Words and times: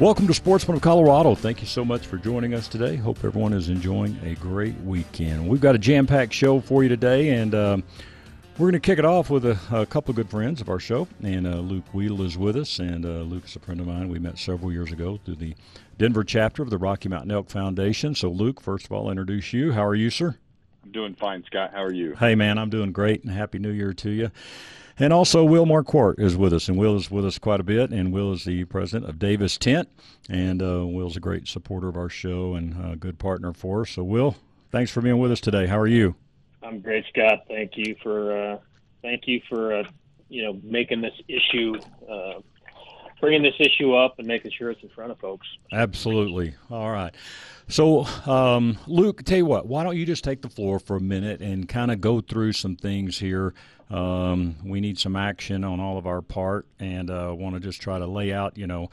Welcome 0.00 0.26
to 0.26 0.34
Sportsman 0.34 0.76
of 0.76 0.82
Colorado. 0.82 1.36
Thank 1.36 1.60
you 1.60 1.68
so 1.68 1.84
much 1.84 2.04
for 2.04 2.16
joining 2.16 2.52
us 2.52 2.66
today. 2.66 2.96
Hope 2.96 3.24
everyone 3.24 3.52
is 3.52 3.68
enjoying 3.68 4.18
a 4.24 4.34
great 4.34 4.74
weekend. 4.80 5.48
We've 5.48 5.60
got 5.60 5.76
a 5.76 5.78
jam 5.78 6.04
packed 6.04 6.32
show 6.34 6.60
for 6.60 6.82
you 6.82 6.88
today, 6.88 7.30
and 7.30 7.54
um, 7.54 7.84
we're 8.58 8.64
going 8.64 8.72
to 8.72 8.80
kick 8.80 8.98
it 8.98 9.04
off 9.04 9.30
with 9.30 9.44
a, 9.44 9.56
a, 9.70 9.86
couple 9.86 10.10
of 10.10 10.16
good 10.16 10.28
friends 10.28 10.60
of 10.60 10.68
our 10.68 10.80
show. 10.80 11.06
And 11.22 11.46
uh, 11.46 11.58
Luke 11.58 11.84
Weedle 11.92 12.22
is 12.22 12.36
with 12.36 12.56
us, 12.56 12.80
and 12.80 13.06
uh, 13.06 13.20
Luke 13.20 13.44
is 13.44 13.54
a 13.54 13.60
friend 13.60 13.78
of 13.80 13.86
mine. 13.86 14.08
We 14.08 14.18
met 14.18 14.36
several 14.36 14.72
years 14.72 14.90
ago 14.90 15.20
through 15.24 15.36
the 15.36 15.54
Denver 15.96 16.24
chapter 16.24 16.64
of 16.64 16.70
the 16.70 16.78
Rocky 16.78 17.08
Mountain 17.08 17.30
Elk 17.30 17.48
Foundation. 17.48 18.16
So, 18.16 18.30
Luke, 18.30 18.60
first 18.60 18.86
of 18.86 18.92
all, 18.92 19.08
introduce 19.08 19.52
you. 19.52 19.70
How 19.70 19.86
are 19.86 19.94
you, 19.94 20.10
sir? 20.10 20.36
I'm 20.82 20.90
doing 20.90 21.14
fine, 21.14 21.44
Scott. 21.44 21.70
How 21.72 21.84
are 21.84 21.92
you? 21.92 22.16
Hey, 22.16 22.34
man, 22.34 22.58
I'm 22.58 22.68
doing 22.68 22.90
great, 22.90 23.22
and 23.22 23.32
Happy 23.32 23.60
New 23.60 23.70
Year 23.70 23.92
to 23.94 24.10
you. 24.10 24.32
And 24.98 25.12
also, 25.12 25.44
Will 25.44 25.66
Marquardt 25.66 26.20
is 26.20 26.36
with 26.36 26.52
us, 26.52 26.68
and 26.68 26.78
Will 26.78 26.94
is 26.94 27.10
with 27.10 27.26
us 27.26 27.38
quite 27.38 27.58
a 27.58 27.64
bit. 27.64 27.90
And 27.90 28.12
Will 28.12 28.32
is 28.32 28.44
the 28.44 28.64
president 28.64 29.10
of 29.10 29.18
Davis 29.18 29.58
Tent, 29.58 29.88
and 30.28 30.62
uh, 30.62 30.86
Will's 30.86 31.16
a 31.16 31.20
great 31.20 31.48
supporter 31.48 31.88
of 31.88 31.96
our 31.96 32.08
show 32.08 32.54
and 32.54 32.92
a 32.92 32.96
good 32.96 33.18
partner 33.18 33.52
for 33.52 33.82
us. 33.82 33.90
So, 33.90 34.04
Will, 34.04 34.36
thanks 34.70 34.92
for 34.92 35.00
being 35.00 35.18
with 35.18 35.32
us 35.32 35.40
today. 35.40 35.66
How 35.66 35.78
are 35.78 35.88
you? 35.88 36.14
I'm 36.62 36.80
great, 36.80 37.04
Scott. 37.08 37.44
Thank 37.48 37.72
you 37.76 37.96
for 38.02 38.52
uh, 38.52 38.58
thank 39.02 39.26
you 39.26 39.40
for 39.48 39.74
uh, 39.74 39.84
you 40.28 40.44
know 40.44 40.60
making 40.62 41.00
this 41.00 41.14
issue. 41.28 41.74
Uh, 42.08 42.40
bringing 43.20 43.42
this 43.42 43.54
issue 43.58 43.94
up 43.94 44.18
and 44.18 44.28
making 44.28 44.50
sure 44.50 44.70
it's 44.70 44.82
in 44.82 44.88
front 44.90 45.10
of 45.10 45.18
folks. 45.18 45.46
Absolutely. 45.72 46.54
All 46.70 46.90
right. 46.90 47.14
So, 47.68 48.04
um, 48.26 48.76
Luke, 48.86 49.22
tell 49.24 49.38
you 49.38 49.46
what, 49.46 49.66
why 49.66 49.82
don't 49.82 49.96
you 49.96 50.04
just 50.04 50.24
take 50.24 50.42
the 50.42 50.50
floor 50.50 50.78
for 50.78 50.96
a 50.96 51.00
minute 51.00 51.40
and 51.40 51.66
kind 51.66 51.90
of 51.90 52.02
go 52.02 52.20
through 52.20 52.52
some 52.52 52.76
things 52.76 53.18
here 53.18 53.54
um, 53.90 54.56
we 54.64 54.80
need 54.80 54.98
some 54.98 55.16
action 55.16 55.64
on 55.64 55.80
all 55.80 55.98
of 55.98 56.06
our 56.06 56.22
part, 56.22 56.66
and 56.78 57.10
uh, 57.10 57.34
want 57.36 57.54
to 57.54 57.60
just 57.60 57.80
try 57.80 57.98
to 57.98 58.06
lay 58.06 58.32
out, 58.32 58.56
you 58.56 58.66
know, 58.66 58.90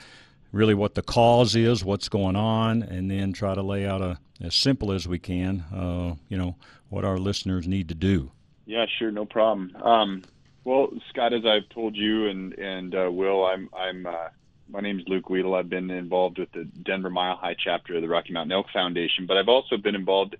really 0.52 0.74
what 0.74 0.96
the 0.96 1.02
cause 1.02 1.56
is, 1.56 1.84
what's 1.84 2.10
going 2.10 2.36
on, 2.36 2.84
and 2.84 3.10
then 3.10 3.34
try 3.34 3.56
to 3.56 3.62
lay 3.62 3.86
out 3.86 4.02
a 4.02 4.20
as 4.42 4.56
simple 4.56 4.92
as 4.92 5.08
we 5.08 5.20
can, 5.20 5.64
uh, 5.74 6.16
you 6.28 6.38
know, 6.38 6.56
what 6.90 7.06
our 7.06 7.18
listeners 7.20 7.68
need 7.68 7.88
to 7.90 7.96
do. 7.96 8.32
Yeah, 8.66 8.86
sure, 8.98 9.12
no 9.12 9.26
problem. 9.26 9.76
Um, 9.76 10.24
well, 10.64 10.90
Scott, 11.10 11.34
as 11.34 11.46
I've 11.46 11.70
told 11.70 11.96
you 11.96 12.28
and 12.28 12.54
and 12.54 12.96
uh, 12.96 13.10
Will, 13.12 13.46
I'm 13.46 13.70
I'm 13.78 14.06
uh, 14.06 14.30
my 14.70 14.80
name 14.80 15.00
is 15.00 15.06
Luke 15.08 15.30
Weedle. 15.30 15.56
I've 15.56 15.70
been 15.70 15.90
involved 15.90 16.40
with 16.40 16.52
the 16.52 16.66
Denver 16.66 17.10
Mile 17.10 17.36
High 17.36 17.56
chapter 17.58 17.96
of 17.96 18.02
the 18.02 18.08
Rocky 18.08 18.34
Mountain 18.34 18.52
Elk 18.52 18.68
Foundation, 18.72 19.26
but 19.26 19.38
I've 19.38 19.50
also 19.50 19.78
been 19.78 19.96
involved 19.96 20.36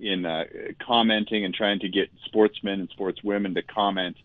in 0.00 0.26
uh, 0.26 0.44
commenting 0.86 1.44
and 1.44 1.54
trying 1.54 1.80
to 1.80 1.88
get 1.88 2.10
sportsmen 2.24 2.80
and 2.80 2.90
sportswomen 2.90 3.54
to 3.54 3.62
comment 3.62 4.16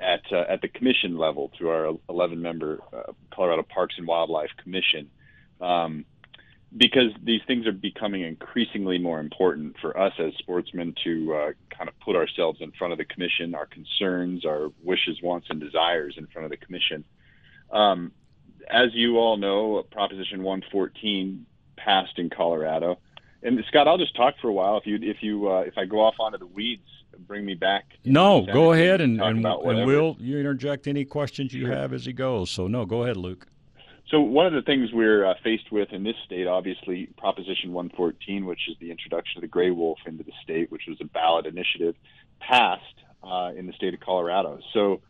at 0.00 0.22
uh, 0.32 0.44
at 0.48 0.60
the 0.60 0.68
commission 0.68 1.16
level 1.16 1.50
through 1.56 1.70
our 1.70 1.96
11 2.08 2.40
member 2.40 2.80
uh, 2.92 3.12
Colorado 3.32 3.62
Parks 3.62 3.94
and 3.98 4.06
Wildlife 4.06 4.50
Commission. 4.62 5.10
Um, 5.60 6.04
because 6.74 7.10
these 7.22 7.42
things 7.46 7.66
are 7.66 7.72
becoming 7.72 8.22
increasingly 8.22 8.98
more 8.98 9.20
important 9.20 9.76
for 9.80 9.98
us 9.98 10.14
as 10.18 10.32
sportsmen 10.38 10.94
to 11.04 11.34
uh, 11.34 11.52
kind 11.68 11.88
of 11.88 11.98
put 12.00 12.16
ourselves 12.16 12.60
in 12.62 12.72
front 12.72 12.92
of 12.92 12.98
the 12.98 13.04
commission, 13.04 13.54
our 13.54 13.66
concerns, 13.66 14.46
our 14.46 14.72
wishes, 14.82 15.20
wants, 15.22 15.48
and 15.50 15.60
desires 15.60 16.14
in 16.16 16.26
front 16.28 16.46
of 16.46 16.50
the 16.50 16.56
commission. 16.56 17.04
Um, 17.70 18.12
as 18.70 18.94
you 18.94 19.18
all 19.18 19.36
know, 19.36 19.84
Proposition 19.90 20.42
114 20.42 21.46
passed 21.76 22.18
in 22.18 22.30
Colorado. 22.30 22.98
And 23.42 23.62
Scott, 23.68 23.88
I'll 23.88 23.98
just 23.98 24.14
talk 24.14 24.34
for 24.40 24.48
a 24.48 24.52
while. 24.52 24.78
If 24.78 24.86
you 24.86 24.98
if 25.00 25.18
you 25.20 25.50
uh, 25.50 25.60
if 25.60 25.76
I 25.76 25.84
go 25.84 26.00
off 26.00 26.14
onto 26.20 26.38
the 26.38 26.46
weeds, 26.46 26.86
bring 27.18 27.44
me 27.44 27.54
back. 27.54 27.84
No, 28.04 28.42
go 28.42 28.72
ahead 28.72 29.00
and 29.00 29.20
and, 29.20 29.44
and 29.44 29.86
will 29.86 30.16
you 30.20 30.38
interject 30.38 30.86
any 30.86 31.04
questions 31.04 31.52
you 31.52 31.66
sure. 31.66 31.74
have 31.74 31.92
as 31.92 32.04
he 32.04 32.12
goes. 32.12 32.50
So 32.50 32.66
no, 32.68 32.84
go 32.84 33.02
ahead, 33.02 33.16
Luke. 33.16 33.46
So 34.08 34.20
one 34.20 34.46
of 34.46 34.52
the 34.52 34.62
things 34.62 34.90
we're 34.92 35.24
uh, 35.24 35.34
faced 35.42 35.72
with 35.72 35.90
in 35.92 36.04
this 36.04 36.16
state, 36.26 36.46
obviously, 36.46 37.08
Proposition 37.16 37.72
114, 37.72 38.44
which 38.44 38.60
is 38.68 38.76
the 38.78 38.90
introduction 38.90 39.38
of 39.38 39.40
the 39.40 39.48
gray 39.48 39.70
wolf 39.70 39.98
into 40.06 40.22
the 40.22 40.32
state, 40.42 40.70
which 40.70 40.82
was 40.86 40.98
a 41.00 41.06
ballot 41.06 41.46
initiative, 41.46 41.94
passed 42.38 42.82
uh, 43.22 43.52
in 43.56 43.66
the 43.66 43.72
state 43.72 43.94
of 43.94 44.00
Colorado. 44.00 44.58
So 44.74 45.00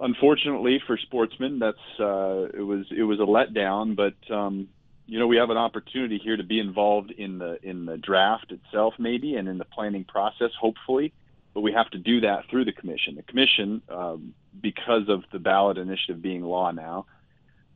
unfortunately 0.00 0.80
for 0.86 0.96
sportsmen, 0.96 1.58
that's 1.58 1.76
uh, 2.00 2.48
it 2.54 2.64
was 2.64 2.86
it 2.96 3.02
was 3.02 3.20
a 3.20 3.24
letdown, 3.24 3.96
but 3.96 4.34
um, 4.34 4.68
you 5.08 5.18
know, 5.18 5.26
we 5.26 5.38
have 5.38 5.48
an 5.48 5.56
opportunity 5.56 6.20
here 6.22 6.36
to 6.36 6.44
be 6.44 6.60
involved 6.60 7.10
in 7.10 7.38
the 7.38 7.58
in 7.62 7.86
the 7.86 7.96
draft 7.96 8.52
itself, 8.52 8.92
maybe, 8.98 9.36
and 9.36 9.48
in 9.48 9.56
the 9.56 9.64
planning 9.64 10.04
process, 10.04 10.50
hopefully. 10.60 11.14
But 11.54 11.62
we 11.62 11.72
have 11.72 11.90
to 11.90 11.98
do 11.98 12.20
that 12.20 12.44
through 12.50 12.66
the 12.66 12.72
commission. 12.72 13.16
The 13.16 13.22
commission, 13.22 13.80
um, 13.88 14.34
because 14.60 15.08
of 15.08 15.24
the 15.32 15.38
ballot 15.38 15.78
initiative 15.78 16.20
being 16.20 16.42
law 16.42 16.70
now, 16.72 17.06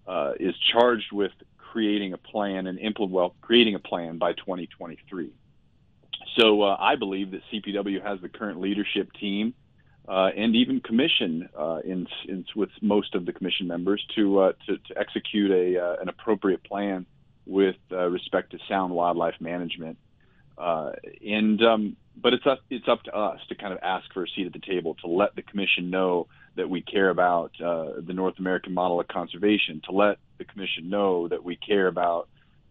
uh, 0.07 0.33
is 0.39 0.55
charged 0.73 1.11
with 1.11 1.33
creating 1.57 2.13
a 2.13 2.19
plan 2.19 2.67
and 2.67 2.79
implement 2.79 3.13
well, 3.13 3.35
creating 3.41 3.77
a 3.77 3.79
plan 3.79 4.19
by 4.19 4.35
2023. 4.35 5.33
So 6.39 6.63
uh, 6.63 6.77
I 6.79 6.97
believe 6.97 7.31
that 7.31 7.41
CPW 7.51 8.05
has 8.05 8.21
the 8.21 8.29
current 8.29 8.61
leadership 8.61 9.11
team 9.19 9.55
uh, 10.07 10.31
and 10.37 10.55
even 10.55 10.81
commission 10.81 11.49
uh, 11.59 11.79
in, 11.83 12.07
in, 12.29 12.45
with 12.55 12.71
most 12.83 13.15
of 13.15 13.25
the 13.25 13.33
commission 13.33 13.67
members 13.67 14.05
to 14.17 14.39
uh, 14.39 14.53
to, 14.67 14.77
to, 14.77 14.99
execute 14.99 15.51
a 15.51 15.83
uh, 15.83 15.97
an 16.03 16.11
appropriate 16.11 16.63
plan 16.65 17.07
with 17.47 17.77
uh, 17.91 18.09
respect 18.09 18.53
to 18.53 18.59
sound 18.69 18.93
wildlife 18.93 19.41
management. 19.41 19.99
Uh, 20.57 20.93
and 21.27 21.63
um, 21.63 21.97
but 22.17 22.35
it's 22.35 22.47
up 22.47 22.61
it's 22.71 22.89
up 22.89 23.03
to 23.05 23.15
us 23.15 23.41
to 23.49 23.55
kind 23.55 23.73
of 23.73 23.79
ask 23.83 24.13
for 24.13 24.25
a 24.25 24.29
seat 24.29 24.47
at 24.47 24.53
the 24.53 24.59
table 24.59 24.95
to 25.03 25.07
let 25.07 25.35
the 25.35 25.43
commission 25.43 25.91
know 25.91 26.29
that 26.57 26.69
we 26.69 26.83
care 26.83 27.09
about 27.09 27.53
uh, 27.61 27.93
the 28.07 28.13
North 28.13 28.39
American 28.39 28.75
model 28.75 29.01
of 29.01 29.09
conservation, 29.09 29.81
to 29.85 29.93
let 29.93 30.19
the 30.39 30.45
commission 30.45 30.91
know 30.91 31.29
that 31.29 31.43
we 31.43 31.57
care 31.57 31.87
about 31.87 32.29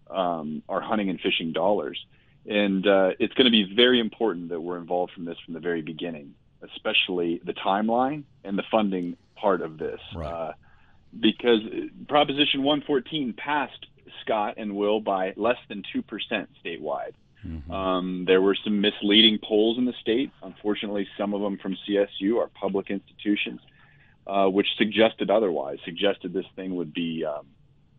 um, 0.09 0.61
our 0.69 0.81
hunting 0.81 1.09
and 1.09 1.19
fishing 1.19 1.51
dollars. 1.51 1.99
And 2.45 2.85
uh, 2.87 3.11
it's 3.19 3.33
going 3.33 3.45
to 3.45 3.51
be 3.51 3.73
very 3.75 3.99
important 3.99 4.49
that 4.49 4.61
we're 4.61 4.77
involved 4.77 5.13
from 5.13 5.25
this 5.25 5.37
from 5.45 5.53
the 5.53 5.59
very 5.59 5.81
beginning, 5.81 6.35
especially 6.61 7.41
the 7.43 7.53
timeline 7.53 8.23
and 8.43 8.57
the 8.57 8.63
funding 8.69 9.17
part 9.35 9.61
of 9.61 9.77
this. 9.77 9.99
Right. 10.15 10.31
Uh, 10.31 10.53
because 11.19 11.59
Proposition 12.07 12.63
114 12.63 13.33
passed 13.33 13.87
Scott 14.21 14.55
and 14.57 14.75
Will 14.75 14.99
by 14.99 15.33
less 15.35 15.57
than 15.69 15.83
2% 15.95 16.03
statewide. 16.63 17.13
Mm-hmm. 17.45 17.71
Um, 17.71 18.25
there 18.25 18.41
were 18.41 18.55
some 18.63 18.81
misleading 18.81 19.39
polls 19.43 19.77
in 19.77 19.85
the 19.85 19.93
state. 20.01 20.31
Unfortunately, 20.43 21.07
some 21.17 21.33
of 21.33 21.41
them 21.41 21.57
from 21.57 21.77
CSU, 21.87 22.37
our 22.37 22.47
public 22.47 22.89
institutions, 22.89 23.61
uh, 24.27 24.47
which 24.47 24.67
suggested 24.77 25.29
otherwise, 25.29 25.79
suggested 25.83 26.33
this 26.33 26.45
thing 26.55 26.75
would 26.75 26.93
be 26.93 27.25
um, 27.25 27.47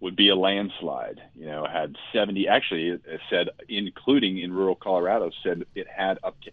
would 0.01 0.17
be 0.17 0.29
a 0.29 0.37
landslide. 0.37 1.23
You 1.37 1.47
know, 1.47 1.65
had 1.65 1.97
70, 2.13 2.49
actually, 2.49 2.89
it 2.89 3.21
said, 3.31 3.51
including 3.69 4.39
in 4.39 4.53
rural 4.53 4.75
Colorado, 4.75 5.31
said 5.45 5.65
it 5.77 5.87
had 5.87 6.19
up 6.25 6.37
to 6.41 6.51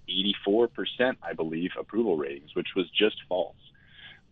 84%, 0.47 1.15
I 1.23 1.33
believe, 1.33 1.71
approval 1.77 2.15
ratings, 2.15 2.53
which 2.53 2.69
was 2.75 2.87
just 2.91 3.15
false 3.27 3.55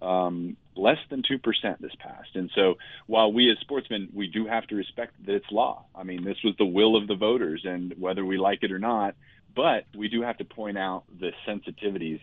um, 0.02 0.58
less 0.76 0.98
than 1.10 1.24
2% 1.24 1.42
this 1.80 1.92
past. 2.00 2.30
And 2.36 2.52
so 2.54 2.76
while 3.08 3.32
we 3.32 3.52
as 3.52 3.58
sportsmen, 3.60 4.10
we 4.14 4.28
do 4.28 4.46
have 4.46 4.68
to 4.68 4.76
respect 4.76 5.14
that 5.26 5.36
it's 5.36 5.52
law. 5.52 5.86
I 5.96 6.04
mean, 6.04 6.24
this 6.24 6.38
was 6.44 6.56
the 6.58 6.66
will 6.66 6.96
of 6.96 7.08
the 7.08 7.16
voters, 7.16 7.62
and 7.66 7.94
whether 7.98 8.24
we 8.24 8.38
like 8.38 8.64
it 8.64 8.72
or 8.72 8.80
not, 8.80 9.16
but 9.56 9.86
we 9.96 10.08
do 10.08 10.22
have 10.22 10.38
to 10.38 10.46
point 10.46 10.78
out 10.78 11.04
the 11.20 11.32
sensitivities 11.48 12.20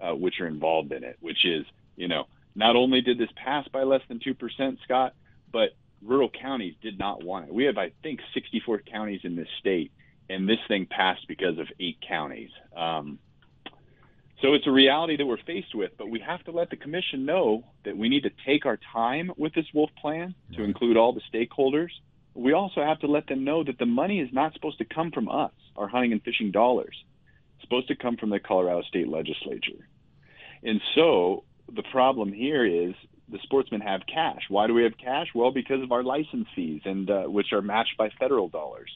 uh, 0.00 0.14
which 0.14 0.40
are 0.40 0.46
involved 0.46 0.92
in 0.92 1.04
it, 1.04 1.16
which 1.20 1.44
is, 1.44 1.66
you 1.96 2.08
know, 2.08 2.24
not 2.54 2.76
only 2.76 3.00
did 3.00 3.18
this 3.18 3.28
pass 3.36 3.66
by 3.68 3.82
less 3.82 4.00
than 4.08 4.20
2%, 4.20 4.78
Scott, 4.84 5.14
but 5.52 5.70
rural 6.02 6.30
counties 6.30 6.74
did 6.80 6.98
not 6.98 7.22
want 7.22 7.48
it. 7.48 7.54
We 7.54 7.64
have, 7.64 7.78
I 7.78 7.92
think, 8.02 8.20
64 8.34 8.80
counties 8.90 9.20
in 9.24 9.36
this 9.36 9.48
state, 9.58 9.92
and 10.30 10.48
this 10.48 10.58
thing 10.66 10.86
passed 10.86 11.26
because 11.28 11.58
of 11.58 11.66
eight 11.80 11.98
counties. 12.06 12.50
Um, 12.76 13.18
so 14.40 14.54
it's 14.54 14.66
a 14.66 14.70
reality 14.70 15.16
that 15.16 15.26
we're 15.26 15.42
faced 15.44 15.74
with, 15.74 15.92
but 15.98 16.08
we 16.08 16.20
have 16.20 16.42
to 16.44 16.52
let 16.52 16.70
the 16.70 16.76
commission 16.76 17.24
know 17.24 17.64
that 17.84 17.96
we 17.96 18.08
need 18.08 18.22
to 18.22 18.30
take 18.46 18.66
our 18.66 18.78
time 18.92 19.32
with 19.36 19.52
this 19.54 19.66
wolf 19.74 19.90
plan 20.00 20.34
to 20.54 20.62
include 20.62 20.96
all 20.96 21.12
the 21.12 21.22
stakeholders. 21.32 21.90
We 22.34 22.52
also 22.52 22.82
have 22.82 23.00
to 23.00 23.08
let 23.08 23.26
them 23.26 23.42
know 23.42 23.64
that 23.64 23.78
the 23.78 23.86
money 23.86 24.20
is 24.20 24.28
not 24.32 24.54
supposed 24.54 24.78
to 24.78 24.84
come 24.84 25.10
from 25.10 25.28
us, 25.28 25.50
our 25.76 25.88
hunting 25.88 26.12
and 26.12 26.22
fishing 26.22 26.52
dollars. 26.52 26.96
It's 27.56 27.64
supposed 27.64 27.88
to 27.88 27.96
come 27.96 28.16
from 28.16 28.30
the 28.30 28.38
Colorado 28.38 28.82
State 28.82 29.08
Legislature. 29.08 29.88
And 30.62 30.80
so 30.94 31.42
the 31.74 31.82
problem 31.82 32.32
here 32.32 32.64
is 32.64 32.94
the 33.28 33.38
sportsmen 33.42 33.80
have 33.80 34.02
cash. 34.06 34.42
Why 34.48 34.68
do 34.68 34.74
we 34.74 34.84
have 34.84 34.96
cash? 34.96 35.28
Well, 35.34 35.50
because 35.50 35.82
of 35.82 35.90
our 35.90 36.04
license 36.04 36.46
fees, 36.54 36.82
and 36.84 37.10
uh, 37.10 37.22
which 37.24 37.52
are 37.52 37.62
matched 37.62 37.96
by 37.98 38.10
federal 38.20 38.48
dollars. 38.48 38.90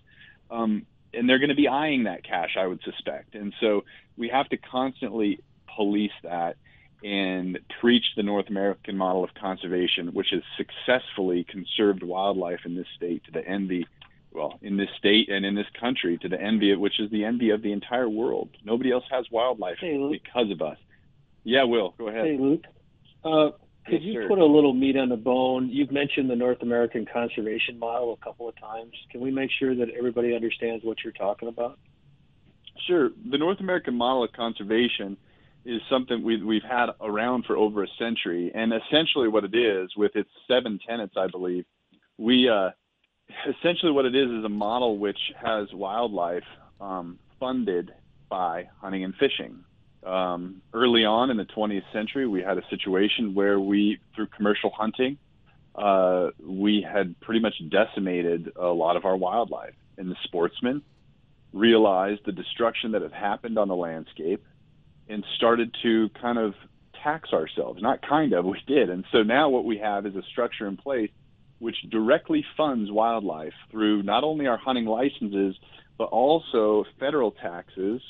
Um, 0.51 0.87
and 1.15 1.29
they're 1.29 1.39
going 1.39 1.51
to 1.51 1.55
be 1.55 1.69
eyeing 1.69 2.05
that 2.05 2.25
cash, 2.25 2.57
I 2.59 2.67
would 2.67 2.81
suspect. 2.83 3.35
And 3.35 3.53
so 3.61 3.85
we 4.17 4.29
have 4.29 4.49
to 4.51 4.57
constantly 4.57 5.41
police 5.77 6.13
that 6.23 6.57
and 7.05 7.59
preach 7.81 8.05
the 8.17 8.23
North 8.23 8.49
American 8.49 8.97
model 8.97 9.25
of 9.25 9.35
conservation, 9.35 10.09
which 10.09 10.29
has 10.31 10.43
successfully 10.57 11.45
conserved 11.45 12.03
wildlife 12.03 12.61
in 12.65 12.77
this 12.77 12.87
state 12.97 13.25
to 13.25 13.33
the 13.33 13.47
envy, 13.47 13.87
well, 14.33 14.59
in 14.63 14.77
this 14.77 14.89
state 14.99 15.29
and 15.29 15.45
in 15.45 15.55
this 15.55 15.67
country 15.79 16.17
to 16.19 16.29
the 16.29 16.41
envy, 16.41 16.75
which 16.77 17.01
is 17.01 17.11
the 17.11 17.25
envy 17.25 17.51
of 17.51 17.63
the 17.63 17.73
entire 17.73 18.09
world. 18.09 18.51
Nobody 18.65 18.93
else 18.93 19.05
has 19.11 19.27
wildlife 19.31 19.79
hey, 19.81 20.09
because 20.11 20.51
of 20.51 20.63
us. 20.63 20.79
Yeah, 21.45 21.65
Will, 21.65 21.95
go 21.99 22.09
ahead. 22.09 22.27
Hey, 22.27 22.39
Luke. 22.39 22.65
Uh, 23.25 23.51
could 23.87 24.03
you 24.03 24.27
put 24.29 24.39
a 24.39 24.45
little 24.45 24.75
meat 24.75 24.97
on 24.97 25.09
the 25.09 25.17
bone? 25.17 25.69
You've 25.69 25.91
mentioned 25.91 26.31
the 26.31 26.37
North 26.37 26.63
American 26.63 27.05
conservation 27.05 27.79
model 27.79 28.13
a 28.21 28.25
couple 28.25 28.49
of 28.49 28.59
times. 28.59 28.93
Can 29.11 29.21
we 29.21 29.31
make 29.31 29.51
sure 29.59 29.75
that 29.75 29.89
everybody 29.91 30.35
understands 30.35 30.85
what 30.85 30.99
you're 31.03 31.13
talking 31.13 31.49
about? 31.49 31.79
Sure. 32.87 33.11
The 33.31 33.39
North 33.39 33.61
American 33.61 33.95
model 33.95 34.25
of 34.25 34.33
conservation 34.33 35.17
is 35.65 35.81
something 35.91 36.23
we, 36.23 36.43
we've 36.43 36.63
had 36.63 36.87
around 37.01 37.45
for 37.45 37.57
over 37.57 37.85
a 37.85 37.89
century. 37.99 38.51
And 38.55 38.73
essentially, 38.73 39.29
what 39.29 39.45
it 39.45 39.55
is, 39.55 39.91
with 39.97 40.17
its 40.17 40.31
seven 40.49 40.79
tenets, 40.87 41.15
I 41.17 41.27
believe, 41.27 41.65
we 42.19 42.49
uh, 42.49 42.71
essentially 43.49 43.93
what 43.93 44.05
it 44.05 44.15
is 44.15 44.29
is 44.31 44.45
a 44.45 44.49
model 44.49 44.99
which 44.99 45.19
has 45.41 45.69
wildlife 45.73 46.45
um, 46.81 47.19
funded 47.39 47.93
by 48.29 48.69
hunting 48.81 49.05
and 49.05 49.15
fishing. 49.17 49.65
Um, 50.05 50.63
early 50.73 51.05
on 51.05 51.31
in 51.31 51.37
the 51.37 51.45
20th 51.45 51.85
century, 51.93 52.27
we 52.27 52.43
had 52.43 52.59
a 52.59 52.67
situation 52.69 53.35
where 53.35 53.61
we, 53.61 53.99
through 54.15 54.27
commercial 54.29 54.71
hunting, 54.71 55.19
uh, 55.75 56.31
we 56.45 56.83
had 56.83 57.19
pretty 57.21 57.41
much 57.41 57.55
decimated 57.71 58.53
a 58.57 58.67
lot 58.67 58.97
of 58.97 59.05
our 59.05 59.17
wildlife. 59.17 59.75
And 59.97 60.11
the 60.11 60.17
sportsmen 60.25 60.83
realized 61.53 62.23
the 62.25 62.33
destruction 62.33 62.93
that 62.93 63.03
had 63.03 63.13
happened 63.13 63.59
on 63.59 63.69
the 63.69 63.77
landscape 63.77 64.43
and 65.09 65.25
started 65.37 65.75
to 65.83 66.09
kind 66.21 66.39
of 66.39 66.55
tax 67.03 67.33
ourselves. 67.33 67.81
Not 67.83 68.03
kind 68.03 68.33
of, 68.33 68.45
we 68.45 68.61
did. 68.67 68.91
And 68.91 69.05
so 69.13 69.23
now 69.23 69.49
what 69.49 69.65
we 69.65 69.79
have 69.79 70.07
is 70.07 70.17
a 70.17 70.23
structure 70.23 70.67
in 70.67 70.77
place 70.77 71.11
which 71.59 71.77
directly 71.91 72.45
funds 72.57 72.91
wildlife 72.91 73.55
through 73.71 74.03
not 74.03 74.25
only 74.25 74.49
our 74.49 74.57
hunting 74.57 74.85
licenses, 74.85 75.55
but 75.97 76.07
also 76.07 76.85
federal 76.99 77.31
taxes 77.31 78.03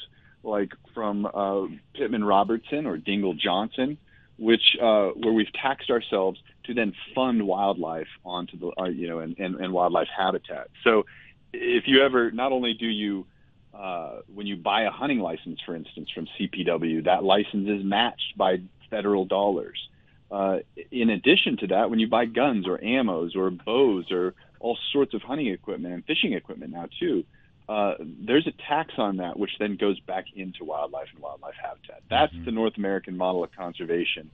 like 0.43 0.73
from 0.95 1.27
uh, 1.27 1.67
Pittman 1.95 2.25
Robertson 2.25 2.87
or 2.87 2.99
Dingell 2.99 3.39
Johnson, 3.39 3.99
which 4.39 4.77
uh, 4.81 5.09
where 5.11 5.33
we've 5.33 5.53
taxed 5.53 5.91
ourselves 5.91 6.41
to 6.65 6.75
then 6.75 6.95
fund 7.15 7.47
wildlife 7.47 8.09
onto 8.25 8.59
the 8.59 8.73
uh, 8.79 8.85
you 8.85 9.09
know 9.09 9.21
and, 9.21 9.39
and, 9.39 9.57
and 9.57 9.73
wildlife 9.73 10.09
habitat. 10.17 10.69
So 10.85 11.07
if 11.53 11.85
you 11.87 12.03
ever 12.03 12.31
not 12.31 12.53
only 12.53 12.75
do 12.75 12.87
you 12.87 13.27
uh, 13.75 14.21
when 14.33 14.47
you 14.47 14.57
buy 14.57 14.83
a 14.83 14.91
hunting 14.91 15.21
license, 15.21 15.61
for 15.65 15.75
instance, 15.75 16.11
from 16.15 16.29
CPW, 16.39 17.05
that 17.05 17.25
license 17.25 17.69
is 17.69 17.83
matched 17.85 18.37
by 18.37 18.61
federal 18.91 19.25
dollars. 19.25 19.89
Uh, 20.31 20.59
in 20.91 21.11
addition 21.11 21.57
to 21.59 21.67
that, 21.69 21.91
when 21.91 21.99
you 21.99 22.07
buy 22.07 22.25
guns 22.25 22.67
or 22.67 22.79
ammos 22.79 23.37
or 23.37 23.51
bows 23.51 24.11
or 24.11 24.35
all 24.61 24.79
sorts 24.93 25.15
of 25.15 25.23
hunting 25.23 25.49
equipment 25.49 25.95
and 25.95 26.05
fishing 26.05 26.33
equipment 26.33 26.73
now 26.73 26.87
too, 27.01 27.25
uh, 27.25 27.25
there's 27.69 28.47
a 28.47 28.53
tax 28.69 28.95
on 28.99 29.19
that, 29.19 29.39
which 29.39 29.53
then 29.59 29.77
goes 29.77 29.99
back 30.01 30.27
into 30.35 30.65
wildlife 30.65 31.09
and 31.15 31.23
wildlife 31.23 31.55
habitat. 31.61 32.03
That's 32.11 32.33
mm-hmm. 32.33 32.45
the 32.45 32.53
North 32.53 32.77
American 32.77 33.17
model 33.17 33.45
of 33.45 33.53
conservation. 33.53 34.31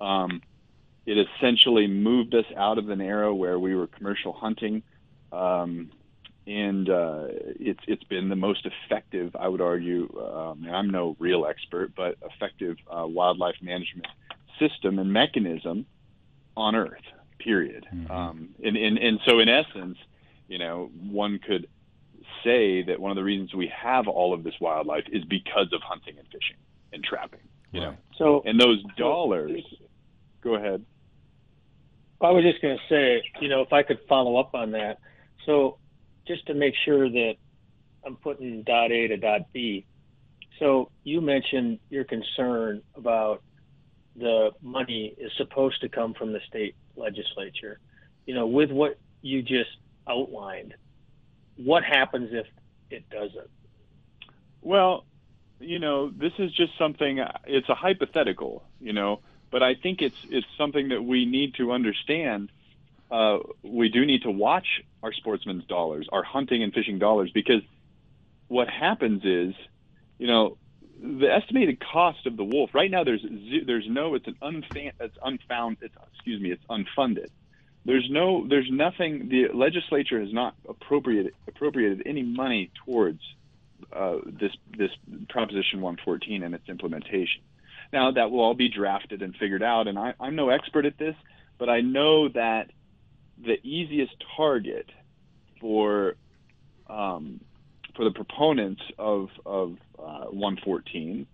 Um, 0.00 0.42
it 1.06 1.16
essentially 1.18 1.86
moved 1.86 2.34
us 2.34 2.44
out 2.56 2.78
of 2.78 2.90
an 2.90 3.00
era 3.00 3.34
where 3.34 3.58
we 3.58 3.74
were 3.74 3.86
commercial 3.86 4.32
hunting 4.32 4.82
um, 5.32 5.90
and 6.46 6.88
uh, 6.88 7.26
it's 7.60 7.80
it's 7.86 8.04
been 8.04 8.30
the 8.30 8.36
most 8.36 8.66
effective, 8.66 9.36
I 9.36 9.48
would 9.48 9.60
argue. 9.60 10.08
Um, 10.18 10.64
and 10.64 10.74
I'm 10.74 10.88
no 10.88 11.14
real 11.18 11.46
expert, 11.46 11.92
but 11.94 12.16
effective 12.22 12.78
uh, 12.90 13.06
wildlife 13.06 13.56
management 13.60 14.06
system 14.58 14.98
and 14.98 15.12
mechanism 15.12 15.84
on 16.56 16.74
Earth. 16.74 17.02
Period. 17.38 17.86
Mm-hmm. 17.94 18.10
Um, 18.10 18.48
and, 18.64 18.76
and 18.76 18.98
and 18.98 19.20
so 19.26 19.40
in 19.40 19.48
essence, 19.48 19.98
you 20.48 20.58
know, 20.58 20.90
one 21.10 21.38
could 21.38 21.68
say 22.44 22.82
that 22.82 23.00
one 23.00 23.10
of 23.10 23.16
the 23.16 23.24
reasons 23.24 23.54
we 23.54 23.72
have 23.74 24.08
all 24.08 24.32
of 24.32 24.44
this 24.44 24.54
wildlife 24.60 25.04
is 25.12 25.24
because 25.24 25.72
of 25.72 25.80
hunting 25.82 26.18
and 26.18 26.26
fishing 26.26 26.56
and 26.92 27.02
trapping. 27.02 27.40
You 27.72 27.80
right. 27.80 27.90
know, 27.90 27.96
so 28.16 28.42
and 28.46 28.60
those 28.60 28.82
dollars. 28.96 29.62
So, 29.70 29.86
go 30.42 30.54
ahead. 30.54 30.84
I 32.20 32.30
was 32.30 32.42
just 32.42 32.60
going 32.60 32.76
to 32.76 32.82
say, 32.88 33.22
you 33.40 33.48
know, 33.48 33.62
if 33.62 33.72
I 33.72 33.82
could 33.82 34.00
follow 34.08 34.36
up 34.38 34.54
on 34.54 34.72
that. 34.72 34.98
So 35.46 35.78
just 36.26 36.46
to 36.46 36.54
make 36.54 36.74
sure 36.84 37.08
that 37.08 37.34
I'm 38.04 38.16
putting 38.16 38.62
dot 38.62 38.90
A 38.90 39.08
to 39.08 39.16
dot 39.16 39.52
B. 39.52 39.86
So 40.58 40.90
you 41.04 41.20
mentioned 41.20 41.78
your 41.90 42.04
concern 42.04 42.82
about 42.96 43.42
the 44.16 44.50
money 44.60 45.14
is 45.16 45.30
supposed 45.36 45.80
to 45.82 45.88
come 45.88 46.14
from 46.14 46.32
the 46.32 46.40
state 46.48 46.74
legislature. 46.96 47.78
You 48.26 48.34
know, 48.34 48.46
with 48.46 48.70
what 48.70 48.98
you 49.22 49.42
just 49.42 49.70
outlined, 50.08 50.74
what 51.58 51.84
happens 51.84 52.30
if 52.32 52.46
it 52.90 53.08
doesn't? 53.10 53.50
Well, 54.62 55.04
you 55.60 55.78
know, 55.78 56.10
this 56.10 56.32
is 56.38 56.52
just 56.52 56.76
something. 56.78 57.20
It's 57.46 57.68
a 57.68 57.74
hypothetical, 57.74 58.64
you 58.80 58.92
know, 58.92 59.20
but 59.50 59.62
I 59.62 59.74
think 59.74 60.02
it's 60.02 60.16
it's 60.30 60.46
something 60.56 60.88
that 60.88 61.02
we 61.02 61.26
need 61.26 61.54
to 61.54 61.72
understand 61.72 62.50
uh, 63.10 63.38
we 63.62 63.88
do 63.88 64.04
need 64.04 64.22
to 64.22 64.30
watch 64.30 64.66
our 65.02 65.12
sportsmen's 65.12 65.64
dollars, 65.64 66.08
our 66.12 66.22
hunting 66.22 66.62
and 66.62 66.72
fishing 66.72 66.98
dollars, 66.98 67.30
because 67.32 67.62
what 68.48 68.68
happens 68.68 69.24
is, 69.24 69.54
you 70.18 70.26
know, 70.26 70.58
the 71.00 71.32
estimated 71.32 71.80
cost 71.80 72.26
of 72.26 72.36
the 72.36 72.42
wolf 72.42 72.70
right 72.74 72.90
now 72.90 73.04
there's 73.04 73.24
there's 73.66 73.86
no 73.88 74.14
it's 74.14 74.26
an 74.26 74.36
unfan, 74.42 74.90
it's 74.98 75.16
unfound 75.22 75.76
it's 75.80 75.94
excuse 76.12 76.40
me 76.40 76.50
it's 76.50 76.64
unfunded. 76.68 77.28
There's 77.88 78.06
no 78.10 78.46
there's 78.46 78.68
nothing 78.70 79.30
the 79.30 79.46
legislature 79.54 80.20
has 80.20 80.30
not 80.30 80.54
appropriated 80.68 81.32
appropriated 81.46 82.02
any 82.04 82.22
money 82.22 82.70
towards 82.84 83.20
uh, 83.90 84.16
this 84.26 84.52
this 84.76 84.90
Proposition 85.30 85.80
114 85.80 86.42
and 86.42 86.54
its 86.54 86.68
implementation. 86.68 87.40
Now 87.90 88.10
that 88.10 88.30
will 88.30 88.40
all 88.40 88.52
be 88.52 88.68
drafted 88.68 89.22
and 89.22 89.34
figured 89.34 89.62
out, 89.62 89.88
and 89.88 89.98
I, 89.98 90.12
I'm 90.20 90.36
no 90.36 90.50
expert 90.50 90.84
at 90.84 90.98
this, 90.98 91.14
but 91.56 91.70
I 91.70 91.80
know 91.80 92.28
that 92.28 92.70
the 93.42 93.56
easiest 93.66 94.12
target 94.36 94.90
for 95.58 96.16
um, 96.88 97.40
for 97.96 98.04
the 98.04 98.10
proponents 98.10 98.82
of 98.98 99.30
of 99.46 99.78
uh, 99.98 100.26
114. 100.26 101.26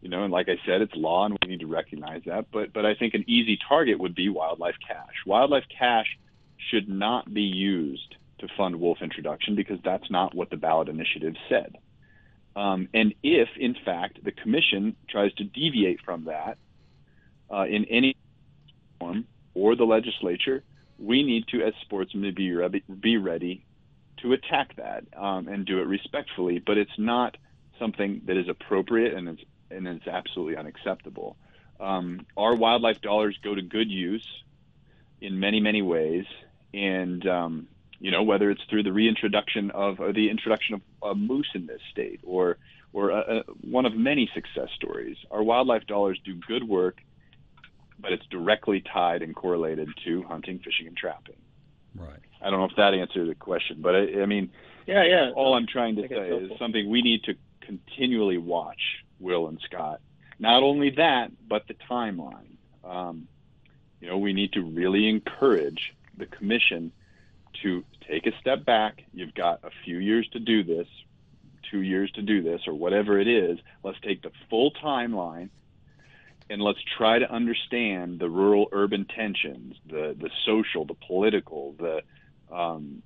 You 0.00 0.08
know, 0.08 0.24
and 0.24 0.32
like 0.32 0.48
I 0.48 0.56
said, 0.66 0.80
it's 0.80 0.94
law, 0.94 1.26
and 1.26 1.36
we 1.42 1.48
need 1.50 1.60
to 1.60 1.66
recognize 1.66 2.22
that. 2.26 2.46
But 2.52 2.72
but 2.72 2.86
I 2.86 2.94
think 2.94 3.14
an 3.14 3.24
easy 3.28 3.58
target 3.68 3.98
would 3.98 4.14
be 4.14 4.28
wildlife 4.28 4.76
cash. 4.86 5.14
Wildlife 5.26 5.64
cash 5.76 6.06
should 6.70 6.88
not 6.88 7.32
be 7.32 7.42
used 7.42 8.16
to 8.38 8.48
fund 8.56 8.80
wolf 8.80 8.98
introduction 9.02 9.54
because 9.54 9.78
that's 9.84 10.10
not 10.10 10.34
what 10.34 10.50
the 10.50 10.56
ballot 10.56 10.88
initiative 10.88 11.34
said. 11.48 11.76
Um, 12.56 12.88
and 12.92 13.14
if, 13.22 13.48
in 13.58 13.76
fact, 13.84 14.24
the 14.24 14.32
commission 14.32 14.96
tries 15.08 15.32
to 15.34 15.44
deviate 15.44 16.00
from 16.04 16.24
that 16.24 16.58
uh, 17.50 17.64
in 17.64 17.84
any 17.84 18.16
form, 18.98 19.26
or 19.54 19.76
the 19.76 19.84
legislature, 19.84 20.62
we 20.98 21.22
need 21.22 21.46
to, 21.48 21.62
as 21.62 21.74
sportsmen, 21.82 22.34
be 22.34 22.52
ready, 22.52 22.82
be 23.00 23.16
ready 23.16 23.64
to 24.22 24.32
attack 24.32 24.76
that 24.76 25.04
um, 25.16 25.48
and 25.48 25.64
do 25.64 25.78
it 25.78 25.86
respectfully. 25.86 26.58
But 26.64 26.76
it's 26.76 26.98
not 26.98 27.36
something 27.78 28.22
that 28.26 28.36
is 28.36 28.48
appropriate 28.48 29.14
and 29.14 29.28
it's 29.28 29.42
and 29.70 29.86
it's 29.86 30.06
absolutely 30.06 30.56
unacceptable. 30.56 31.36
Um, 31.78 32.26
our 32.36 32.54
wildlife 32.54 33.00
dollars 33.00 33.38
go 33.42 33.54
to 33.54 33.62
good 33.62 33.90
use 33.90 34.26
in 35.20 35.40
many 35.40 35.60
many 35.60 35.82
ways, 35.82 36.24
and 36.74 37.26
um, 37.26 37.68
you 37.98 38.10
know 38.10 38.22
whether 38.22 38.50
it's 38.50 38.62
through 38.68 38.82
the 38.82 38.92
reintroduction 38.92 39.70
of 39.70 40.00
or 40.00 40.12
the 40.12 40.30
introduction 40.30 40.74
of 40.74 40.80
a 41.02 41.14
moose 41.14 41.50
in 41.54 41.66
this 41.66 41.80
state 41.90 42.20
or 42.24 42.58
or 42.92 43.10
a, 43.10 43.38
a, 43.38 43.42
one 43.62 43.86
of 43.86 43.94
many 43.94 44.28
success 44.34 44.68
stories. 44.74 45.16
Our 45.30 45.42
wildlife 45.42 45.86
dollars 45.86 46.20
do 46.24 46.34
good 46.34 46.64
work 46.64 47.00
but 48.00 48.12
it's 48.12 48.24
directly 48.30 48.82
tied 48.92 49.22
and 49.22 49.34
correlated 49.34 49.88
to 50.04 50.22
hunting, 50.24 50.58
fishing, 50.58 50.86
and 50.86 50.96
trapping. 50.96 51.36
Right. 51.94 52.20
I 52.40 52.50
don't 52.50 52.60
know 52.60 52.66
if 52.66 52.76
that 52.76 52.94
answered 52.94 53.28
the 53.28 53.34
question, 53.34 53.78
but 53.80 53.94
I, 53.94 54.22
I 54.22 54.26
mean, 54.26 54.50
yeah, 54.86 55.04
yeah. 55.04 55.30
All 55.34 55.54
I'm 55.54 55.66
trying 55.66 55.96
to 55.96 56.08
say 56.08 56.28
is 56.30 56.58
something 56.58 56.88
we 56.88 57.02
need 57.02 57.24
to 57.24 57.34
continually 57.60 58.38
watch, 58.38 58.80
Will 59.20 59.48
and 59.48 59.60
Scott. 59.64 60.00
Not 60.38 60.62
only 60.62 60.90
that, 60.90 61.30
but 61.46 61.66
the 61.68 61.74
timeline. 61.90 62.56
Um, 62.82 63.28
you 64.00 64.08
know, 64.08 64.18
we 64.18 64.32
need 64.32 64.54
to 64.54 64.62
really 64.62 65.08
encourage 65.08 65.94
the 66.16 66.26
commission 66.26 66.92
to 67.62 67.84
take 68.08 68.26
a 68.26 68.32
step 68.40 68.64
back. 68.64 69.02
You've 69.12 69.34
got 69.34 69.60
a 69.62 69.70
few 69.84 69.98
years 69.98 70.28
to 70.32 70.38
do 70.38 70.64
this, 70.64 70.88
two 71.70 71.82
years 71.82 72.10
to 72.12 72.22
do 72.22 72.42
this, 72.42 72.62
or 72.66 72.74
whatever 72.74 73.20
it 73.20 73.28
is. 73.28 73.58
Let's 73.84 74.00
take 74.00 74.22
the 74.22 74.32
full 74.48 74.72
timeline 74.72 75.50
and 76.48 76.60
let's 76.60 76.80
try 76.96 77.18
to 77.18 77.30
understand 77.30 78.18
the 78.18 78.28
rural 78.28 78.68
urban 78.72 79.04
tensions, 79.04 79.76
the 79.86 80.16
the 80.18 80.30
social, 80.44 80.84
the 80.84 80.96
political, 81.06 81.74
the 81.78 82.02
um, 82.54 83.02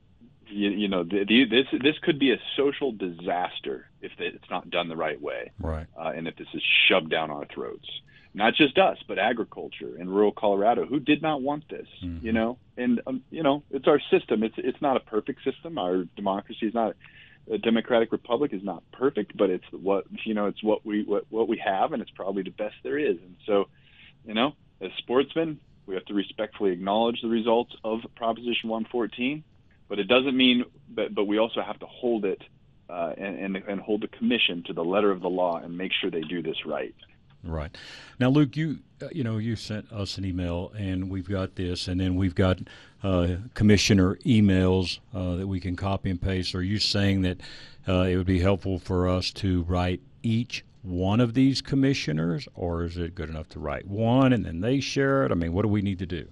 you, 0.49 0.71
you 0.71 0.89
know, 0.89 1.05
the, 1.05 1.25
the, 1.27 1.45
this 1.45 1.67
this 1.83 1.99
could 2.03 2.19
be 2.19 2.33
a 2.33 2.39
social 2.57 2.93
disaster 2.93 3.89
if 4.01 4.13
it's 4.19 4.51
not 4.51 4.71
done 4.71 4.89
the 4.89 4.97
right 4.97 5.21
way, 5.21 5.51
right? 5.59 5.87
Uh, 5.99 6.13
and 6.15 6.29
if 6.29 6.37
this 6.37 6.49
is 6.55 6.63
shoved 6.89 7.11
down 7.11 7.31
our 7.31 7.47
throats, 7.47 7.89
not 8.35 8.55
just 8.55 8.79
us, 8.79 8.99
but 9.07 9.19
agriculture 9.19 9.97
in 9.99 10.09
rural 10.09 10.33
Colorado, 10.33 10.87
who 10.87 10.99
did 11.01 11.23
not 11.23 11.41
want 11.43 11.69
this, 11.69 11.87
mm-hmm. 12.03 12.25
you 12.25 12.33
know, 12.33 12.59
and 12.77 13.01
um, 13.07 13.23
you 13.31 13.43
know, 13.43 13.63
it's 13.71 13.87
our 13.87 14.01
system. 14.11 14.43
It's 14.43 14.57
it's 14.59 14.81
not 14.83 14.97
a 14.97 15.01
perfect 15.01 15.45
system. 15.45 15.79
Our 15.79 16.05
democracy 16.17 16.67
is 16.67 16.75
not 16.75 16.97
a 17.51 17.59
democratic 17.59 18.11
republic 18.11 18.53
is 18.53 18.63
not 18.63 18.83
perfect, 18.93 19.37
but 19.37 19.51
it's 19.51 19.65
what 19.71 20.05
you 20.25 20.35
know, 20.35 20.47
it's 20.47 20.63
what 20.63 20.85
we 20.85 21.05
what 21.05 21.25
what 21.31 21.49
we 21.49 21.59
have, 21.59 21.93
and 21.93 22.03
it's 22.03 22.11
probably 22.11 22.43
the 22.43 22.51
best 22.51 22.75
there 22.83 22.99
is. 22.99 23.17
And 23.19 23.37
so, 23.47 23.69
you 24.25 24.35
know, 24.35 24.53
as 24.81 24.91
sportsmen, 24.99 25.61
we 25.87 25.95
have 25.95 26.05
to 26.07 26.15
respectfully 26.15 26.73
acknowledge 26.73 27.21
the 27.23 27.29
results 27.29 27.75
of 27.85 28.01
Proposition 28.17 28.69
114 28.69 29.45
but 29.95 30.01
it 30.01 30.09
doesn't 30.09 30.37
mean. 30.37 30.65
But 30.89 31.15
but 31.15 31.27
we 31.27 31.39
also 31.39 31.63
have 31.63 31.79
to 31.79 31.87
hold 31.87 32.25
it 32.25 32.43
uh, 32.91 33.13
and, 33.17 33.39
and 33.39 33.57
and 33.69 33.81
hold 33.81 34.01
the 34.01 34.09
commission 34.09 34.65
to 34.65 34.73
the 34.73 34.83
letter 34.85 35.13
of 35.13 35.21
the 35.21 35.31
law 35.31 35.59
and 35.59 35.79
make 35.79 35.93
sure 35.93 36.11
they 36.11 36.23
do 36.23 36.43
this 36.43 36.67
right. 36.67 36.95
Right. 37.45 37.77
Now, 38.19 38.31
Luke, 38.31 38.57
you 38.57 38.81
uh, 39.01 39.07
you 39.13 39.23
know 39.23 39.39
you 39.39 39.55
sent 39.55 39.93
us 39.93 40.19
an 40.19 40.25
email, 40.25 40.73
and 40.77 41.09
we've 41.09 41.29
got 41.29 41.55
this, 41.55 41.87
and 41.87 42.01
then 42.01 42.17
we've 42.17 42.35
got 42.35 42.59
uh, 43.05 43.37
commissioner 43.55 44.17
emails 44.27 44.99
uh, 45.15 45.37
that 45.37 45.47
we 45.47 45.61
can 45.61 45.77
copy 45.77 46.11
and 46.11 46.21
paste. 46.21 46.57
Are 46.57 46.63
you 46.63 46.81
saying 46.81 47.23
that 47.23 47.41
uh, 47.87 48.03
it 48.09 48.17
would 48.17 48.27
be 48.27 48.41
helpful 48.41 48.81
for 48.81 49.09
us 49.09 49.31
to 49.35 49.63
write 49.63 50.01
each 50.25 50.65
one 50.83 51.21
of 51.21 51.35
these 51.35 51.63
commissioners, 51.63 52.49
or 52.57 52.83
is 52.83 52.97
it 52.97 53.15
good 53.15 53.31
enough 53.31 53.49
to 53.51 53.61
write 53.61 53.87
one 53.87 54.33
and 54.33 54.45
then 54.45 54.61
they 54.61 54.81
share 54.81 55.25
it? 55.25 55.31
I 55.31 55.37
mean, 55.37 55.53
what 55.53 55.63
do 55.63 55.69
we 55.69 55.83
need 55.83 56.01
to 56.01 56.07
do? 56.07 56.27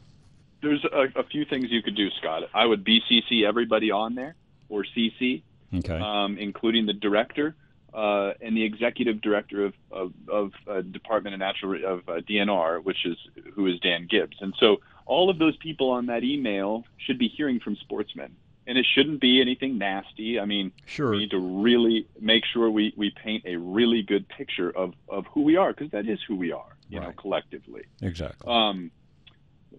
There's 0.63 0.85
a, 0.85 1.21
a, 1.21 1.25
few 1.25 1.45
things 1.45 1.67
you 1.71 1.83
could 1.83 1.97
do, 1.97 2.09
Scott. 2.13 2.45
I 2.55 2.65
would 2.65 2.85
BCC 2.85 3.47
everybody 3.47 3.91
on 3.91 4.15
there, 4.15 4.35
or 4.69 4.85
CC, 4.85 5.43
okay. 5.75 5.99
um, 5.99 6.39
including 6.39 6.87
the 6.87 6.93
director 6.93 7.55
uh, 7.93 8.33
and 8.41 8.57
the 8.57 8.63
executive 8.63 9.21
director 9.21 9.67
of 9.67 9.75
of, 9.91 10.13
of 10.29 10.53
uh, 10.67 10.81
Department 10.81 11.35
of 11.35 11.41
Natural 11.41 11.85
of 11.85 12.09
uh, 12.09 12.13
DNR, 12.21 12.83
which 12.83 13.05
is 13.05 13.17
who 13.55 13.67
is 13.67 13.79
Dan 13.81 14.07
Gibbs. 14.09 14.37
And 14.41 14.55
so 14.59 14.81
all 15.05 15.31
of 15.31 15.39
those 15.39 15.57
people 15.57 15.91
on 15.91 16.07
that 16.07 16.25
email 16.25 16.85
should 16.97 17.19
be 17.19 17.29
hearing 17.29 17.61
from 17.61 17.77
sportsmen. 17.77 18.37
And 18.65 18.79
it 18.79 18.87
shouldn't 18.95 19.21
be 19.21 19.41
anything 19.41 19.77
nasty. 19.77 20.39
I 20.39 20.45
mean, 20.45 20.71
sure. 20.87 21.11
we 21.11 21.19
need 21.19 21.33
to 21.33 21.39
really 21.41 22.07
make 22.21 22.45
sure 22.45 22.71
we, 22.71 22.95
we 22.97 23.11
paint 23.11 23.43
a 23.45 23.57
really 23.57 24.03
good 24.03 24.29
picture 24.29 24.71
of, 24.71 24.95
of 25.09 25.27
who 25.35 25.43
we 25.43 25.57
are, 25.57 25.73
because 25.73 25.91
that 25.91 26.07
is 26.07 26.21
who 26.29 26.37
we 26.37 26.53
are, 26.53 26.77
you 26.89 27.01
right. 27.01 27.09
know, 27.09 27.15
collectively. 27.15 27.83
Exactly. 28.01 28.49
Um, 28.49 28.93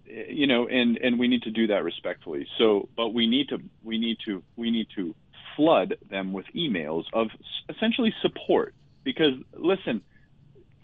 you 0.06 0.46
know, 0.46 0.68
and 0.68 0.98
and 0.98 1.18
we 1.18 1.28
need 1.28 1.42
to 1.42 1.50
do 1.50 1.68
that 1.68 1.84
respectfully. 1.84 2.46
So, 2.58 2.88
but 2.96 3.08
we 3.10 3.26
need 3.26 3.48
to 3.48 3.58
we 3.82 3.98
need 3.98 4.18
to 4.26 4.42
we 4.56 4.70
need 4.70 4.88
to 4.96 5.14
flood 5.56 5.96
them 6.10 6.32
with 6.32 6.46
emails 6.54 7.04
of 7.12 7.28
essentially 7.68 8.12
support 8.22 8.74
because 9.04 9.34
listen, 9.52 10.02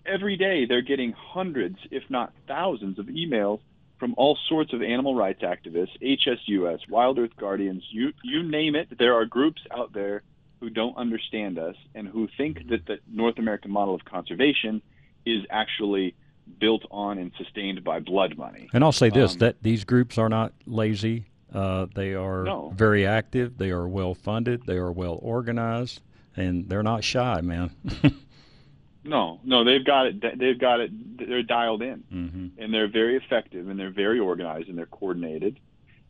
every 0.06 0.36
day 0.36 0.66
they're 0.66 0.82
getting 0.82 1.12
hundreds, 1.12 1.76
if 1.90 2.04
not 2.08 2.32
thousands, 2.46 2.98
of 2.98 3.06
emails 3.06 3.60
from 3.98 4.14
all 4.16 4.38
sorts 4.48 4.72
of 4.72 4.82
animal 4.82 5.14
rights 5.14 5.42
activists, 5.42 5.90
HSUS, 6.02 6.78
Wild 6.88 7.18
Earth 7.18 7.36
Guardians, 7.38 7.84
you 7.90 8.12
you 8.24 8.42
name 8.42 8.74
it. 8.74 8.88
There 8.98 9.14
are 9.14 9.26
groups 9.26 9.60
out 9.70 9.92
there 9.92 10.22
who 10.60 10.70
don't 10.70 10.96
understand 10.96 11.58
us 11.58 11.76
and 11.94 12.06
who 12.06 12.28
think 12.36 12.68
that 12.68 12.86
the 12.86 12.98
North 13.10 13.38
American 13.38 13.70
model 13.70 13.94
of 13.94 14.04
conservation 14.04 14.82
is 15.24 15.44
actually 15.50 16.14
built 16.58 16.84
on 16.90 17.18
and 17.18 17.32
sustained 17.36 17.82
by 17.84 18.00
blood 18.00 18.36
money. 18.36 18.68
And 18.72 18.82
I'll 18.84 18.92
say 18.92 19.10
this: 19.10 19.32
um, 19.32 19.38
that 19.38 19.62
these 19.62 19.84
groups 19.84 20.18
are 20.18 20.28
not 20.28 20.52
lazy. 20.66 21.26
Uh, 21.52 21.86
they 21.94 22.14
are 22.14 22.44
no. 22.44 22.72
very 22.74 23.06
active. 23.06 23.58
They 23.58 23.70
are 23.70 23.88
well 23.88 24.14
funded. 24.14 24.66
They 24.66 24.76
are 24.76 24.92
well 24.92 25.18
organized, 25.22 26.00
and 26.36 26.68
they're 26.68 26.82
not 26.82 27.02
shy, 27.02 27.40
man. 27.40 27.70
no, 29.04 29.40
no, 29.44 29.64
they've 29.64 29.84
got 29.84 30.06
it. 30.06 30.38
They've 30.38 30.58
got 30.58 30.80
it. 30.80 31.18
They're 31.18 31.42
dialed 31.42 31.82
in, 31.82 32.04
mm-hmm. 32.12 32.62
and 32.62 32.72
they're 32.72 32.88
very 32.88 33.16
effective, 33.16 33.68
and 33.68 33.78
they're 33.78 33.90
very 33.90 34.20
organized, 34.20 34.68
and 34.68 34.78
they're 34.78 34.86
coordinated. 34.86 35.58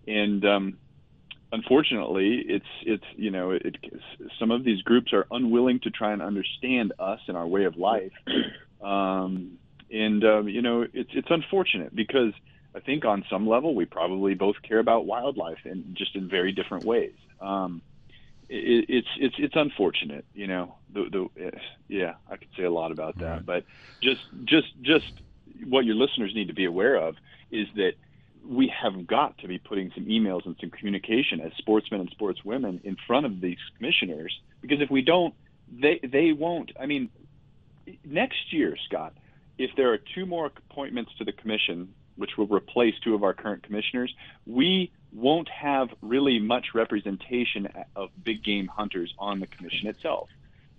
And 0.06 0.44
um, 0.44 0.78
unfortunately, 1.52 2.44
it's 2.46 2.66
it's 2.82 3.04
you 3.16 3.30
know 3.30 3.52
it, 3.52 3.76
some 4.38 4.50
of 4.50 4.64
these 4.64 4.82
groups 4.82 5.12
are 5.12 5.26
unwilling 5.30 5.80
to 5.80 5.90
try 5.90 6.12
and 6.12 6.20
understand 6.20 6.92
us 6.98 7.20
and 7.28 7.36
our 7.36 7.46
way 7.46 7.64
of 7.64 7.76
life. 7.76 8.12
Um, 8.80 9.58
and 9.90 10.24
um, 10.24 10.48
you 10.48 10.62
know 10.62 10.86
it's 10.92 11.10
it's 11.12 11.30
unfortunate 11.30 11.94
because 11.94 12.32
I 12.74 12.80
think 12.80 13.04
on 13.04 13.24
some 13.28 13.48
level 13.48 13.74
we 13.74 13.84
probably 13.84 14.34
both 14.34 14.56
care 14.62 14.78
about 14.78 15.06
wildlife 15.06 15.58
and 15.64 15.94
just 15.94 16.14
in 16.14 16.28
very 16.28 16.52
different 16.52 16.84
ways. 16.84 17.14
Um, 17.40 17.82
it, 18.48 18.86
it's 18.88 19.08
it's 19.18 19.34
it's 19.38 19.56
unfortunate, 19.56 20.24
you 20.34 20.46
know. 20.46 20.74
The, 20.92 21.28
the 21.34 21.52
yeah, 21.88 22.14
I 22.30 22.36
could 22.36 22.48
say 22.56 22.64
a 22.64 22.70
lot 22.70 22.92
about 22.92 23.18
that, 23.18 23.30
right. 23.30 23.46
but 23.46 23.64
just 24.02 24.22
just 24.44 24.68
just 24.82 25.12
what 25.64 25.84
your 25.84 25.94
listeners 25.94 26.34
need 26.34 26.48
to 26.48 26.54
be 26.54 26.64
aware 26.64 26.96
of 26.96 27.16
is 27.50 27.66
that 27.76 27.92
we 28.46 28.68
have 28.68 29.06
got 29.06 29.36
to 29.38 29.48
be 29.48 29.58
putting 29.58 29.92
some 29.94 30.06
emails 30.06 30.46
and 30.46 30.56
some 30.60 30.70
communication 30.70 31.40
as 31.40 31.52
sportsmen 31.58 32.00
and 32.00 32.16
sportswomen 32.16 32.82
in 32.84 32.96
front 33.06 33.26
of 33.26 33.40
these 33.40 33.58
commissioners 33.76 34.40
because 34.62 34.80
if 34.80 34.90
we 34.90 35.02
don't, 35.02 35.34
they 35.70 36.00
they 36.02 36.32
won't. 36.32 36.72
I 36.78 36.86
mean, 36.86 37.10
next 38.04 38.52
year, 38.52 38.76
Scott, 38.86 39.14
if 39.60 39.70
there 39.76 39.92
are 39.92 39.98
two 39.98 40.24
more 40.24 40.46
appointments 40.46 41.12
to 41.18 41.24
the 41.24 41.32
commission, 41.32 41.92
which 42.16 42.30
will 42.38 42.46
replace 42.46 42.94
two 43.04 43.14
of 43.14 43.22
our 43.22 43.34
current 43.34 43.62
commissioners, 43.62 44.12
we 44.46 44.90
won't 45.12 45.50
have 45.50 45.90
really 46.00 46.38
much 46.38 46.68
representation 46.74 47.68
of 47.94 48.08
big 48.24 48.42
game 48.42 48.68
hunters 48.68 49.12
on 49.18 49.38
the 49.38 49.46
commission 49.46 49.88
itself. 49.88 50.30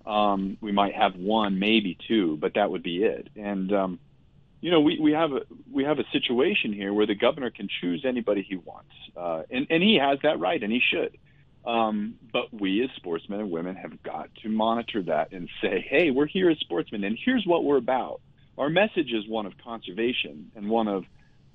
Um, 0.03 0.57
we 0.61 0.71
might 0.71 0.95
have 0.95 1.15
one, 1.15 1.59
maybe 1.59 1.95
two, 2.07 2.37
but 2.37 2.55
that 2.55 2.71
would 2.71 2.81
be 2.81 3.03
it. 3.03 3.29
And 3.35 3.71
um, 3.71 3.99
you 4.61 4.71
know, 4.71 4.79
we, 4.79 4.99
we 4.99 5.11
have 5.11 5.31
a 5.31 5.41
we 5.71 5.83
have 5.83 5.99
a 5.99 6.05
situation 6.11 6.73
here 6.73 6.91
where 6.91 7.05
the 7.05 7.13
governor 7.13 7.51
can 7.51 7.67
choose 7.81 8.03
anybody 8.03 8.41
he 8.41 8.55
wants, 8.55 8.93
uh, 9.15 9.43
and 9.51 9.67
and 9.69 9.83
he 9.83 9.95
has 9.97 10.17
that 10.23 10.39
right, 10.39 10.61
and 10.61 10.73
he 10.73 10.81
should. 10.81 11.17
Um, 11.63 12.15
but 12.33 12.51
we 12.51 12.83
as 12.83 12.89
sportsmen 12.95 13.41
and 13.41 13.51
women 13.51 13.75
have 13.75 14.01
got 14.01 14.33
to 14.41 14.49
monitor 14.49 15.03
that 15.03 15.33
and 15.33 15.47
say, 15.61 15.85
hey, 15.87 16.09
we're 16.09 16.25
here 16.25 16.49
as 16.49 16.57
sportsmen, 16.57 17.03
and 17.03 17.15
here's 17.23 17.45
what 17.45 17.63
we're 17.63 17.77
about 17.77 18.21
our 18.57 18.69
message 18.69 19.11
is 19.11 19.27
one 19.27 19.45
of 19.45 19.53
conservation 19.57 20.51
and 20.55 20.69
one 20.69 20.87
of 20.87 21.05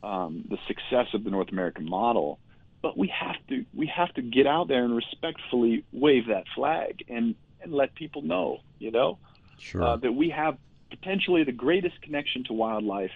um, 0.03 0.45
the 0.49 0.59
success 0.67 1.07
of 1.15 1.25
the 1.25 1.31
North 1.31 1.51
American 1.51 1.89
model. 1.89 2.39
But 2.83 2.97
we 2.97 3.09
have 3.09 3.37
to 3.49 3.65
we 3.75 3.87
have 3.87 4.13
to 4.15 4.23
get 4.23 4.47
out 4.47 4.69
there 4.69 4.85
and 4.85 4.95
respectfully 4.95 5.85
wave 5.93 6.29
that 6.29 6.45
flag 6.55 7.05
and 7.09 7.35
and 7.61 7.73
let 7.73 7.95
people 7.95 8.23
know, 8.23 8.61
you 8.79 8.91
know, 8.91 9.19
sure. 9.59 9.83
uh, 9.83 9.97
that 9.97 10.13
we 10.13 10.31
have 10.31 10.59
potentially 10.91 11.43
the 11.45 11.53
greatest 11.53 12.01
connection 12.03 12.45
to 12.45 12.53
wildlife 12.53 13.11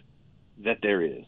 that 0.64 0.78
there 0.82 1.02
is. 1.02 1.24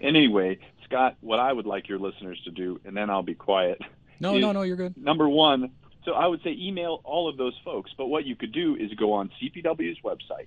Anyway, 0.00 0.58
Scott, 0.84 1.16
what 1.20 1.38
I 1.38 1.52
would 1.52 1.66
like 1.66 1.88
your 1.88 1.98
listeners 1.98 2.40
to 2.44 2.50
do, 2.50 2.80
and 2.84 2.96
then 2.96 3.08
I'll 3.08 3.22
be 3.22 3.34
quiet. 3.34 3.80
No, 4.18 4.36
no, 4.38 4.52
no, 4.52 4.62
you're 4.62 4.76
good. 4.76 4.96
Number 4.96 5.28
one, 5.28 5.72
so 6.04 6.12
I 6.12 6.26
would 6.26 6.42
say 6.42 6.56
email 6.58 7.00
all 7.04 7.28
of 7.28 7.36
those 7.36 7.54
folks. 7.64 7.90
But 7.96 8.06
what 8.06 8.24
you 8.24 8.36
could 8.36 8.52
do 8.52 8.76
is 8.76 8.92
go 8.94 9.12
on 9.12 9.30
CPW's 9.40 9.98
website, 10.02 10.46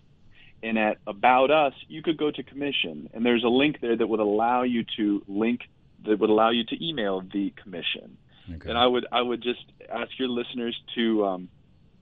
and 0.62 0.78
at 0.78 0.98
About 1.08 1.52
Us, 1.52 1.74
you 1.88 2.02
could 2.02 2.18
go 2.18 2.32
to 2.32 2.44
Commission, 2.44 3.10
and 3.14 3.26
there's 3.26 3.44
a 3.44 3.50
link 3.50 3.80
there 3.82 3.96
that 3.96 4.08
would 4.08 4.20
allow 4.20 4.64
you 4.64 4.84
to 4.98 5.24
link 5.28 5.62
that 6.06 6.20
would 6.20 6.30
allow 6.30 6.50
you 6.50 6.64
to 6.66 6.86
email 6.86 7.22
the 7.22 7.54
Commission. 7.62 8.18
Okay. 8.56 8.70
And 8.70 8.78
I 8.78 8.88
would 8.88 9.06
I 9.12 9.22
would 9.22 9.42
just 9.42 9.64
ask 9.92 10.12
your 10.18 10.30
listeners 10.30 10.80
to 10.96 11.26
um, 11.26 11.50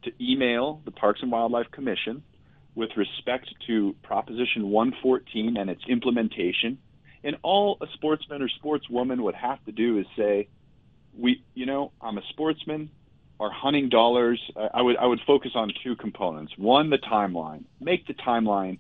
to 0.03 0.11
email 0.21 0.81
the 0.85 0.91
Parks 0.91 1.21
and 1.21 1.31
Wildlife 1.31 1.71
Commission 1.71 2.23
with 2.75 2.91
respect 2.95 3.53
to 3.65 3.95
Proposition 4.03 4.69
114 4.69 5.57
and 5.57 5.69
its 5.69 5.81
implementation. 5.87 6.77
And 7.23 7.37
all 7.41 7.77
a 7.81 7.87
sportsman 7.93 8.41
or 8.41 8.49
sportswoman 8.63 9.21
would 9.21 9.35
have 9.35 9.63
to 9.65 9.71
do 9.71 9.97
is 9.97 10.05
say, 10.15 10.47
"We, 11.17 11.43
you 11.53 11.65
know, 11.65 11.91
I'm 11.99 12.17
a 12.17 12.23
sportsman 12.29 12.89
our 13.39 13.51
hunting 13.51 13.89
dollars, 13.89 14.39
I 14.73 14.81
would 14.81 14.97
I 14.97 15.05
would 15.05 15.21
focus 15.27 15.51
on 15.55 15.71
two 15.83 15.95
components. 15.95 16.53
One, 16.57 16.89
the 16.89 16.97
timeline. 16.97 17.65
Make 17.79 18.07
the 18.07 18.13
timeline, 18.13 18.79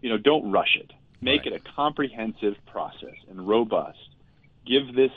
you 0.00 0.08
know, 0.08 0.18
don't 0.18 0.50
rush 0.50 0.76
it. 0.76 0.90
Make 1.20 1.44
right. 1.44 1.52
it 1.52 1.62
a 1.66 1.72
comprehensive 1.76 2.54
process 2.66 3.14
and 3.28 3.46
robust. 3.46 3.98
Give 4.66 4.94
this 4.94 5.10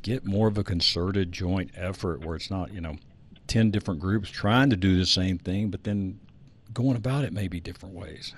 get 0.00 0.24
more 0.24 0.48
of 0.48 0.58
a 0.58 0.64
concerted 0.64 1.30
joint 1.30 1.70
effort 1.76 2.24
where 2.24 2.34
it's 2.34 2.50
not, 2.50 2.72
you 2.72 2.80
know, 2.80 2.96
ten 3.46 3.70
different 3.70 4.00
groups 4.00 4.30
trying 4.30 4.70
to 4.70 4.76
do 4.76 4.96
the 4.98 5.06
same 5.06 5.38
thing, 5.38 5.68
but 5.70 5.84
then 5.84 6.18
going 6.72 6.96
about 6.96 7.24
it 7.24 7.32
maybe 7.32 7.60
different 7.60 7.94
ways. 7.94 8.34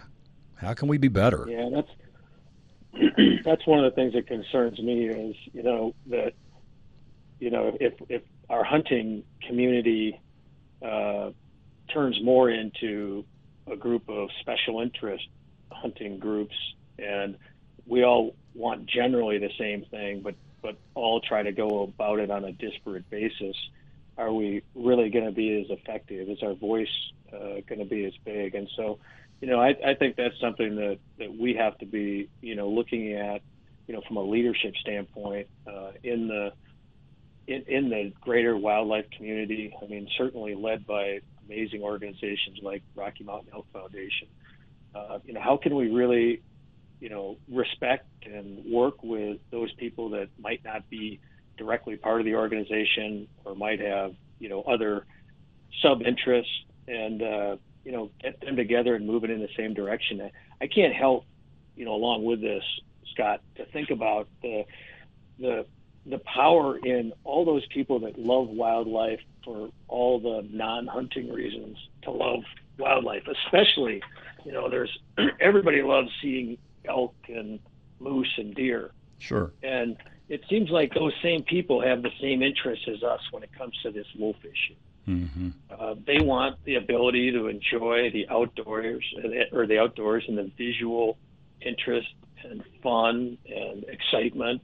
How 0.56 0.74
can 0.74 0.88
we 0.88 0.98
be 0.98 1.08
better? 1.08 1.46
Yeah, 1.48 1.68
that's 1.72 3.14
that's 3.44 3.66
one 3.66 3.84
of 3.84 3.92
the 3.92 3.94
things 3.94 4.14
that 4.14 4.26
concerns 4.26 4.78
me 4.78 5.06
is 5.06 5.36
you 5.52 5.62
know 5.62 5.94
that 6.06 6.34
you 7.40 7.50
know 7.50 7.76
if 7.80 7.94
if 8.08 8.22
our 8.48 8.64
hunting 8.64 9.24
community 9.46 10.20
uh, 10.82 11.30
turns 11.92 12.22
more 12.22 12.50
into 12.50 13.24
a 13.70 13.76
group 13.76 14.08
of 14.08 14.28
special 14.40 14.80
interest 14.80 15.26
hunting 15.72 16.18
groups, 16.18 16.54
and 16.98 17.36
we 17.86 18.04
all 18.04 18.34
want 18.54 18.86
generally 18.86 19.38
the 19.38 19.50
same 19.58 19.84
thing, 19.90 20.20
but 20.20 20.34
but 20.62 20.76
all 20.94 21.20
try 21.20 21.42
to 21.42 21.52
go 21.52 21.82
about 21.82 22.20
it 22.20 22.30
on 22.30 22.44
a 22.44 22.52
disparate 22.52 23.08
basis. 23.10 23.56
Are 24.16 24.32
we 24.32 24.62
really 24.74 25.10
going 25.10 25.24
to 25.24 25.32
be 25.32 25.60
as 25.60 25.70
effective? 25.70 26.28
Is 26.28 26.42
our 26.42 26.54
voice 26.54 26.88
uh, 27.32 27.60
going 27.68 27.80
to 27.80 27.84
be 27.84 28.04
as 28.04 28.12
big? 28.24 28.54
And 28.54 28.68
so, 28.76 28.98
you 29.40 29.48
know, 29.48 29.60
I, 29.60 29.74
I 29.84 29.94
think 29.94 30.16
that's 30.16 30.38
something 30.40 30.76
that, 30.76 30.98
that 31.18 31.36
we 31.36 31.54
have 31.54 31.76
to 31.78 31.86
be, 31.86 32.28
you 32.40 32.54
know, 32.54 32.68
looking 32.68 33.12
at, 33.14 33.42
you 33.86 33.94
know, 33.94 34.02
from 34.06 34.16
a 34.16 34.22
leadership 34.22 34.74
standpoint 34.80 35.48
uh, 35.66 35.92
in 36.02 36.28
the 36.28 36.52
in, 37.46 37.62
in 37.66 37.90
the 37.90 38.12
greater 38.20 38.56
wildlife 38.56 39.04
community. 39.16 39.74
I 39.82 39.86
mean, 39.86 40.08
certainly 40.16 40.54
led 40.54 40.86
by 40.86 41.20
amazing 41.46 41.82
organizations 41.82 42.58
like 42.62 42.82
Rocky 42.94 43.24
Mountain 43.24 43.50
Elk 43.52 43.66
Foundation. 43.72 44.28
Uh, 44.94 45.18
you 45.26 45.34
know, 45.34 45.40
how 45.40 45.56
can 45.56 45.74
we 45.74 45.90
really, 45.90 46.42
you 47.00 47.08
know, 47.08 47.36
respect 47.50 48.06
and 48.24 48.64
work 48.64 49.02
with 49.02 49.38
those 49.50 49.72
people 49.74 50.10
that 50.10 50.28
might 50.38 50.64
not 50.64 50.88
be 50.88 51.20
directly 51.56 51.96
part 51.96 52.20
of 52.20 52.24
the 52.24 52.34
organization 52.34 53.28
or 53.44 53.54
might 53.54 53.80
have, 53.80 54.14
you 54.38 54.48
know, 54.48 54.62
other 54.62 55.06
sub 55.82 56.02
interests 56.02 56.52
and, 56.88 57.22
uh, 57.22 57.56
you 57.84 57.92
know, 57.92 58.10
get 58.22 58.40
them 58.40 58.56
together 58.56 58.94
and 58.94 59.06
moving 59.06 59.30
in 59.30 59.40
the 59.40 59.48
same 59.56 59.74
direction. 59.74 60.20
I- 60.20 60.32
I 60.60 60.66
can't 60.66 60.94
help, 60.94 61.24
you 61.76 61.84
know, 61.84 61.94
along 61.94 62.24
with 62.24 62.40
this, 62.40 62.64
Scott, 63.12 63.40
to 63.56 63.64
think 63.66 63.90
about 63.90 64.28
the, 64.42 64.64
the, 65.38 65.66
the 66.06 66.18
power 66.18 66.78
in 66.78 67.12
all 67.24 67.44
those 67.44 67.66
people 67.66 67.98
that 68.00 68.18
love 68.18 68.48
wildlife 68.48 69.20
for 69.44 69.70
all 69.88 70.20
the 70.20 70.46
non-hunting 70.50 71.32
reasons 71.32 71.76
to 72.02 72.10
love 72.10 72.44
wildlife, 72.78 73.24
especially, 73.26 74.02
you 74.44 74.52
know, 74.52 74.68
there's 74.70 74.98
everybody 75.40 75.82
loves 75.82 76.10
seeing 76.22 76.56
elk 76.84 77.14
and 77.28 77.58
moose 78.00 78.32
and 78.38 78.54
deer. 78.54 78.90
Sure. 79.18 79.52
And 79.62 79.96
it 80.28 80.42
seems 80.48 80.70
like 80.70 80.94
those 80.94 81.12
same 81.22 81.42
people 81.42 81.80
have 81.82 82.02
the 82.02 82.10
same 82.20 82.42
interests 82.42 82.86
as 82.88 83.02
us 83.02 83.20
when 83.30 83.42
it 83.42 83.50
comes 83.56 83.76
to 83.82 83.90
this 83.90 84.06
wolf 84.18 84.36
issue. 84.42 84.76
hmm 85.04 85.48
Uh, 85.70 85.94
they 86.06 86.20
want 86.20 86.56
the 86.64 86.76
ability 86.76 87.30
to 87.32 87.48
enjoy 87.48 88.10
the 88.10 88.26
outdoors 88.30 89.04
or 89.52 89.66
the 89.66 89.78
outdoors 89.78 90.24
and 90.28 90.38
the 90.38 90.50
visual 90.56 91.18
interest 91.60 92.08
and 92.42 92.62
fun 92.82 93.38
and 93.46 93.84
excitement, 93.84 94.62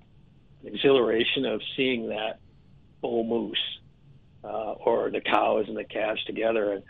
and 0.61 0.75
exhilaration 0.75 1.45
of 1.47 1.61
seeing 1.77 2.09
that 2.09 2.39
bull 3.01 3.25
moose 3.25 3.81
uh, 4.45 4.73
or 4.73 5.11
the 5.11 5.21
cows 5.21 5.67
and 5.69 5.77
the 5.77 5.85
calves 5.85 6.23
together. 6.25 6.73
And 6.73 6.83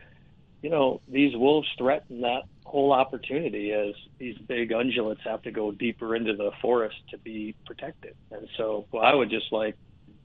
you 0.63 0.71
know, 0.71 1.01
these 1.09 1.35
wolves 1.37 1.69
threaten 1.79 2.21
that 2.21 2.43
whole 2.71 2.93
opportunity 2.93 3.73
as 3.73 3.95
these 4.19 4.39
big 4.39 4.71
ungulates 4.71 5.21
have 5.25 5.43
to 5.43 5.51
go 5.51 5.73
deeper 5.73 6.15
into 6.15 6.35
the 6.35 6.53
forest 6.63 6.97
to 7.11 7.19
be 7.19 7.55
protected. 7.67 8.15
And 8.31 8.49
so, 8.57 8.87
well, 8.93 9.03
I 9.03 9.15
would 9.15 9.31
just 9.31 9.53
like, 9.53 9.77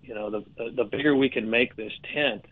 you 0.03 0.13
know, 0.13 0.29
the 0.29 0.45
the, 0.57 0.71
the 0.71 0.83
bigger 0.83 1.15
we 1.15 1.29
can 1.29 1.49
make 1.49 1.75
this 1.75 1.93
tent, 2.13 2.45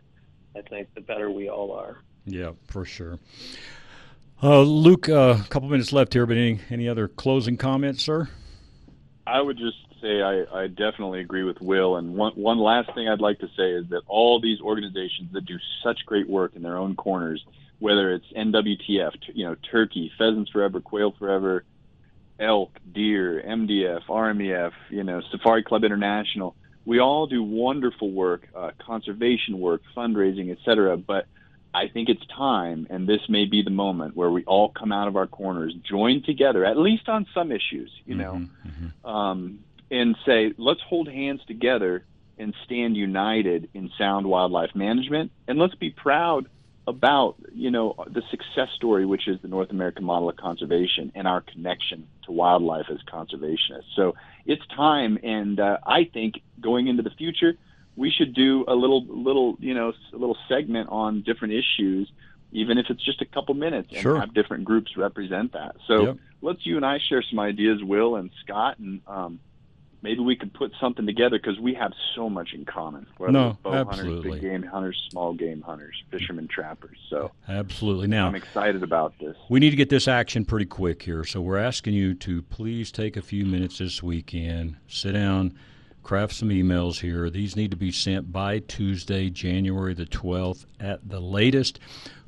I 0.56 0.62
think 0.62 0.94
the 0.96 1.02
better 1.02 1.30
we 1.30 1.50
all 1.50 1.72
are. 1.72 1.98
Yeah, 2.26 2.52
for 2.68 2.86
sure. 2.86 3.20
Uh, 4.42 4.62
Luke, 4.62 5.08
uh, 5.08 5.38
a 5.40 5.48
couple 5.50 5.70
minutes 5.70 5.94
left 5.94 6.14
here, 6.14 6.26
but 6.26 6.36
any 6.38 6.60
any 6.70 6.90
other 6.90 7.08
closing 7.08 7.56
comments, 7.56 8.04
sir? 8.04 8.30
I 9.26 9.42
would 9.42 9.58
just 9.58 9.78
say 10.02 10.22
I, 10.22 10.44
I 10.54 10.68
definitely 10.68 11.22
agree 11.22 11.44
with 11.44 11.62
Will. 11.62 11.96
And 11.96 12.16
one, 12.16 12.34
one 12.34 12.60
last 12.60 12.94
thing 12.94 13.08
I'd 13.08 13.22
like 13.22 13.40
to 13.40 13.48
say 13.56 13.72
is 13.72 13.88
that 13.90 14.02
all 14.08 14.42
these 14.42 14.60
organizations 14.60 15.32
that 15.32 15.46
do 15.46 15.58
such 15.82 16.06
great 16.06 16.28
work 16.28 16.56
in 16.56 16.62
their 16.62 16.78
own 16.78 16.96
corners, 16.96 17.44
whether 17.80 18.14
it's 18.14 18.26
NWTF, 18.36 19.12
you 19.34 19.46
know, 19.46 19.56
Turkey, 19.72 20.12
Pheasants 20.18 20.52
Forever, 20.52 20.80
Quail 20.80 21.14
Forever, 21.18 21.64
Elk, 22.40 22.72
Deer, 22.94 23.44
MDF, 23.46 24.06
RMEF, 24.08 24.72
you 24.90 25.04
know, 25.04 25.22
Safari 25.32 25.64
Club 25.64 25.84
International, 25.84 26.56
we 26.86 27.00
all 27.00 27.28
do 27.28 27.44
wonderful 27.44 28.12
work, 28.12 28.48
uh, 28.56 28.72
conservation 28.80 29.60
work, 29.60 29.82
fundraising, 29.96 30.52
et 30.52 30.58
cetera. 30.66 30.98
But 30.98 31.28
I 31.74 31.88
think 31.88 32.10
it's 32.10 32.26
time, 32.28 32.88
and 32.90 33.08
this 33.08 33.22
may 33.30 33.46
be 33.46 33.64
the 33.64 33.72
moment 33.72 34.16
where 34.16 34.30
we 34.30 34.44
all 34.46 34.70
come 34.70 34.92
out 34.92 35.08
of 35.08 35.16
our 35.16 35.28
corners, 35.28 35.74
join 35.90 36.22
together, 36.22 36.66
at 36.66 36.78
least 36.78 37.10
on 37.10 37.26
some 37.34 37.52
issues, 37.52 37.92
you 38.06 38.16
know, 38.16 38.34
Mhm, 38.68 39.10
um, 39.10 39.60
and 39.90 40.16
say, 40.26 40.54
let's 40.58 40.82
hold 40.82 41.08
hands 41.08 41.42
together 41.46 42.04
and 42.38 42.54
stand 42.66 42.98
united 42.98 43.70
in 43.74 43.90
sound 43.98 44.26
wildlife 44.28 44.76
management, 44.76 45.32
and 45.48 45.60
let's 45.60 45.76
be 45.76 45.90
proud 45.90 46.48
about 46.88 47.36
you 47.54 47.72
know 47.72 47.96
the 48.08 48.22
success 48.30 48.70
story, 48.76 49.06
which 49.06 49.28
is 49.28 49.42
the 49.42 49.48
North 49.48 49.72
American 49.72 50.04
model 50.04 50.30
of 50.30 50.36
conservation 50.38 51.12
and 51.16 51.28
our 51.28 51.42
connection 51.42 52.08
to 52.26 52.32
wildlife 52.32 52.86
as 52.92 52.98
conservationists. 53.12 53.94
So 53.96 54.16
it's 54.46 54.62
time, 54.76 55.18
and 55.24 55.60
uh, 55.60 55.78
I 55.86 56.06
think 56.14 56.36
going 56.60 56.88
into 56.88 57.04
the 57.04 57.12
future, 57.12 57.54
we 57.96 58.12
should 58.12 58.34
do 58.34 58.66
a 58.68 58.76
little 58.76 59.06
little 59.06 59.56
you 59.60 59.74
know 59.74 59.94
a 60.14 60.18
little 60.18 60.38
segment 60.50 60.90
on 60.90 61.24
different 61.24 61.54
issues. 61.54 62.12
Even 62.56 62.78
if 62.78 62.86
it's 62.90 63.04
just 63.04 63.20
a 63.22 63.26
couple 63.26 63.56
minutes, 63.56 63.90
and 63.92 64.02
Sure. 64.02 64.20
have 64.20 64.32
different 64.36 64.64
groups 64.64 64.96
represent 64.96 65.54
that. 65.54 65.76
So 65.88 66.04
Yep. 66.04 66.18
let's 66.44 66.66
you 66.66 66.76
and 66.78 66.86
I 66.86 67.00
share 67.00 67.24
some 67.24 67.40
ideas, 67.40 67.82
Will 67.82 68.16
and 68.16 68.30
Scott, 68.44 68.78
and 68.78 69.02
um, 69.08 69.40
maybe 70.04 70.20
we 70.20 70.36
could 70.36 70.54
put 70.54 70.72
something 70.80 71.06
together 71.08 71.40
because 71.40 71.60
we 71.60 71.74
have 71.74 71.94
so 72.14 72.30
much 72.30 72.54
in 72.54 72.66
common. 72.66 73.08
Whether 73.18 73.32
No, 73.32 73.58
bow 73.64 73.74
absolutely. 73.74 74.30
hunters, 74.30 74.42
big 74.42 74.52
game 74.52 74.64
hunters, 74.64 75.08
small 75.10 75.34
game 75.34 75.62
hunters, 75.62 75.96
fishermen, 76.12 76.48
trappers. 76.48 76.98
So 77.10 77.32
Absolutely. 77.48 78.08
Now, 78.08 78.28
I'm 78.28 78.36
excited 78.36 78.84
about 78.84 79.18
this. 79.20 79.36
we 79.50 79.60
need 79.60 79.72
to 79.72 79.76
get 79.78 79.90
this 79.90 80.08
action 80.08 80.46
pretty 80.46 80.66
quick 80.66 81.02
here. 81.02 81.24
So 81.24 81.42
we're 81.42 81.58
asking 81.58 81.94
you 81.96 82.14
to 82.16 82.42
please 82.44 82.92
take 82.92 83.18
a 83.18 83.22
few 83.22 83.46
minutes 83.46 83.80
this 83.80 84.04
weekend, 84.04 84.76
sit 84.88 85.14
down, 85.14 85.54
craft 86.04 86.34
some 86.34 86.50
emails 86.50 87.00
here. 87.00 87.30
These 87.30 87.56
need 87.56 87.72
to 87.72 87.78
be 87.78 87.92
sent 87.92 88.32
by 88.32 88.60
Tuesday, 88.60 89.30
January 89.30 89.94
the 89.94 90.06
12th 90.06 90.66
at 90.80 91.08
the 91.10 91.20
latest. 91.22 91.80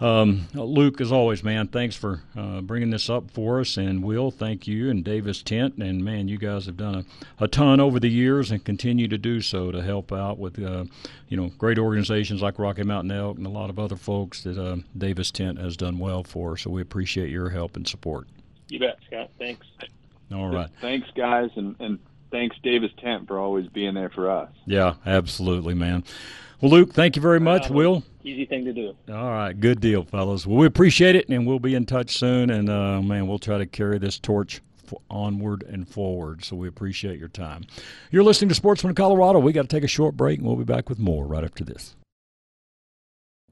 um, 0.03 0.49
Luke, 0.55 1.01
as 1.01 1.13
always, 1.13 1.45
man, 1.45 1.69
thanks 1.69 1.95
for 1.95 2.23
uh, 2.37 2.61
bringing 2.61 2.91
this 2.91 3.09
up 3.09 3.31
for 3.31 3.61
us. 3.61 3.77
And 3.77 4.03
Will, 4.03 4.31
thank 4.31 4.67
you, 4.67 4.91
and 4.91 5.05
Davis 5.05 5.43
Tent. 5.43 5.77
And 5.79 6.05
man, 6.05 6.29
you 6.29 6.39
guys 6.39 6.67
have 6.67 6.77
done 6.77 7.07
a, 7.41 7.45
a 7.45 7.49
ton 7.49 7.81
over 7.81 8.01
the 8.01 8.09
years 8.09 8.51
and 8.51 8.65
continue 8.65 9.09
to 9.09 9.19
do 9.19 9.41
so 9.41 9.71
to 9.71 9.83
help 9.83 10.13
out 10.13 10.39
with, 10.39 10.63
uh, 10.63 10.85
you 11.29 11.37
know, 11.37 11.51
great 11.59 11.79
organizations 11.79 12.43
like 12.43 12.59
Rocky 12.59 12.83
Mountain 12.83 13.13
Elk 13.13 13.37
and 13.37 13.47
a 13.47 13.51
lot 13.51 13.71
of 13.71 13.79
other 13.79 13.97
folks 13.97 14.43
that 14.43 14.59
uh, 14.59 14.77
Davis 14.97 15.31
Tent 15.31 15.59
has 15.59 15.77
done 15.77 15.99
well 15.99 16.25
for. 16.25 16.57
So 16.57 16.71
we 16.71 16.83
appreciate 16.83 17.31
your 17.31 17.51
help 17.51 17.77
and 17.77 17.87
support. 17.87 18.27
You 18.69 18.81
bet, 18.81 18.99
Scott. 19.07 19.31
Thanks. 19.39 19.67
All 20.33 20.49
right. 20.49 20.71
Thanks, 20.81 21.09
guys, 21.15 21.51
and, 21.57 21.77
and 21.79 21.99
thanks, 22.31 22.57
Davis 22.63 22.91
Tent, 22.99 23.29
for 23.29 23.39
always 23.39 23.67
being 23.67 23.95
there 23.95 24.09
for 24.09 24.31
us. 24.31 24.51
Yeah, 24.65 24.95
absolutely, 25.05 25.75
man. 25.75 26.05
Well, 26.61 26.71
Luke, 26.71 26.93
thank 26.93 27.17
you 27.17 27.23
very 27.23 27.41
much. 27.41 27.69
Um, 27.69 27.77
Will? 27.77 28.03
Easy 28.25 28.47
thing 28.47 28.65
to 28.65 28.73
do. 28.73 28.95
All 29.09 29.31
right, 29.31 29.53
good 29.59 29.81
deal, 29.81 30.05
fellas. 30.05 30.47
Well, 30.47 30.59
we 30.59 30.67
appreciate 30.67 31.17
it, 31.17 31.29
and 31.29 31.47
we'll 31.47 31.59
be 31.59 31.75
in 31.75 31.87
touch 31.87 32.17
soon. 32.17 32.51
And 32.51 32.71
uh, 32.71 33.03
man, 33.03 33.27
we'll 33.27 33.39
try 33.39 33.59
to 33.59 33.67
carry 33.67 33.99
this 33.99 34.19
torch 34.19 34.63
onward 35.11 35.63
and 35.65 35.89
forward. 35.89 36.45
So 36.45 36.55
we 36.57 36.69
appreciate 36.69 37.19
your 37.19 37.29
time. 37.29 37.65
You're 38.11 38.23
listening 38.23 38.51
to 38.51 38.55
Sportsman 38.55 38.95
Colorado. 38.95 39.39
We 39.39 39.53
got 39.53 39.63
to 39.63 39.69
take 39.69 39.85
a 39.85 39.89
short 39.89 40.17
break, 40.17 40.39
and 40.39 40.47
we'll 40.47 40.57
be 40.57 40.65
back 40.65 40.89
with 40.89 40.99
more 40.99 41.27
right 41.27 41.45
after 41.45 41.65
this. 41.65 41.97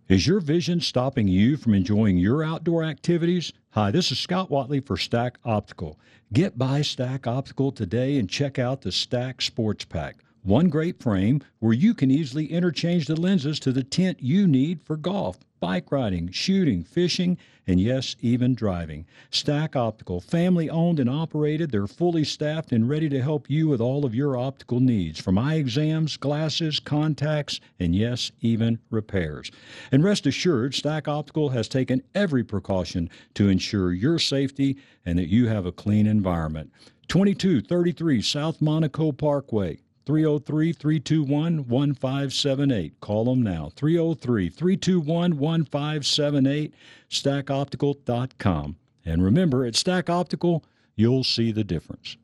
Is 0.08 0.26
your 0.26 0.40
vision 0.40 0.80
stopping 0.80 1.28
you 1.28 1.56
from 1.56 1.72
enjoying 1.72 2.16
your 2.16 2.42
outdoor 2.42 2.82
activities? 2.82 3.52
Hi, 3.70 3.92
this 3.92 4.10
is 4.10 4.18
Scott 4.18 4.50
Watley 4.50 4.80
for 4.80 4.96
Stack 4.96 5.38
Optical. 5.44 6.00
Get 6.32 6.58
by 6.58 6.82
Stack 6.82 7.28
Optical 7.28 7.70
today 7.70 8.18
and 8.18 8.28
check 8.28 8.58
out 8.58 8.82
the 8.82 8.90
Stack 8.90 9.40
Sports 9.40 9.84
Pack. 9.84 10.16
One 10.42 10.70
great 10.70 11.02
frame 11.02 11.42
where 11.58 11.74
you 11.74 11.92
can 11.92 12.10
easily 12.10 12.46
interchange 12.46 13.06
the 13.06 13.20
lenses 13.20 13.60
to 13.60 13.72
the 13.72 13.82
tint 13.82 14.22
you 14.22 14.48
need 14.48 14.80
for 14.82 14.96
golf, 14.96 15.36
bike 15.60 15.92
riding, 15.92 16.30
shooting, 16.30 16.82
fishing, 16.82 17.36
and 17.66 17.78
yes, 17.78 18.16
even 18.22 18.54
driving. 18.54 19.04
Stack 19.30 19.76
Optical, 19.76 20.18
family 20.18 20.70
owned 20.70 20.98
and 20.98 21.10
operated, 21.10 21.70
they're 21.70 21.86
fully 21.86 22.24
staffed 22.24 22.72
and 22.72 22.88
ready 22.88 23.10
to 23.10 23.20
help 23.20 23.50
you 23.50 23.68
with 23.68 23.82
all 23.82 24.06
of 24.06 24.14
your 24.14 24.34
optical 24.34 24.80
needs 24.80 25.20
from 25.20 25.36
eye 25.36 25.56
exams, 25.56 26.16
glasses, 26.16 26.80
contacts, 26.80 27.60
and 27.78 27.94
yes, 27.94 28.32
even 28.40 28.78
repairs. 28.88 29.50
And 29.92 30.02
rest 30.02 30.26
assured, 30.26 30.74
Stack 30.74 31.06
Optical 31.06 31.50
has 31.50 31.68
taken 31.68 32.02
every 32.14 32.44
precaution 32.44 33.10
to 33.34 33.50
ensure 33.50 33.92
your 33.92 34.18
safety 34.18 34.78
and 35.04 35.18
that 35.18 35.28
you 35.28 35.48
have 35.48 35.66
a 35.66 35.72
clean 35.72 36.06
environment. 36.06 36.72
2233 37.08 38.22
South 38.22 38.62
Monaco 38.62 39.12
Parkway. 39.12 39.78
303 40.10 40.72
321 40.72 41.68
1578. 41.68 43.00
Call 43.00 43.26
them 43.26 43.42
now. 43.42 43.70
303 43.76 44.48
321 44.48 45.38
1578. 45.38 46.74
StackOptical.com. 47.08 48.76
And 49.04 49.22
remember, 49.22 49.64
at 49.64 49.76
Stack 49.76 50.10
Optical, 50.10 50.64
you'll 50.96 51.22
see 51.22 51.52
the 51.52 51.62
difference. 51.62 52.16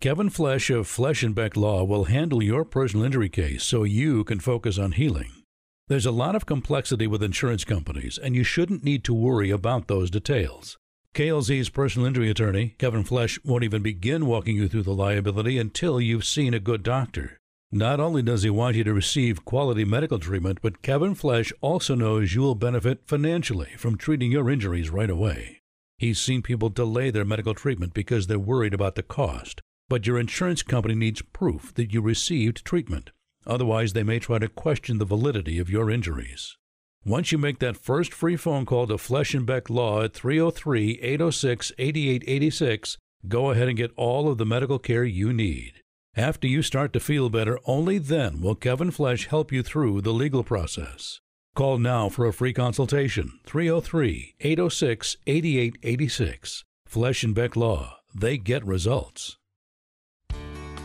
Kevin 0.00 0.28
Flesh 0.28 0.70
of 0.70 0.88
Flesh 0.88 1.22
and 1.22 1.36
Beck 1.36 1.56
Law 1.56 1.84
will 1.84 2.06
handle 2.06 2.42
your 2.42 2.64
personal 2.64 3.06
injury 3.06 3.28
case 3.28 3.62
so 3.62 3.84
you 3.84 4.24
can 4.24 4.40
focus 4.40 4.76
on 4.76 4.92
healing. 4.92 5.30
There's 5.86 6.06
a 6.06 6.10
lot 6.10 6.34
of 6.34 6.46
complexity 6.46 7.06
with 7.06 7.22
insurance 7.22 7.64
companies, 7.64 8.18
and 8.18 8.34
you 8.34 8.42
shouldn't 8.42 8.82
need 8.82 9.04
to 9.04 9.14
worry 9.14 9.50
about 9.50 9.86
those 9.86 10.10
details. 10.10 10.78
KLZ's 11.14 11.68
personal 11.68 12.06
injury 12.06 12.30
attorney, 12.30 12.74
Kevin 12.78 13.04
Flesh, 13.04 13.38
won't 13.44 13.64
even 13.64 13.82
begin 13.82 14.24
walking 14.24 14.56
you 14.56 14.66
through 14.66 14.84
the 14.84 14.94
liability 14.94 15.58
until 15.58 16.00
you've 16.00 16.24
seen 16.24 16.54
a 16.54 16.58
good 16.58 16.82
doctor. 16.82 17.36
Not 17.70 18.00
only 18.00 18.22
does 18.22 18.44
he 18.44 18.48
want 18.48 18.76
you 18.76 18.84
to 18.84 18.94
receive 18.94 19.44
quality 19.44 19.84
medical 19.84 20.18
treatment, 20.18 20.60
but 20.62 20.80
Kevin 20.80 21.14
Flesh 21.14 21.52
also 21.60 21.94
knows 21.94 22.34
you 22.34 22.40
will 22.40 22.54
benefit 22.54 23.02
financially 23.04 23.72
from 23.76 23.98
treating 23.98 24.32
your 24.32 24.48
injuries 24.48 24.88
right 24.88 25.10
away. 25.10 25.60
He's 25.98 26.18
seen 26.18 26.40
people 26.40 26.70
delay 26.70 27.10
their 27.10 27.26
medical 27.26 27.52
treatment 27.52 27.92
because 27.92 28.26
they're 28.26 28.38
worried 28.38 28.72
about 28.72 28.94
the 28.94 29.02
cost, 29.02 29.60
but 29.90 30.06
your 30.06 30.18
insurance 30.18 30.62
company 30.62 30.94
needs 30.94 31.20
proof 31.20 31.74
that 31.74 31.92
you 31.92 32.00
received 32.00 32.64
treatment. 32.64 33.10
Otherwise, 33.46 33.92
they 33.92 34.02
may 34.02 34.18
try 34.18 34.38
to 34.38 34.48
question 34.48 34.96
the 34.96 35.04
validity 35.04 35.58
of 35.58 35.68
your 35.68 35.90
injuries. 35.90 36.56
Once 37.04 37.32
you 37.32 37.38
make 37.38 37.58
that 37.58 37.76
first 37.76 38.14
free 38.14 38.36
phone 38.36 38.64
call 38.64 38.86
to 38.86 38.96
Flesh 38.96 39.34
and 39.34 39.44
Beck 39.44 39.68
Law 39.68 40.02
at 40.02 40.12
303 40.12 41.00
806 41.02 41.72
8886, 41.76 42.96
go 43.26 43.50
ahead 43.50 43.66
and 43.66 43.76
get 43.76 43.90
all 43.96 44.28
of 44.28 44.38
the 44.38 44.46
medical 44.46 44.78
care 44.78 45.02
you 45.02 45.32
need. 45.32 45.82
After 46.14 46.46
you 46.46 46.62
start 46.62 46.92
to 46.92 47.00
feel 47.00 47.28
better, 47.28 47.58
only 47.64 47.98
then 47.98 48.40
will 48.40 48.54
Kevin 48.54 48.92
Flesh 48.92 49.26
help 49.26 49.50
you 49.50 49.64
through 49.64 50.02
the 50.02 50.12
legal 50.12 50.44
process. 50.44 51.20
Call 51.56 51.78
now 51.78 52.08
for 52.08 52.24
a 52.24 52.32
free 52.32 52.52
consultation 52.52 53.40
303 53.46 54.36
806 54.38 55.16
8886. 55.26 56.64
Flesh 56.86 57.24
and 57.24 57.34
Beck 57.34 57.56
Law, 57.56 57.96
they 58.14 58.38
get 58.38 58.64
results. 58.64 59.38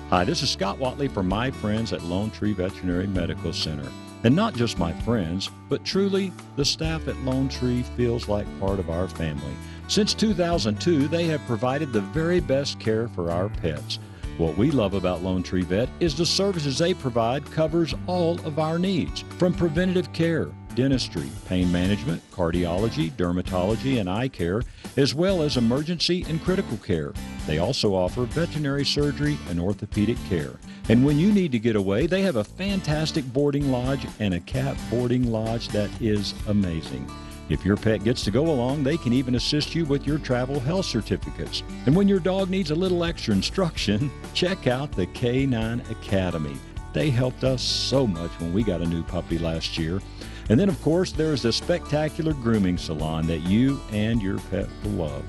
Hi, 0.10 0.24
this 0.24 0.42
is 0.42 0.50
Scott 0.50 0.80
Watley 0.80 1.10
from 1.10 1.28
my 1.28 1.52
friends 1.52 1.94
at 1.94 2.02
Lone 2.02 2.32
Tree 2.32 2.54
Veterinary 2.54 3.06
Medical 3.06 3.54
Center. 3.54 3.92
And 4.28 4.36
not 4.36 4.56
just 4.56 4.78
my 4.78 4.92
friends, 4.92 5.50
but 5.70 5.86
truly 5.86 6.34
the 6.58 6.66
staff 6.66 7.08
at 7.08 7.16
Lone 7.20 7.48
Tree 7.48 7.84
feels 7.96 8.28
like 8.28 8.46
part 8.60 8.78
of 8.78 8.90
our 8.90 9.08
family. 9.08 9.54
Since 9.88 10.14
2002, 10.16 11.08
they 11.08 11.28
have 11.28 11.40
provided 11.46 11.94
the 11.94 12.02
very 12.02 12.42
best 12.42 12.78
care 12.78 13.08
for 13.08 13.32
our 13.32 13.48
pets. 13.48 14.00
What 14.38 14.58
we 14.58 14.70
love 14.70 14.96
about 14.96 15.24
Lone 15.24 15.44
Tree 15.44 15.62
Vet 15.62 15.88
is 16.02 16.14
the 16.14 16.26
services 16.26 16.78
they 16.78 16.94
provide 16.94 17.50
covers 17.54 17.96
all 18.06 18.34
of 18.46 18.60
our 18.60 18.78
needs, 18.78 19.22
from 19.38 19.54
preventative 19.54 20.12
care, 20.12 20.50
dentistry, 20.78 21.28
pain 21.48 21.72
management, 21.72 22.22
cardiology, 22.30 23.12
dermatology, 23.14 24.00
and 24.00 24.08
eye 24.08 24.28
care, 24.28 24.62
as 24.96 25.16
well 25.16 25.42
as 25.42 25.58
emergency 25.58 26.24
and 26.30 26.40
critical 26.44 26.78
care. 26.78 27.14
They 27.48 27.58
also 27.58 27.96
offer 27.96 28.26
veterinary 28.26 28.86
surgery 28.86 29.40
and 29.50 29.60
orthopedic 29.60 30.18
care. 30.30 30.54
And 30.88 31.04
when 31.04 31.18
you 31.18 31.32
need 31.34 31.52
to 31.54 31.60
get 31.60 31.76
away, 31.76 32.06
they 32.06 32.22
have 32.22 32.36
a 32.36 32.44
fantastic 32.44 33.26
boarding 33.34 33.72
lodge 33.72 34.06
and 34.20 34.36
a 34.36 34.40
cat 34.42 34.78
boarding 34.92 35.32
lodge 35.32 35.70
that 35.70 35.90
is 36.00 36.36
amazing. 36.48 37.10
If 37.50 37.66
your 37.66 37.78
pet 37.78 38.04
gets 38.04 38.24
to 38.26 38.32
go 38.32 38.44
along, 38.52 38.84
they 38.84 38.98
can 38.98 39.14
even 39.14 39.34
assist 39.34 39.74
you 39.74 39.84
with 39.86 40.06
your 40.06 40.20
travel 40.20 40.60
health 40.60 40.86
certificates. 40.86 41.64
And 41.88 41.96
when 41.96 42.08
your 42.08 42.20
dog 42.20 42.52
needs 42.52 42.70
a 42.70 42.76
little 42.76 43.04
extra 43.04 43.34
instruction, 43.34 44.12
check 44.36 44.68
out 44.68 44.92
the 44.92 45.08
K9 45.08 45.90
Academy. 45.90 46.58
They 46.94 47.10
helped 47.10 47.44
us 47.44 47.62
so 47.62 48.06
much 48.06 48.32
when 48.40 48.54
we 48.54 48.64
got 48.64 48.82
a 48.82 48.86
new 48.86 49.04
puppy 49.04 49.38
last 49.38 49.78
year. 49.78 50.02
And 50.50 50.60
then, 50.60 50.70
of 50.70 50.82
course, 50.82 51.12
there 51.12 51.34
is 51.34 51.46
a 51.46 51.52
spectacular 51.52 52.34
grooming 52.34 52.78
salon 52.78 53.28
that 53.28 53.40
you 53.40 53.82
and 53.92 54.22
your 54.22 54.40
pet 54.50 54.68
will 54.84 54.92
love. 54.92 55.24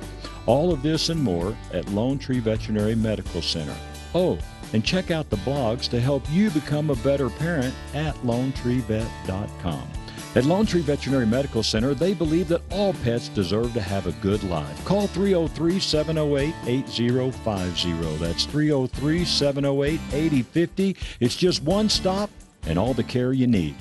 All 0.47 0.73
of 0.73 0.83
this 0.83 1.09
and 1.09 1.23
more 1.23 1.57
at 1.73 1.89
Lone 1.91 2.19
Tree 2.19 2.39
Veterinary 2.39 2.95
Medical 2.95 3.43
Center. 3.43 3.75
Oh, 4.15 4.39
and 4.73 4.85
check 4.85 5.11
out 5.11 5.31
the 5.31 5.37
blogs 5.39 5.89
to 5.91 6.01
help 6.01 6.23
you 6.31 6.51
become 6.51 6.91
a 6.91 6.97
better 6.97 7.31
parent 7.31 7.75
at 7.95 8.15
lonetreevet.com. 8.17 9.89
At 10.35 10.45
Lone 10.45 10.67
Tree 10.67 10.83
Veterinary 10.83 11.27
Medical 11.27 11.63
Center, 11.63 11.95
they 11.95 12.13
believe 12.13 12.49
that 12.49 12.63
all 12.71 12.93
pets 12.93 13.29
deserve 13.31 13.73
to 13.73 13.81
have 13.81 14.07
a 14.07 14.13
good 14.13 14.43
life. 14.45 14.85
Call 14.85 15.07
303 15.07 15.81
708 15.81 16.55
8050. 16.67 18.19
That's 18.19 18.45
303 18.45 19.25
708 19.25 20.01
8050. 20.13 20.97
It's 21.21 21.35
just 21.35 21.63
one 21.63 21.89
stop 21.89 22.31
and 22.67 22.79
all 22.79 22.93
the 22.93 23.03
care 23.03 23.33
you 23.33 23.47
need. 23.47 23.75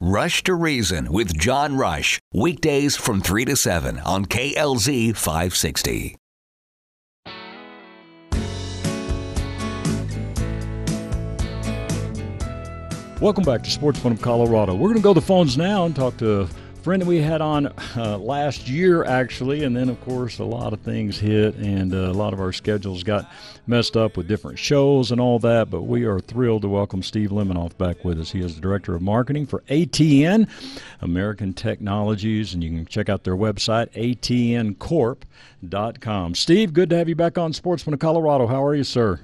Rush 0.00 0.44
to 0.44 0.54
Reason 0.54 1.12
with 1.12 1.36
John 1.36 1.76
Rush, 1.76 2.20
weekdays 2.32 2.94
from 2.94 3.20
3 3.20 3.46
to 3.46 3.56
7 3.56 3.98
on 3.98 4.26
KLZ 4.26 5.16
560. 5.16 6.14
Welcome 13.20 13.42
back 13.42 13.64
to 13.64 13.70
Sportsman 13.72 14.12
of 14.12 14.22
Colorado. 14.22 14.76
We're 14.76 14.86
going 14.86 14.98
to 14.98 15.02
go 15.02 15.14
to 15.14 15.18
the 15.18 15.26
phones 15.26 15.58
now 15.58 15.84
and 15.86 15.96
talk 15.96 16.16
to 16.18 16.48
friend 16.78 17.02
that 17.02 17.06
we 17.06 17.20
had 17.20 17.40
on 17.40 17.66
uh, 17.96 18.16
last 18.18 18.68
year, 18.68 19.04
actually, 19.04 19.64
and 19.64 19.76
then 19.76 19.88
of 19.88 20.00
course 20.02 20.38
a 20.38 20.44
lot 20.44 20.72
of 20.72 20.80
things 20.80 21.18
hit, 21.18 21.56
and 21.56 21.92
uh, 21.92 21.96
a 21.96 22.12
lot 22.12 22.32
of 22.32 22.40
our 22.40 22.52
schedules 22.52 23.02
got 23.02 23.30
messed 23.66 23.96
up 23.96 24.16
with 24.16 24.28
different 24.28 24.58
shows 24.58 25.10
and 25.10 25.20
all 25.20 25.38
that. 25.40 25.70
But 25.70 25.82
we 25.82 26.04
are 26.04 26.20
thrilled 26.20 26.62
to 26.62 26.68
welcome 26.68 27.02
Steve 27.02 27.30
Lemanoff 27.30 27.76
back 27.76 28.04
with 28.04 28.20
us. 28.20 28.30
He 28.30 28.40
is 28.40 28.54
the 28.54 28.60
director 28.60 28.94
of 28.94 29.02
marketing 29.02 29.46
for 29.46 29.62
ATN, 29.68 30.48
American 31.00 31.52
Technologies, 31.52 32.54
and 32.54 32.62
you 32.62 32.70
can 32.70 32.86
check 32.86 33.08
out 33.08 33.24
their 33.24 33.36
website 33.36 33.90
atncorp.com. 34.78 36.34
Steve, 36.34 36.72
good 36.72 36.90
to 36.90 36.96
have 36.96 37.08
you 37.08 37.16
back 37.16 37.36
on 37.36 37.52
Sportsman 37.52 37.94
of 37.94 38.00
Colorado. 38.00 38.46
How 38.46 38.64
are 38.64 38.74
you, 38.74 38.84
sir? 38.84 39.20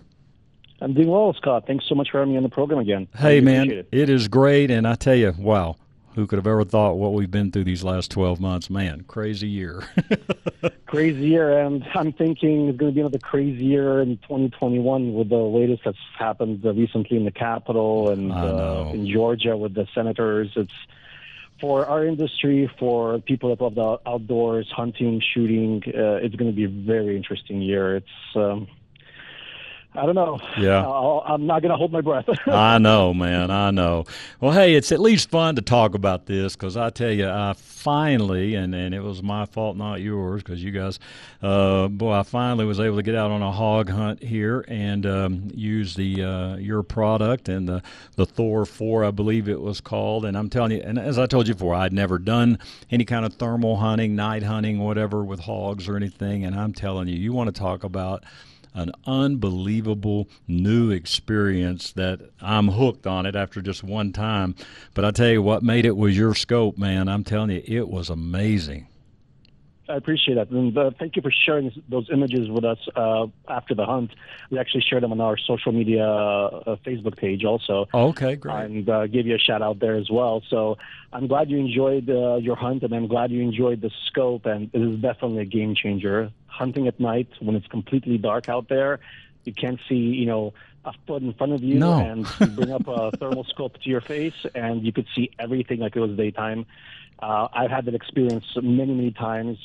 I'm 0.81 0.93
doing 0.93 1.09
well, 1.09 1.33
Scott. 1.35 1.67
Thanks 1.67 1.87
so 1.89 1.95
much 1.95 2.11
for 2.11 2.19
having 2.19 2.33
me 2.33 2.37
on 2.37 2.43
the 2.43 2.49
program 2.49 2.81
again. 2.81 3.07
Hey, 3.17 3.41
man, 3.41 3.71
it. 3.71 3.89
it 3.93 4.11
is 4.11 4.27
great, 4.29 4.71
and 4.71 4.87
I 4.87 4.97
tell 4.97 5.15
you, 5.15 5.33
wow 5.39 5.77
who 6.15 6.27
could 6.27 6.37
have 6.37 6.47
ever 6.47 6.65
thought 6.65 6.97
what 6.97 7.13
we've 7.13 7.31
been 7.31 7.51
through 7.51 7.65
these 7.65 7.83
last 7.83 8.11
12 8.11 8.41
months? 8.41 8.71
Man, 8.71 9.03
crazy 9.03 9.49
year. 9.49 9.85
crazy 10.87 11.27
year. 11.29 11.59
And 11.59 11.85
I'm 11.95 12.13
thinking 12.13 12.69
it's 12.69 12.79
going 12.79 12.93
to 12.93 12.95
be 12.95 13.01
another 13.01 13.19
crazy 13.19 13.65
year 13.65 14.01
in 14.01 14.17
2021 14.19 15.15
with 15.15 15.29
the 15.29 15.37
latest 15.37 15.83
that's 15.85 15.99
happened 16.19 16.65
recently 16.65 17.17
in 17.17 17.25
the 17.25 17.33
Capitol 17.33 18.11
and 18.11 18.33
uh, 18.33 18.91
in 18.93 19.07
Georgia 19.09 19.57
with 19.57 19.75
the 19.75 19.87
senators. 19.95 20.53
It's 20.57 20.73
for 21.61 21.87
our 21.87 22.05
industry, 22.05 22.71
for 22.79 23.19
people 23.19 23.51
that 23.51 23.61
love 23.63 23.75
the 23.75 24.11
outdoors, 24.11 24.71
hunting, 24.75 25.21
shooting, 25.21 25.83
uh, 25.87 26.23
it's 26.23 26.37
going 26.37 26.51
to 26.51 26.57
be 26.57 26.65
a 26.65 26.69
very 26.69 27.17
interesting 27.17 27.61
year. 27.61 27.97
It's. 27.97 28.37
Um, 28.37 28.69
I 29.97 30.07
don't 30.07 30.17
know. 30.17 30.41
Yeah. 30.59 30.85
i 30.89 31.35
am 31.35 31.47
not 31.47 31.63
going 31.63 31.71
to 31.71 31.77
hold 31.77 31.93
my 31.93 32.01
breath. 32.01 32.29
I 32.47 32.79
know, 32.79 33.15
man. 33.15 33.51
I 33.51 33.71
know. 33.71 34.05
Well, 34.41 34.51
hey, 34.51 34.75
it's 34.75 34.91
at 34.91 34.99
least 34.99 35.31
fun 35.31 35.55
to 35.55 35.63
talk 35.63 35.95
about 35.95 36.27
this 36.27 36.57
because 36.57 36.77
I 36.77 36.91
tell 36.91 37.13
you, 37.13 37.29
I 37.29 37.55
finally, 37.57 38.57
and, 38.57 38.75
and 38.75 38.93
it 38.93 39.01
was 39.01 39.23
my 39.23 39.47
fault, 39.47 39.77
not 39.77 40.01
yours, 40.01 40.43
because 40.43 40.63
you 40.65 40.73
guys, 40.73 40.99
uh, 41.43 41.87
boy, 41.87 42.13
I 42.13 42.23
finally 42.25 42.65
was 42.65 42.81
able 42.81 42.97
to 42.97 43.05
get 43.05 43.15
out 43.15 43.31
on 43.31 43.41
a 43.41 43.53
hog 43.53 43.89
hunt 43.89 44.21
here 44.21 44.65
and 44.67 45.07
um, 45.07 45.49
use 45.55 45.95
the 45.95 46.25
uh, 46.25 46.57
your 46.57 46.83
product 46.83 47.49
and 47.49 47.69
the, 47.69 47.83
the 48.17 48.27
Thor 48.27 48.67
4, 48.67 49.05
I 49.05 49.11
believe 49.13 49.49
it 49.49 49.61
was 49.61 49.81
called. 49.81 50.25
And 50.25 50.37
I'm 50.37 50.51
telling 50.51 50.73
you, 50.73 50.83
and 50.85 50.99
as 50.99 51.21
I 51.21 51.27
told 51.27 51.47
you 51.47 51.55
before, 51.55 51.75
I'd 51.75 51.93
never 51.93 52.19
done 52.19 52.59
any 52.91 53.05
kind 53.05 53.25
of 53.25 53.35
thermal 53.35 53.77
hunting, 53.77 54.17
night 54.17 54.43
hunting, 54.43 54.81
whatever, 54.81 55.23
with 55.25 55.39
hogs 55.39 55.89
or 55.89 55.97
anything. 55.97 56.45
And 56.45 56.59
I'm 56.59 56.73
telling 56.73 57.07
you, 57.07 57.15
you 57.15 57.33
want 57.33 57.55
to 57.55 57.61
talk 57.61 57.85
about– 57.85 58.25
an 58.75 58.93
unbelievable 59.07 60.29
new 60.47 60.91
experience 60.91 61.93
that 61.93 62.21
I'm 62.41 62.69
hooked 62.69 63.07
on 63.07 63.25
it 63.25 63.37
after 63.37 63.63
just 63.63 63.85
one 63.85 64.13
time. 64.13 64.55
But 64.95 65.05
I 65.05 65.11
tell 65.13 65.31
you 65.31 65.43
what 65.43 65.63
made 65.63 65.87
it 65.87 65.97
was 65.97 66.17
your 66.17 66.35
scope, 66.35 66.77
man. 66.77 67.09
I'm 67.09 67.25
telling 67.25 67.51
you, 67.51 67.63
it 67.67 67.89
was 67.89 68.11
amazing. 68.11 68.89
I 69.89 69.97
appreciate 69.97 70.37
that. 70.37 70.51
And 70.51 70.77
uh, 70.77 70.91
thank 70.99 71.17
you 71.17 71.23
for 71.23 71.31
sharing 71.31 71.71
those 71.89 72.09
images 72.11 72.49
with 72.49 72.65
us 72.65 72.79
uh, 72.97 73.27
after 73.49 73.75
the 73.75 73.85
hunt. 73.85 74.13
We 74.51 74.59
actually 74.59 74.83
shared 74.83 75.03
them 75.03 75.13
on 75.13 75.21
our 75.21 75.37
social 75.37 75.73
media 75.73 76.07
uh, 76.07 76.77
Facebook 76.87 77.17
page 77.17 77.45
also. 77.45 77.87
Okay, 77.93 78.37
great. 78.37 78.65
And 78.65 78.89
uh, 78.89 79.07
gave 79.07 79.27
you 79.27 79.35
a 79.35 79.39
shout 79.39 79.63
out 79.63 79.81
there 79.81 79.97
as 79.97 80.11
well. 80.11 80.43
So 80.49 80.79
I'm 81.13 81.27
glad 81.27 81.51
you 81.51 81.59
enjoyed 81.59 82.09
uh, 82.09 82.37
your 82.37 82.57
hunt 82.57 82.83
and 82.83 82.95
I'm 82.95 83.07
glad 83.07 83.31
you 83.31 83.43
enjoyed 83.43 83.81
the 83.83 83.91
scope. 84.07 84.47
And 84.47 84.71
it 84.73 84.81
is 84.81 85.01
definitely 85.01 85.43
a 85.43 85.47
game 85.47 85.75
changer. 85.75 86.31
Hunting 86.47 86.87
at 86.87 86.99
night 87.01 87.29
when 87.41 87.57
it's 87.57 87.67
completely 87.67 88.17
dark 88.17 88.49
out 88.49 88.69
there, 88.69 89.01
you 89.45 89.53
can't 89.53 89.81
see, 89.89 89.97
you 89.97 90.27
know, 90.27 90.55
a 90.85 90.93
foot 91.07 91.23
in 91.23 91.33
front 91.35 91.53
of 91.53 91.63
you 91.63 91.79
no. 91.79 91.99
and 91.99 92.27
you 92.41 92.47
bring 92.47 92.73
up 92.73 92.87
a 92.87 93.11
thermal 93.17 93.45
scope 93.45 93.81
to 93.81 93.89
your 93.89 94.01
face 94.01 94.35
and 94.55 94.85
you 94.85 94.93
could 94.93 95.07
see 95.15 95.31
everything 95.39 95.81
like 95.81 95.97
it 95.97 96.01
was 96.01 96.17
daytime. 96.17 96.67
Uh, 97.21 97.49
I've 97.53 97.71
had 97.71 97.87
that 97.87 97.95
experience 97.95 98.45
many, 98.57 98.93
many 98.93 99.11
times. 99.11 99.59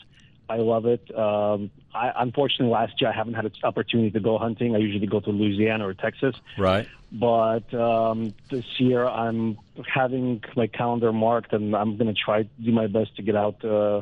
I 0.50 0.58
love 0.58 0.86
it. 0.86 1.16
Um, 1.16 1.70
I, 1.94 2.12
unfortunately, 2.18 2.74
last 2.74 3.00
year 3.00 3.12
I 3.12 3.14
haven't 3.14 3.36
had 3.36 3.46
an 3.46 3.52
opportunity 3.64 4.10
to 4.12 4.20
go 4.20 4.38
hunting. 4.40 4.76
I 4.76 4.80
usually 4.80 5.06
go 5.06 5.20
to 5.20 5.30
Louisiana 5.30 5.88
or 5.88 5.94
Texas. 5.94 6.36
Right. 6.58 6.88
But 7.12 7.72
um, 7.74 8.34
this 8.50 8.66
year 8.80 9.06
I'm 9.06 9.58
having 9.88 10.44
my 10.56 10.68
calendar 10.68 11.14
marked, 11.14 11.54
and 11.54 11.76
I'm 11.76 11.98
going 11.98 12.14
to 12.14 12.20
try 12.20 12.44
to 12.44 12.50
do 12.64 12.72
my 12.72 12.88
best 12.88 13.16
to 13.18 13.22
get 13.22 13.36
out 13.36 13.64
uh, 13.64 14.02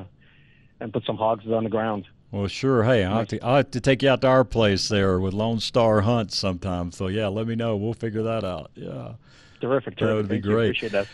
and 0.80 0.94
put 0.94 1.06
some 1.06 1.18
hogs 1.18 1.46
on 1.48 1.66
the 1.66 1.70
ground. 1.70 2.06
Well, 2.32 2.48
sure. 2.48 2.84
Hey, 2.84 3.04
I'll 3.04 3.20
have, 3.20 3.28
to, 3.30 3.40
I'll 3.40 3.56
have 3.58 3.72
to 3.72 3.82
take 3.82 4.02
you 4.02 4.10
out 4.10 4.22
to 4.22 4.28
our 4.28 4.44
place 4.44 4.90
there 4.90 5.20
with 5.20 5.34
Lone 5.34 5.60
Star 5.60 6.02
Hunts 6.02 6.38
sometime. 6.38 6.92
So, 6.92 7.08
yeah, 7.08 7.28
let 7.28 7.48
me 7.48 7.56
know. 7.56 7.78
We'll 7.78 7.94
figure 7.94 8.24
that 8.24 8.44
out. 8.44 8.72
Yeah. 8.76 9.14
Terrific. 9.60 9.98
terrific. 9.98 9.98
That 9.98 10.16
would 10.16 10.28
be 10.28 10.36
Thank 10.36 10.44
great. 10.44 10.66
You. 10.66 10.88
Appreciate 10.88 10.92
that. 10.92 11.08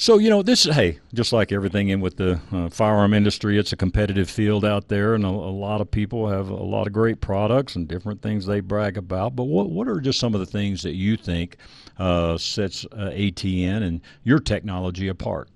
So 0.00 0.18
you 0.18 0.30
know 0.30 0.44
this 0.44 0.62
hey, 0.62 1.00
just 1.12 1.32
like 1.32 1.50
everything 1.50 1.88
in 1.88 2.00
with 2.00 2.18
the 2.18 2.38
uh, 2.52 2.68
firearm 2.68 3.12
industry, 3.12 3.58
it's 3.58 3.72
a 3.72 3.76
competitive 3.76 4.30
field 4.30 4.64
out 4.64 4.86
there, 4.86 5.16
and 5.16 5.24
a, 5.24 5.28
a, 5.28 5.50
lot 5.50 5.80
of 5.80 5.90
people 5.90 6.28
have 6.28 6.50
a 6.50 6.54
lot 6.54 6.86
of 6.86 6.92
great 6.92 7.20
products 7.20 7.74
and 7.74 7.88
different 7.88 8.22
things 8.22 8.46
they 8.46 8.60
brag 8.60 8.96
about. 8.96 9.34
But 9.34 9.44
what 9.44 9.70
what 9.70 9.88
are 9.88 10.00
just 10.00 10.20
some 10.20 10.34
of 10.34 10.40
the 10.40 10.46
things 10.46 10.82
that 10.82 10.94
you 10.94 11.16
think 11.16 11.56
uh, 11.98 12.38
sets 12.38 12.86
uh, 12.92 13.10
ATN 13.12 13.82
and 13.82 14.00
your 14.22 14.38
technology 14.38 15.08
apart? 15.08 15.48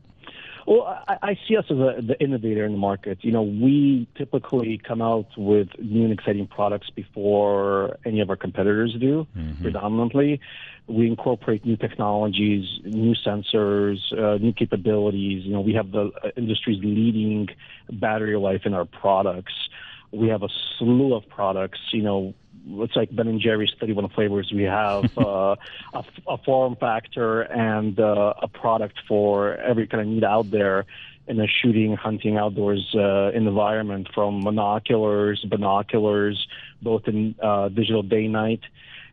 Well, 0.66 0.83
I, 1.09 1.16
I 1.22 1.38
see 1.48 1.57
us 1.57 1.64
as 1.70 1.77
a, 1.77 2.01
the 2.01 2.16
innovator 2.20 2.64
in 2.64 2.72
the 2.72 2.79
market. 2.79 3.18
You 3.22 3.33
know, 3.33 3.42
we 3.42 4.07
typically 4.16 4.79
come 4.79 5.03
out 5.03 5.27
with 5.37 5.68
new 5.79 6.05
and 6.05 6.12
exciting 6.12 6.46
products 6.46 6.90
before 6.90 7.98
any 8.05 8.20
of 8.20 8.31
our 8.31 8.37
competitors 8.37 8.94
do, 8.98 9.27
mm-hmm. 9.37 9.62
predominantly. 9.62 10.40
We 10.87 11.07
incorporate 11.07 11.64
new 11.64 11.77
technologies, 11.77 12.81
new 12.85 13.14
sensors, 13.14 13.98
uh, 14.12 14.38
new 14.38 14.53
capabilities. 14.53 15.44
You 15.44 15.53
know, 15.53 15.61
we 15.61 15.75
have 15.75 15.90
the 15.90 16.11
uh, 16.22 16.31
industry's 16.37 16.83
leading 16.83 17.48
battery 17.90 18.37
life 18.37 18.62
in 18.64 18.75
our 18.75 18.85
products. 18.85 19.55
We 20.11 20.29
have 20.29 20.42
a 20.42 20.48
slew 20.79 21.14
of 21.14 21.29
products. 21.29 21.81
You 21.92 22.03
know, 22.03 22.35
it's 22.66 22.96
like 22.96 23.14
Ben 23.14 23.29
and 23.29 23.40
Jerry's 23.40 23.72
31 23.81 24.09
flavors. 24.11 24.53
We 24.55 24.64
have 24.64 25.16
uh, 25.18 25.57
a, 25.94 26.05
a, 26.29 26.38
form 26.38 26.77
factor 26.77 27.42
and 27.42 27.98
uh, 27.98 28.35
a 28.40 28.48
product 28.48 28.98
for 29.07 29.57
every 29.57 29.87
kind 29.87 30.01
of 30.01 30.07
need 30.07 30.25
out 30.25 30.51
there 30.51 30.87
in 31.27 31.40
a 31.40 31.46
shooting, 31.46 31.94
hunting, 31.94 32.37
outdoors 32.37 32.94
uh, 32.94 33.31
environment, 33.33 34.09
from 34.12 34.42
monoculars, 34.42 35.48
binoculars, 35.48 36.46
both 36.83 37.07
in 37.07 37.35
uh, 37.40 37.68
digital 37.68 38.03
day 38.03 38.27
night 38.27 38.61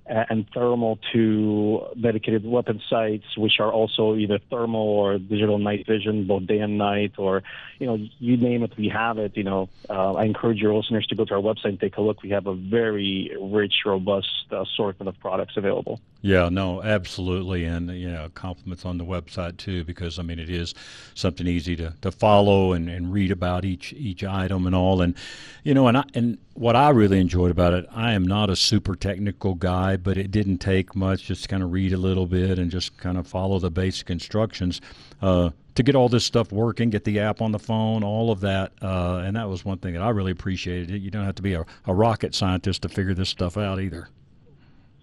and 0.10 0.45
thermal 0.54 1.00
to 1.13 1.86
dedicated 2.02 2.45
weapon 2.45 2.82
sights, 2.89 3.38
which 3.38 3.60
are 3.60 3.72
also 3.72 4.15
either 4.15 4.39
thermal 4.50 4.82
or 4.82 5.19
digital 5.19 5.60
night 5.60 5.86
vision, 5.86 6.26
both 6.26 6.48
day 6.48 6.60
and 6.60 6.78
night, 6.78 7.13
or 7.17 7.43
you 7.78 7.86
know, 7.86 7.98
you 8.19 8.36
name 8.36 8.63
it, 8.63 8.76
we 8.78 8.89
have 8.89 9.17
it. 9.19 9.38
You 9.38 9.43
know, 9.43 9.69
uh, 9.89 10.13
I 10.13 10.26
encourage 10.26 10.58
your 10.58 10.74
listeners 10.74 11.06
to 11.08 11.15
go 11.15 11.26
to 11.26 11.36
our 11.36 11.41
website 11.41 11.69
and 11.69 11.80
take 11.80 11.98
a 11.98 12.02
look. 12.02 12.24
We 12.24 12.30
have 12.32 12.48
a 12.48 12.56
very 12.56 13.32
rich, 13.39 13.74
robust 13.86 14.28
assortment 14.52 15.08
of 15.08 15.19
products 15.19 15.56
available. 15.56 16.02
Yeah, 16.22 16.50
no, 16.50 16.82
absolutely, 16.82 17.63
and 17.65 17.91
you 17.91 18.12
know, 18.12 18.30
compliments 18.34 18.86
on 18.86 18.98
the 18.98 19.06
website 19.06 19.58
too, 19.58 19.84
because 19.84 20.19
I 20.19 20.24
mean, 20.24 20.39
it 20.39 20.50
is 20.50 20.74
something 21.13 21.48
easy 21.48 21.76
to, 21.78 21.93
to 22.02 22.12
follow 22.12 22.74
and, 22.74 22.89
and 22.89 23.13
read 23.13 23.32
about 23.32 23.63
each 23.63 23.93
each 23.93 24.24
item 24.24 24.65
and 24.65 24.76
all, 24.76 25.02
and 25.02 25.15
you 25.63 25.74
know, 25.74 25.88
and 25.88 26.00
I, 26.00 26.04
and 26.13 26.38
what 26.60 26.76
I 26.76 26.89
really 26.89 27.22
enjoyed 27.22 27.52
about 27.52 27.72
it, 27.72 27.86
I 27.89 28.12
am 28.12 28.28
not 28.28 28.50
a 28.50 28.56
super 28.56 28.93
technical 28.93 29.56
guy, 29.56 29.95
but 29.95 30.17
it 30.17 30.30
didn't 30.30 30.58
take 30.58 30.93
much 30.93 31.24
just 31.24 31.43
to 31.43 31.48
kind 31.48 31.63
of 31.63 31.72
read 31.72 31.93
a 31.93 31.98
little 31.98 32.26
bit 32.26 32.60
and 32.60 32.69
just 32.69 32.98
kind 32.98 33.17
of 33.17 33.26
follow 33.26 33.60
the 33.60 33.72
basic 33.72 34.10
instructions 34.10 34.82
uh, 35.22 35.52
to 35.76 35.84
get 35.84 35.95
all 35.95 36.10
this 36.10 36.26
stuff 36.26 36.52
working, 36.52 36.89
get 36.89 37.06
the 37.06 37.17
app 37.22 37.41
on 37.41 37.54
the 37.54 37.60
phone, 37.60 38.04
all 38.04 38.30
of 38.30 38.41
that. 38.41 38.74
Uh, 38.82 39.24
and 39.24 39.38
that 39.38 39.48
was 39.48 39.63
one 39.63 39.78
thing 39.78 39.93
that 39.93 40.02
I 40.02 40.10
really 40.10 40.34
appreciated. 40.34 41.02
You 41.02 41.10
don't 41.10 41.24
have 41.24 41.36
to 41.36 41.41
be 41.41 41.54
a, 41.54 41.65
a 41.86 41.93
rocket 41.93 42.36
scientist 42.36 42.82
to 42.82 42.89
figure 42.89 43.13
this 43.13 43.30
stuff 43.30 43.56
out 43.56 43.80
either. 43.80 44.10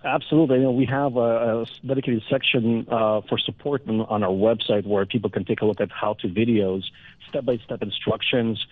Absolutely. 0.05 0.59
You 0.59 0.65
know, 0.65 0.73
we 0.73 0.85
have 0.85 1.17
a, 1.17 1.63
a 1.63 1.67
dedicated 1.85 2.23
section 2.31 2.87
uh, 2.91 3.23
for 3.29 3.39
support 3.39 3.83
on, 3.89 4.03
on, 4.03 4.23
our 4.23 4.31
website 4.31 4.87
where 4.87 5.05
people 5.05 5.31
can 5.31 5.45
take 5.45 5.63
a 5.63 5.65
look 5.65 5.81
at 5.81 5.91
how-to 5.91 6.29
videos, 6.29 6.85
step-by-step 7.29 7.83
instructions, 7.83 8.65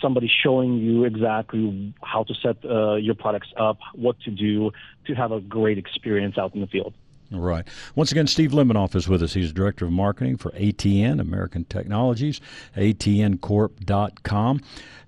somebody 0.00 0.28
showing 0.28 0.78
you 0.78 1.04
exactly 1.04 1.94
how 2.02 2.24
to 2.24 2.34
set 2.34 2.56
uh, 2.64 2.94
your 2.94 3.14
products 3.14 3.48
up, 3.56 3.78
what 3.94 4.18
to 4.20 4.30
do 4.30 4.72
to 5.06 5.14
have 5.14 5.32
a 5.32 5.40
great 5.40 5.78
experience 5.78 6.38
out 6.38 6.54
in 6.54 6.60
the 6.60 6.66
field. 6.66 6.94
Right. 7.30 7.66
Once 7.94 8.12
again, 8.12 8.26
Steve 8.26 8.52
Lemanoff 8.52 8.94
is 8.94 9.08
with 9.08 9.22
us. 9.22 9.34
He's 9.34 9.52
Director 9.52 9.86
of 9.86 9.92
Marketing 9.92 10.36
for 10.36 10.50
ATN, 10.52 11.20
American 11.20 11.64
Technologies, 11.64 12.40
atncorp.com. 12.76 14.60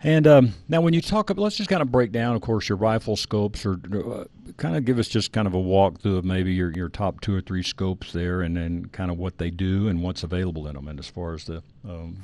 And 0.03 0.27
um, 0.27 0.55
now, 0.69 0.81
when 0.81 0.95
you 0.95 1.01
talk, 1.01 1.31
about, 1.31 1.43
let's 1.43 1.57
just 1.57 1.71
kind 1.71 1.83
of 1.83 1.93
break 1.93 2.12
down, 2.12 2.35
of 2.35 2.43
course, 2.43 2.69
your 2.69 2.79
rifle 2.79 3.17
scopes, 3.17 3.64
or 3.64 3.81
uh, 3.93 4.25
kind 4.57 4.77
of 4.77 4.85
give 4.85 4.99
us 4.99 5.09
just 5.09 5.33
kind 5.33 5.47
of 5.47 5.55
a 5.55 5.59
walkthrough 5.59 6.19
of 6.19 6.25
maybe 6.25 6.53
your, 6.53 6.71
your 6.73 6.88
top 6.88 7.21
two 7.21 7.35
or 7.35 7.41
three 7.41 7.62
scopes 7.62 8.12
there, 8.12 8.43
and 8.43 8.57
then 8.57 8.87
kind 8.87 9.11
of 9.11 9.19
what 9.19 9.38
they 9.38 9.51
do 9.51 9.88
and 9.88 10.03
what's 10.03 10.23
available 10.23 10.67
in 10.67 10.75
them, 10.75 10.88
and 10.88 10.99
as 10.99 11.09
far 11.09 11.35
as 11.35 11.45
the 11.45 11.62
um, 11.85 12.19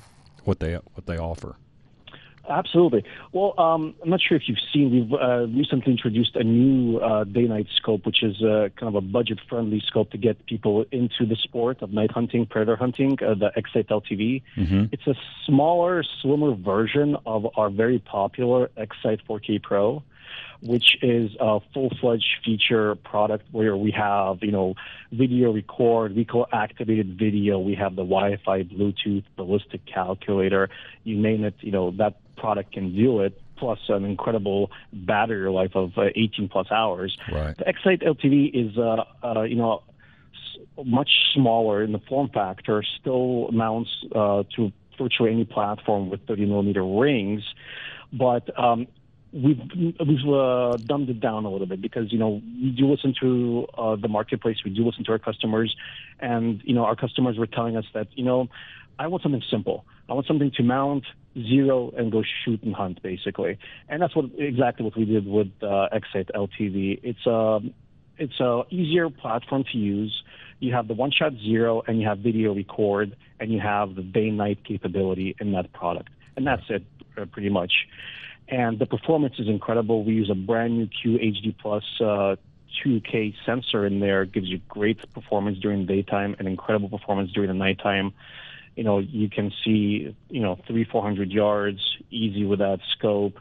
what 0.45 0.61
they 0.61 0.75
what 0.75 1.07
they 1.07 1.19
offer. 1.19 1.57
Absolutely. 2.49 3.05
Well, 3.33 3.55
um, 3.59 3.95
I'm 4.03 4.11
not 4.11 4.21
sure 4.21 4.37
if 4.37 4.49
you've 4.49 4.59
seen, 4.73 4.91
we've 4.91 5.13
uh, 5.13 5.47
recently 5.47 5.93
introduced 5.93 6.37
a 6.37 6.45
new 6.45 6.99
uh, 6.99 7.25
day 7.25 7.45
night 7.45 7.69
scope, 7.75 8.05
which 8.05 8.23
is 8.23 8.43
uh, 8.43 8.69
kind 8.77 8.89
of 8.89 8.97
a 8.97 9.01
budget 9.01 9.41
friendly 9.49 9.83
scope 9.87 10.11
to 10.11 10.19
get 10.19 10.45
people 10.47 10.85
into 10.93 11.25
the 11.27 11.37
sport 11.37 11.81
of 11.81 11.93
night 11.93 12.11
hunting, 12.11 12.45
predator 12.47 12.77
hunting, 12.77 13.19
uh, 13.23 13.35
the 13.35 13.51
X-Sight 13.57 13.89
LTV. 13.89 14.43
Mm-hmm. 14.57 14.85
It's 14.93 15.07
a 15.07 15.15
smaller, 15.47 16.03
slimmer 16.21 16.55
version 16.55 17.17
of 17.25 17.47
our 17.57 17.71
very 17.71 17.99
popular 17.99 18.71
X-Sight 18.77 19.21
4K 19.29 19.63
Pro 19.63 20.03
which 20.61 20.97
is 21.03 21.31
a 21.41 21.61
full-fledged 21.75 22.39
feature 22.43 22.95
product 22.95 23.45
where 23.53 23.77
we 23.77 23.91
have, 23.91 24.39
you 24.43 24.51
know, 24.51 24.75
video 25.13 25.53
record, 25.53 26.17
recoil 26.17 26.47
activated 26.53 27.19
video. 27.19 27.59
We 27.59 27.75
have 27.75 27.97
the 27.97 28.03
Wi-Fi, 28.03 28.63
Bluetooth, 28.65 29.25
ballistic 29.37 29.85
calculator, 29.85 30.71
you 31.05 31.17
name 31.17 31.45
it. 31.45 31.55
You 31.61 31.73
know, 31.73 31.91
that 31.93 32.15
product 32.37 32.73
can 32.73 32.95
do 32.95 33.21
it. 33.21 33.41
Plus 33.57 33.79
an 33.89 34.05
incredible 34.05 34.71
battery 34.93 35.49
life 35.49 35.77
of 35.77 35.97
uh, 35.97 36.07
18 36.15 36.49
plus 36.49 36.67
hours. 36.73 37.17
Right. 37.31 37.57
The 37.57 37.69
X-Sight 37.69 38.01
LTV 38.01 38.51
is, 38.53 38.77
uh, 38.77 39.05
uh, 39.23 39.43
you 39.43 39.55
know, 39.55 39.85
much 40.85 41.11
smaller 41.33 41.83
in 41.83 41.93
the 41.93 42.01
form 42.01 42.31
factor. 42.31 42.83
Still 43.01 43.51
mounts 43.53 43.91
uh, 44.15 44.43
to 44.57 44.73
virtually 44.99 45.31
any 45.31 45.45
platform 45.45 46.11
with 46.11 46.27
30 46.27 46.47
millimeter 46.47 46.85
rings, 46.85 47.43
but 48.13 48.57
um, 48.59 48.87
we've 49.33 49.61
we've 49.75 50.29
uh, 50.29 50.77
dumbed 50.77 51.11
it 51.11 51.21
down 51.21 51.45
a 51.45 51.51
little 51.51 51.67
bit 51.67 51.81
because 51.81 52.13
you 52.13 52.19
know 52.19 52.41
we 52.63 52.71
do 52.71 52.87
listen 52.91 53.15
to 53.21 53.67
uh, 53.77 53.97
the 53.97 54.09
marketplace, 54.09 54.59
we 54.65 54.71
do 54.71 54.85
listen 54.85 55.05
to 55.05 55.13
our 55.13 55.19
customers, 55.19 55.75
and 56.21 56.61
you 56.65 56.75
know 56.75 56.85
our 56.85 56.97
customers 56.97 57.37
were 57.37 57.47
telling 57.47 57.77
us 57.77 57.85
that 57.95 58.09
you 58.15 58.25
know 58.25 58.49
I 58.99 59.09
want 59.09 59.23
something 59.23 59.43
simple. 59.51 59.85
I 60.09 60.15
want 60.15 60.27
something 60.27 60.51
to 60.57 60.63
mount, 60.63 61.05
zero, 61.35 61.93
and 61.97 62.13
go 62.13 62.23
shoot 62.45 62.63
and 62.63 62.75
hunt 62.75 63.03
basically, 63.03 63.59
and 63.89 64.03
that's 64.03 64.15
what 64.15 64.27
exactly 64.39 64.85
what 64.85 64.97
we 64.97 65.05
did 65.05 65.27
with 65.27 65.51
uh, 65.63 65.89
X-Sight 65.93 66.31
LTV. 66.35 67.01
It's 67.03 67.27
a 67.27 67.61
it's 68.17 68.39
a 68.41 68.63
easier 68.71 69.11
platform 69.11 69.65
to 69.73 69.79
use. 69.79 70.23
You 70.61 70.73
have 70.73 70.87
the 70.87 70.95
one-shot 70.95 71.33
zero, 71.43 71.83
and 71.87 72.01
you 72.01 72.07
have 72.07 72.19
video 72.19 72.55
record, 72.55 73.17
and 73.41 73.53
you 73.53 73.61
have 73.61 73.97
the 73.97 74.03
day-night 74.03 74.65
capability 74.65 75.35
in 75.41 75.53
that 75.53 75.73
product, 75.73 76.11
and 76.37 76.47
that's 76.47 76.63
it 76.69 76.85
uh, 77.19 77.25
pretty 77.27 77.51
much 77.51 77.73
and 78.49 78.79
the 78.79 78.87
performance 78.87 79.35
is 79.39 79.49
incredible. 79.49 80.05
We 80.05 80.15
use 80.15 80.31
a 80.31 80.35
brand 80.35 80.79
new 80.79 80.87
QHD 80.87 81.57
Plus 81.59 81.85
uh, 82.01 82.37
2K 82.85 83.35
sensor 83.47 83.87
in 83.87 84.01
there. 84.01 84.25
Gives 84.25 84.49
you 84.49 84.61
great 84.69 84.99
performance 85.13 85.59
during 85.59 85.87
daytime 85.87 86.37
and 86.39 86.47
incredible 86.47 86.89
performance 86.89 87.33
during 87.33 87.49
the 87.49 87.55
nighttime. 87.55 88.13
You 88.77 88.85
know, 88.85 88.99
you 88.99 89.31
can 89.31 89.53
see, 89.65 90.15
you 90.29 90.41
know, 90.41 90.59
three, 90.67 90.85
400 90.85 91.31
yards 91.31 91.81
easy 92.11 92.45
with 92.45 92.59
that 92.59 92.81
scope, 92.97 93.39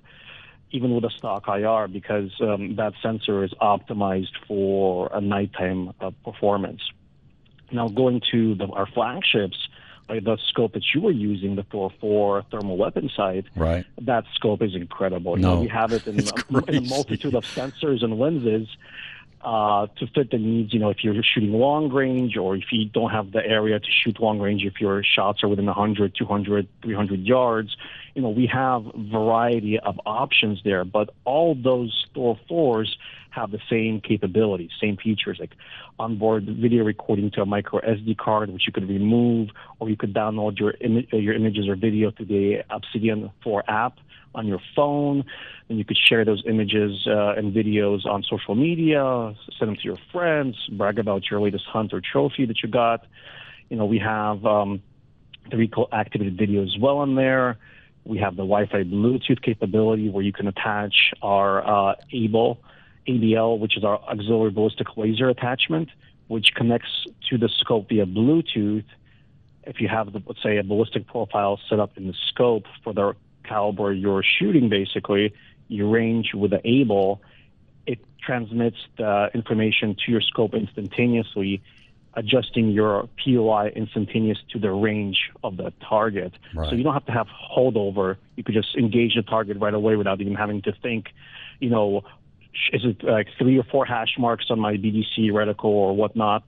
even 0.72 0.94
with 0.94 1.04
a 1.06 1.10
stock 1.10 1.48
IR, 1.48 1.88
because 1.88 2.32
um, 2.42 2.76
that 2.76 2.94
sensor 3.02 3.44
is 3.44 3.52
optimized 3.62 4.36
for 4.48 5.10
a 5.12 5.22
nighttime 5.22 5.94
uh, 6.00 6.12
performance. 6.24 6.82
Now, 7.72 7.88
going 7.88 8.22
to 8.32 8.56
the, 8.56 8.68
our 8.68 8.86
flagships, 8.86 9.58
like 10.10 10.24
the 10.24 10.38
scope 10.50 10.74
that 10.74 10.84
you 10.94 11.02
were 11.02 11.12
using, 11.12 11.56
the 11.56 11.64
Thor 11.64 11.92
4 12.00 12.44
thermal 12.52 12.78
weapon 12.78 13.10
sight, 13.16 13.46
right. 13.56 13.86
that 14.02 14.26
scope 14.36 14.62
is 14.62 14.76
incredible. 14.76 15.36
No, 15.36 15.50
you 15.50 15.56
know, 15.56 15.62
we 15.62 15.68
have 15.70 15.94
it 15.94 16.06
in, 16.06 16.20
a, 16.56 16.58
in 16.68 16.76
a 16.76 16.82
multitude 16.82 17.34
of 17.34 17.46
sensors 17.46 18.04
and 18.04 18.20
lenses 18.20 18.68
uh, 19.44 19.88
to 19.98 20.08
fit 20.08 20.32
the 20.32 20.38
needs. 20.38 20.74
You 20.74 20.80
know, 20.80 20.90
if 20.90 21.04
you're 21.04 21.16
shooting 21.24 21.52
long 21.52 21.92
range 21.92 22.38
or 22.38 22.56
if 22.56 22.66
you 22.72 22.86
don't 22.86 23.12
have 23.12 23.32
the 23.32 23.46
area 23.46 23.80
to 23.80 23.88
shoot 24.04 24.20
long 24.20 24.40
range, 24.40 24.64
if 24.64 24.80
your 24.80 25.04
shots 25.04 25.44
are 25.44 25.50
within 25.50 25.66
100, 25.66 26.16
200, 26.18 26.68
300 26.82 27.20
yards, 27.22 27.76
you 28.16 28.22
know, 28.22 28.30
we 28.30 28.48
have 28.48 28.84
variety 28.96 29.80
of 29.80 30.00
options 30.06 30.62
there. 30.64 30.86
But 30.86 31.10
all 31.26 31.56
those 31.56 32.06
Thor 32.14 32.38
4s 32.50 32.96
have 33.32 33.52
the 33.52 33.60
same 33.70 34.00
capabilities, 34.00 34.70
same 34.80 34.98
features, 34.98 35.38
like 35.40 35.56
onboard 35.98 36.46
video 36.46 36.84
recording 36.84 37.32
to 37.32 37.42
a 37.42 37.46
micro 37.46 37.80
SD 37.82 38.18
card, 38.18 38.52
which 38.52 38.64
you 38.68 38.74
could 38.74 38.88
remove, 38.88 39.50
or 39.80 39.90
you 39.90 39.98
could 39.98 40.14
download 40.14 40.60
your 40.60 40.76
Im- 40.80 41.08
your 41.12 41.34
images 41.34 41.68
or 41.68 41.76
video 41.76 42.12
to 42.12 42.26
the 42.26 42.64
Obsidian 42.70 43.32
4 43.44 43.64
app 43.68 43.98
on 44.36 44.48
your 44.48 44.60
phone. 44.76 45.26
And 45.70 45.80
you 45.80 45.86
could 45.86 45.98
share 45.98 46.24
those 46.26 46.44
images 46.48 47.08
uh, 47.08 47.34
and 47.34 47.54
videos 47.54 48.06
on 48.06 48.24
social 48.24 48.54
media, 48.54 49.34
send 49.58 49.70
them 49.70 49.76
to 49.78 49.84
your 49.84 49.98
friends, 50.12 50.56
brag 50.72 51.00
about 51.00 51.32
your 51.32 51.40
latest 51.40 51.66
hunt 51.66 51.94
or 51.94 52.02
trophy 52.02 52.46
that 52.46 52.62
you 52.62 52.70
got. 52.70 53.06
You 53.70 53.78
know, 53.78 53.86
we 53.86 53.98
have 53.98 54.46
um, 54.46 54.84
the 55.50 55.58
recoil 55.58 55.88
activated 55.92 56.38
video 56.38 56.64
as 56.64 56.78
well 56.80 57.02
in 57.02 57.16
there. 57.16 57.58
We 58.06 58.18
have 58.20 58.36
the 58.36 58.44
Wi-Fi 58.44 58.84
Bluetooth 58.84 59.42
capability 59.42 60.10
where 60.10 60.24
you 60.24 60.34
can 60.34 60.48
attach 60.48 61.14
our 61.22 61.66
uh, 61.92 61.96
Able 62.12 62.60
ABL, 63.08 63.60
which 63.60 63.78
is 63.78 63.84
our 63.84 64.00
auxiliary 64.02 64.52
ballistic 64.52 64.98
laser 64.98 65.30
attachment, 65.30 65.90
which 66.28 66.54
connects 66.56 67.06
to 67.30 67.38
the 67.38 67.50
scope 67.50 67.90
via 67.90 68.06
Bluetooth. 68.06 68.86
If 69.64 69.80
you 69.80 69.88
have, 69.88 70.12
the, 70.12 70.22
let's 70.26 70.44
say, 70.44 70.58
a 70.58 70.64
ballistic 70.64 71.08
profile 71.08 71.60
set 71.70 71.80
up 71.80 71.98
in 71.98 72.08
the 72.08 72.14
scope 72.30 72.66
for 72.84 72.94
the 72.94 73.16
caliber 73.44 73.94
you're 73.94 74.24
shooting, 74.24 74.70
basically, 74.70 75.34
you 75.68 75.90
range 75.90 76.34
with 76.34 76.52
the 76.52 76.62
Able, 76.68 77.22
it 77.86 78.00
transmits 78.22 78.78
the 78.98 79.30
information 79.34 79.96
to 80.06 80.12
your 80.12 80.22
scope 80.22 80.54
instantaneously, 80.54 81.62
adjusting 82.16 82.70
your 82.70 83.10
POI 83.24 83.72
instantaneous 83.76 84.38
to 84.52 84.60
the 84.60 84.72
range 84.72 85.18
of 85.44 85.58
the 85.58 85.74
target. 85.88 86.34
Right. 86.54 86.70
So 86.70 86.76
you 86.76 86.84
don't 86.84 86.94
have 86.94 87.06
to 87.06 87.12
have 87.12 87.28
holdover. 87.28 88.18
You 88.36 88.44
could 88.44 88.56
just 88.56 88.76
engage 88.76 89.16
the 89.16 89.24
target 89.24 89.58
right 89.60 89.74
away 89.74 89.96
without 89.96 90.22
even 90.22 90.36
having 90.36 90.62
to 90.64 90.74
think, 90.82 91.08
you 91.60 91.70
know, 91.70 92.04
is 92.72 92.84
it 92.86 93.04
like 93.04 93.28
three 93.38 93.58
or 93.58 93.64
four 93.64 93.86
hash 93.86 94.16
marks 94.20 94.46
on 94.50 94.60
my 94.60 94.74
BDC 94.74 95.32
reticle 95.32 95.66
or 95.66 95.96
whatnot? 95.96 96.44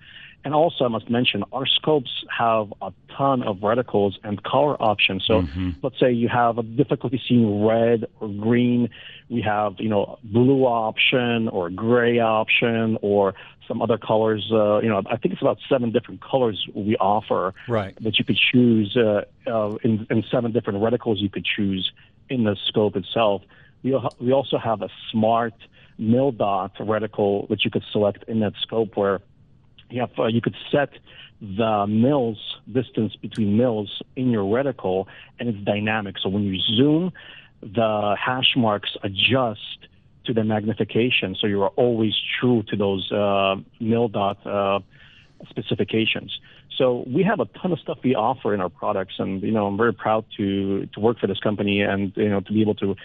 And 0.45 0.53
also, 0.53 0.85
I 0.85 0.89
must 0.89 1.09
mention, 1.09 1.43
our 1.51 1.65
scopes 1.65 2.23
have 2.29 2.71
a 2.79 2.93
ton 3.17 3.41
of 3.41 3.57
reticles 3.57 4.13
and 4.23 4.41
color 4.43 4.79
options. 4.79 5.25
So, 5.25 5.41
mm-hmm. 5.41 5.71
let's 5.81 5.99
say 5.99 6.11
you 6.11 6.29
have 6.29 6.59
a 6.59 6.63
difficulty 6.63 7.19
seeing 7.27 7.65
red 7.65 8.05
or 8.19 8.29
green. 8.29 8.89
We 9.27 9.41
have, 9.41 9.73
you 9.79 9.89
know, 9.89 10.19
blue 10.23 10.65
option 10.65 11.47
or 11.47 11.71
gray 11.71 12.19
option 12.19 12.99
or 13.01 13.33
some 13.67 13.81
other 13.81 13.97
colors. 13.97 14.47
Uh, 14.51 14.81
you 14.81 14.87
know, 14.89 15.01
I 15.09 15.17
think 15.17 15.33
it's 15.33 15.41
about 15.41 15.57
seven 15.67 15.91
different 15.91 16.21
colors 16.21 16.63
we 16.75 16.95
offer 16.97 17.55
right. 17.67 17.95
that 18.03 18.19
you 18.19 18.23
could 18.23 18.37
choose 18.37 18.95
uh, 18.95 19.23
uh, 19.47 19.77
in, 19.83 20.05
in 20.11 20.23
seven 20.29 20.51
different 20.51 20.79
reticles 20.79 21.17
you 21.17 21.29
could 21.29 21.45
choose 21.45 21.91
in 22.29 22.43
the 22.43 22.55
scope 22.67 22.95
itself. 22.95 23.41
We, 23.81 23.99
we 24.19 24.31
also 24.31 24.59
have 24.59 24.83
a 24.83 24.89
smart 25.11 25.55
mil 25.97 26.31
dot 26.31 26.75
reticle 26.77 27.47
that 27.49 27.65
you 27.65 27.71
could 27.71 27.83
select 27.91 28.25
in 28.27 28.41
that 28.41 28.53
scope 28.61 28.95
where 28.95 29.21
you 29.89 30.01
have 30.01 30.11
uh, 30.17 30.25
you 30.25 30.41
could 30.41 30.55
set 30.71 30.89
the 31.41 31.85
mils 31.87 32.37
distance 32.71 33.15
between 33.15 33.57
mils 33.57 34.01
in 34.15 34.31
your 34.31 34.43
reticle 34.43 35.05
and 35.39 35.49
it's 35.49 35.57
dynamic. 35.59 36.15
So 36.21 36.29
when 36.29 36.43
you 36.43 36.59
zoom, 36.59 37.11
the 37.61 38.15
hash 38.19 38.53
marks 38.55 38.95
adjust 39.03 39.87
to 40.25 40.33
the 40.33 40.43
magnification, 40.43 41.35
so 41.39 41.45
you 41.45 41.61
are 41.61 41.69
always 41.69 42.13
true 42.39 42.63
to 42.63 42.75
those 42.75 43.11
uh, 43.11 43.57
mil 43.79 44.07
dot 44.07 44.45
uh, 44.45 44.79
specifications. 45.49 46.39
So 46.77 47.03
we 47.07 47.23
have 47.23 47.39
a 47.39 47.45
ton 47.45 47.71
of 47.71 47.79
stuff 47.79 47.99
we 48.03 48.15
offer 48.15 48.53
in 48.53 48.59
our 48.59 48.69
products, 48.69 49.15
and 49.19 49.41
you 49.43 49.51
know 49.51 49.67
I'm 49.67 49.77
very 49.77 49.93
proud 49.93 50.25
to 50.37 50.87
to 50.87 50.99
work 50.99 51.19
for 51.19 51.27
this 51.27 51.39
company 51.39 51.81
and 51.81 52.11
you 52.15 52.29
know 52.29 52.39
to 52.39 52.51
be 52.51 52.61
able 52.61 52.75
to 52.75 52.95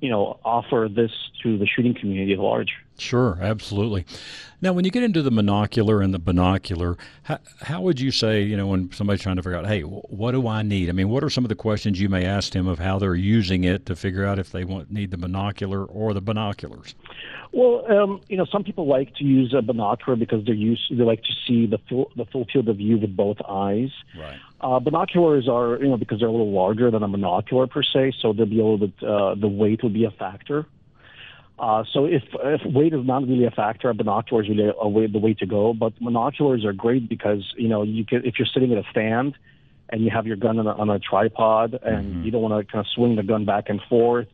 you 0.00 0.08
know, 0.08 0.38
offer 0.44 0.88
this 0.90 1.10
to 1.42 1.58
the 1.58 1.66
shooting 1.66 1.94
community 1.94 2.32
at 2.32 2.38
large. 2.38 2.72
Sure, 2.98 3.38
absolutely. 3.40 4.06
Now, 4.62 4.74
when 4.74 4.84
you 4.84 4.90
get 4.90 5.02
into 5.02 5.22
the 5.22 5.30
monocular 5.30 6.04
and 6.04 6.12
the 6.12 6.18
binocular, 6.18 6.96
how, 7.22 7.38
how 7.62 7.80
would 7.80 7.98
you 7.98 8.10
say, 8.10 8.42
you 8.42 8.56
know, 8.56 8.66
when 8.66 8.92
somebody's 8.92 9.22
trying 9.22 9.36
to 9.36 9.42
figure 9.42 9.56
out, 9.56 9.66
hey, 9.66 9.82
what 9.82 10.32
do 10.32 10.46
I 10.46 10.62
need? 10.62 10.90
I 10.90 10.92
mean, 10.92 11.08
what 11.08 11.24
are 11.24 11.30
some 11.30 11.44
of 11.44 11.48
the 11.48 11.54
questions 11.54 11.98
you 11.98 12.10
may 12.10 12.26
ask 12.26 12.52
them 12.52 12.66
of 12.66 12.78
how 12.78 12.98
they're 12.98 13.14
using 13.14 13.64
it 13.64 13.86
to 13.86 13.96
figure 13.96 14.24
out 14.24 14.38
if 14.38 14.52
they 14.52 14.64
want 14.64 14.90
need 14.90 15.10
the 15.12 15.16
binocular 15.16 15.84
or 15.84 16.12
the 16.12 16.20
binoculars? 16.20 16.94
Well, 17.52 17.90
um, 17.90 18.20
you 18.28 18.36
know, 18.36 18.44
some 18.44 18.62
people 18.62 18.86
like 18.86 19.14
to 19.16 19.24
use 19.24 19.54
a 19.56 19.62
binocular 19.62 20.14
because 20.16 20.44
they're 20.44 20.54
used. 20.54 20.82
They 20.90 21.02
like 21.02 21.22
to 21.22 21.32
see 21.46 21.66
the 21.66 21.78
full 21.88 22.12
the 22.14 22.24
full 22.26 22.44
field 22.44 22.68
of 22.68 22.76
view 22.76 22.98
with 22.98 23.16
both 23.16 23.38
eyes. 23.48 23.90
Right. 24.16 24.38
Uh, 24.60 24.78
binoculars 24.78 25.48
are, 25.48 25.78
you 25.78 25.88
know, 25.88 25.96
because 25.96 26.20
they're 26.20 26.28
a 26.28 26.32
little 26.32 26.52
larger 26.52 26.90
than 26.90 27.02
a 27.02 27.08
monocular 27.08 27.68
per 27.68 27.82
se, 27.82 28.12
so 28.20 28.32
they'll 28.32 28.46
be 28.46 28.60
a 28.60 28.64
little 28.64 28.86
bit. 28.86 29.02
Uh, 29.02 29.34
the 29.34 29.48
weight 29.48 29.82
will 29.82 29.90
be 29.90 30.04
a 30.04 30.10
factor. 30.10 30.66
Uh, 31.60 31.84
so 31.92 32.06
if 32.06 32.22
if 32.42 32.62
weight 32.64 32.94
is 32.94 33.04
not 33.04 33.28
really 33.28 33.44
a 33.44 33.50
factor, 33.50 33.90
a 33.90 33.94
binocular 33.94 34.42
is 34.42 34.48
really 34.48 34.72
a 34.80 34.88
way, 34.88 35.06
the 35.06 35.18
way 35.18 35.34
to 35.34 35.44
go. 35.44 35.74
But 35.74 35.92
binoculars 36.00 36.64
are 36.64 36.72
great 36.72 37.06
because 37.06 37.52
you 37.54 37.68
know 37.68 37.82
you 37.82 38.06
can 38.06 38.24
if 38.24 38.38
you're 38.38 38.48
sitting 38.52 38.72
at 38.72 38.78
a 38.78 38.88
stand 38.90 39.34
and 39.90 40.02
you 40.02 40.10
have 40.10 40.26
your 40.26 40.36
gun 40.36 40.58
on 40.58 40.66
a, 40.66 40.72
on 40.72 40.88
a 40.88 40.98
tripod 40.98 41.78
and 41.82 42.06
mm-hmm. 42.06 42.24
you 42.24 42.30
don't 42.30 42.40
want 42.40 42.66
to 42.66 42.72
kind 42.72 42.80
of 42.84 42.90
swing 42.94 43.16
the 43.16 43.22
gun 43.22 43.44
back 43.44 43.68
and 43.68 43.82
forth. 43.90 44.28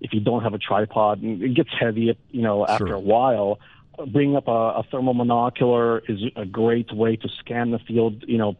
If 0.00 0.12
you 0.12 0.18
don't 0.18 0.42
have 0.42 0.52
a 0.52 0.58
tripod, 0.58 1.22
it 1.22 1.54
gets 1.54 1.70
heavy. 1.78 2.18
You 2.32 2.42
know, 2.42 2.66
after 2.66 2.88
sure. 2.88 2.96
a 2.96 3.00
while, 3.00 3.60
bringing 4.08 4.34
up 4.34 4.48
a, 4.48 4.50
a 4.50 4.84
thermal 4.90 5.14
monocular 5.14 6.00
is 6.08 6.24
a 6.34 6.44
great 6.44 6.92
way 6.92 7.14
to 7.14 7.28
scan 7.38 7.70
the 7.70 7.78
field. 7.78 8.24
You 8.26 8.38
know, 8.38 8.56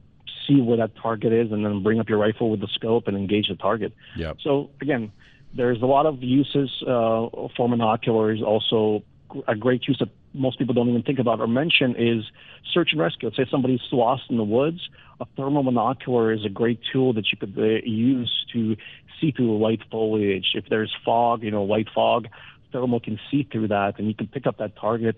see 0.47 0.61
where 0.61 0.77
that 0.77 0.95
target 1.03 1.33
is, 1.33 1.51
and 1.51 1.65
then 1.65 1.83
bring 1.83 1.99
up 1.99 2.09
your 2.09 2.19
rifle 2.19 2.49
with 2.49 2.61
the 2.61 2.69
scope 2.69 3.09
and 3.09 3.17
engage 3.17 3.49
the 3.49 3.57
target. 3.57 3.93
Yep. 4.17 4.37
So 4.41 4.71
again, 4.81 5.11
there's 5.55 5.81
a 5.83 5.87
lot 5.87 6.07
of 6.07 6.23
uses 6.23 6.71
uh, 6.83 7.29
for 7.57 7.69
monoculars. 7.69 8.43
Also, 8.43 9.03
a 9.49 9.55
great 9.55 9.87
use 9.87 9.99
that 10.01 10.09
most 10.33 10.59
people 10.59 10.75
don't 10.75 10.89
even 10.89 11.03
think 11.03 11.19
about 11.19 11.41
or 11.41 11.47
mention 11.47 11.95
is 11.97 12.25
search 12.73 12.91
and 12.93 13.01
rescue. 13.01 13.29
Let's 13.29 13.37
say 13.37 13.47
somebody's 13.51 13.81
lost 13.93 14.25
in 14.31 14.37
the 14.37 14.45
woods. 14.45 14.89
A 15.21 15.27
thermal 15.37 15.63
monocular 15.63 16.37
is 16.37 16.45
a 16.45 16.49
great 16.49 16.81
tool 16.93 17.13
that 17.15 17.31
you 17.31 17.39
could 17.39 17.55
uh, 17.57 17.87
use 17.87 18.47
to 18.53 18.77
see 19.21 19.31
through 19.31 19.59
light 19.59 19.81
foliage. 19.91 20.53
If 20.55 20.69
there's 20.69 20.95
fog, 21.05 21.43
you 21.43 21.51
know, 21.51 21.63
white 21.63 21.89
fog, 21.95 22.29
thermal 22.73 22.99
can 23.01 23.21
see 23.31 23.45
through 23.45 23.69
that, 23.69 23.99
and 23.99 24.09
you 24.09 24.15
can 24.15 24.27
pick 24.27 24.47
up 24.47 24.59
that 24.59 24.77
target, 24.77 25.17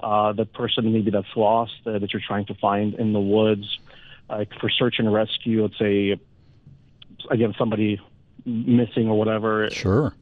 uh, 0.00 0.32
the 0.32 0.46
person 0.46 0.92
maybe 0.92 1.10
that's 1.10 1.26
lost 1.36 1.72
uh, 1.86 1.98
that 1.98 2.12
you're 2.12 2.22
trying 2.24 2.46
to 2.46 2.54
find 2.54 2.94
in 2.94 3.12
the 3.12 3.20
woods. 3.20 3.78
Uh, 4.30 4.44
for 4.60 4.70
search 4.70 4.94
and 4.98 5.12
rescue, 5.12 5.62
let's 5.62 5.78
say 5.78 6.16
again 7.30 7.52
somebody 7.58 8.00
missing 8.44 9.08
or 9.08 9.18
whatever. 9.18 9.70
Sure. 9.70 10.14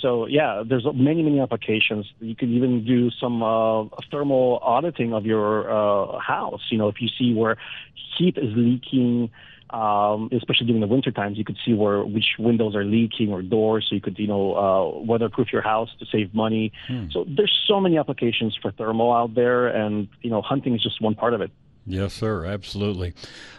So 0.00 0.26
yeah, 0.26 0.62
there's 0.66 0.86
many 0.94 1.22
many 1.22 1.40
applications. 1.40 2.06
You 2.20 2.34
could 2.36 2.50
even 2.50 2.84
do 2.84 3.10
some 3.10 3.42
uh, 3.42 3.84
thermal 4.10 4.60
auditing 4.62 5.12
of 5.12 5.26
your 5.26 5.70
uh, 5.70 6.18
house. 6.18 6.62
You 6.70 6.78
know, 6.78 6.88
if 6.88 7.00
you 7.00 7.08
see 7.18 7.34
where 7.34 7.56
heat 8.16 8.38
is 8.38 8.52
leaking, 8.56 9.30
um, 9.70 10.28
especially 10.32 10.66
during 10.66 10.80
the 10.80 10.86
winter 10.86 11.10
times, 11.10 11.36
you 11.36 11.44
could 11.44 11.58
see 11.64 11.74
where 11.74 12.04
which 12.04 12.36
windows 12.38 12.74
are 12.74 12.84
leaking 12.84 13.32
or 13.32 13.42
doors, 13.42 13.86
so 13.88 13.94
you 13.94 14.00
could 14.00 14.18
you 14.18 14.26
know 14.26 14.54
uh, 14.54 15.04
weatherproof 15.04 15.52
your 15.52 15.62
house 15.62 15.90
to 15.98 16.06
save 16.06 16.32
money. 16.32 16.72
Hmm. 16.86 17.06
So 17.10 17.24
there's 17.26 17.56
so 17.66 17.80
many 17.80 17.98
applications 17.98 18.56
for 18.60 18.70
thermal 18.70 19.12
out 19.12 19.34
there, 19.34 19.66
and 19.66 20.08
you 20.22 20.30
know 20.30 20.42
hunting 20.42 20.74
is 20.74 20.82
just 20.82 21.00
one 21.00 21.14
part 21.14 21.34
of 21.34 21.40
it. 21.40 21.50
Yes, 21.90 22.12
sir. 22.12 22.44
Absolutely. 22.44 23.14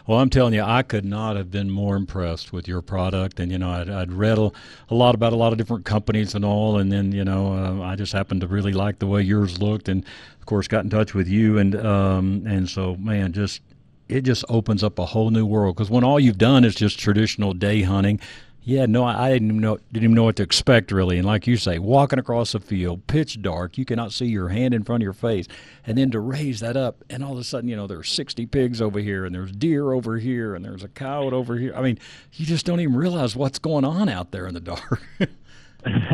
Well, 0.06 0.18
I'm 0.20 0.30
telling 0.30 0.54
you, 0.54 0.62
I 0.62 0.82
could 0.82 1.04
not 1.04 1.34
have 1.34 1.50
been 1.50 1.68
more 1.68 1.96
impressed 1.96 2.52
with 2.52 2.68
your 2.68 2.80
product. 2.80 3.40
And, 3.40 3.50
you 3.50 3.58
know, 3.58 3.70
I'd, 3.70 3.90
I'd 3.90 4.12
read 4.12 4.38
a, 4.38 4.52
a, 4.88 4.94
lot 4.94 5.16
about 5.16 5.32
a 5.32 5.36
lot 5.36 5.50
of 5.50 5.58
different 5.58 5.84
companies 5.84 6.36
and 6.36 6.44
all. 6.44 6.78
And 6.78 6.92
then, 6.92 7.10
you 7.10 7.24
know, 7.24 7.52
uh, 7.52 7.82
I 7.82 7.96
just 7.96 8.12
happened 8.12 8.42
to 8.42 8.46
really 8.46 8.72
like 8.72 9.00
the 9.00 9.08
way 9.08 9.20
yours 9.20 9.60
looked. 9.60 9.88
And, 9.88 10.04
of 10.38 10.46
course, 10.46 10.68
got 10.68 10.84
in 10.84 10.90
touch 10.90 11.12
with 11.12 11.26
you. 11.26 11.58
And, 11.58 11.74
um, 11.74 12.44
and 12.46 12.70
so, 12.70 12.94
man, 12.96 13.32
just 13.32 13.62
it 14.08 14.22
just 14.22 14.44
opens 14.48 14.82
up 14.84 14.98
a 14.98 15.06
whole 15.06 15.30
new 15.30 15.46
world 15.46 15.76
because 15.76 15.90
when 15.90 16.04
all 16.04 16.18
you've 16.18 16.38
done 16.38 16.64
is 16.64 16.74
just 16.74 16.98
traditional 16.98 17.52
day 17.54 17.82
hunting 17.82 18.20
yeah, 18.62 18.84
no, 18.84 19.04
I 19.04 19.30
didn't 19.30 19.48
even 19.48 19.60
know 19.60 19.78
didn't 19.90 20.04
even 20.04 20.14
know 20.14 20.24
what 20.24 20.36
to 20.36 20.42
expect 20.42 20.92
really. 20.92 21.16
And 21.16 21.26
like 21.26 21.46
you 21.46 21.56
say, 21.56 21.78
walking 21.78 22.18
across 22.18 22.54
a 22.54 22.60
field, 22.60 23.06
pitch 23.06 23.40
dark, 23.40 23.78
you 23.78 23.86
cannot 23.86 24.12
see 24.12 24.26
your 24.26 24.48
hand 24.48 24.74
in 24.74 24.84
front 24.84 25.02
of 25.02 25.04
your 25.04 25.14
face, 25.14 25.46
and 25.86 25.96
then 25.96 26.10
to 26.10 26.20
raise 26.20 26.60
that 26.60 26.76
up, 26.76 27.02
and 27.08 27.24
all 27.24 27.32
of 27.32 27.38
a 27.38 27.44
sudden, 27.44 27.70
you 27.70 27.76
know, 27.76 27.86
there's 27.86 28.10
60 28.10 28.46
pigs 28.46 28.82
over 28.82 28.98
here, 29.00 29.24
and 29.24 29.34
there's 29.34 29.50
deer 29.52 29.92
over 29.92 30.18
here, 30.18 30.54
and 30.54 30.64
there's 30.64 30.84
a 30.84 30.88
cow 30.88 31.22
over 31.30 31.56
here. 31.56 31.74
I 31.74 31.80
mean, 31.80 31.98
you 32.34 32.44
just 32.44 32.66
don't 32.66 32.80
even 32.80 32.96
realize 32.96 33.34
what's 33.34 33.58
going 33.58 33.84
on 33.84 34.10
out 34.10 34.30
there 34.30 34.46
in 34.46 34.52
the 34.52 34.60
dark. 34.60 35.02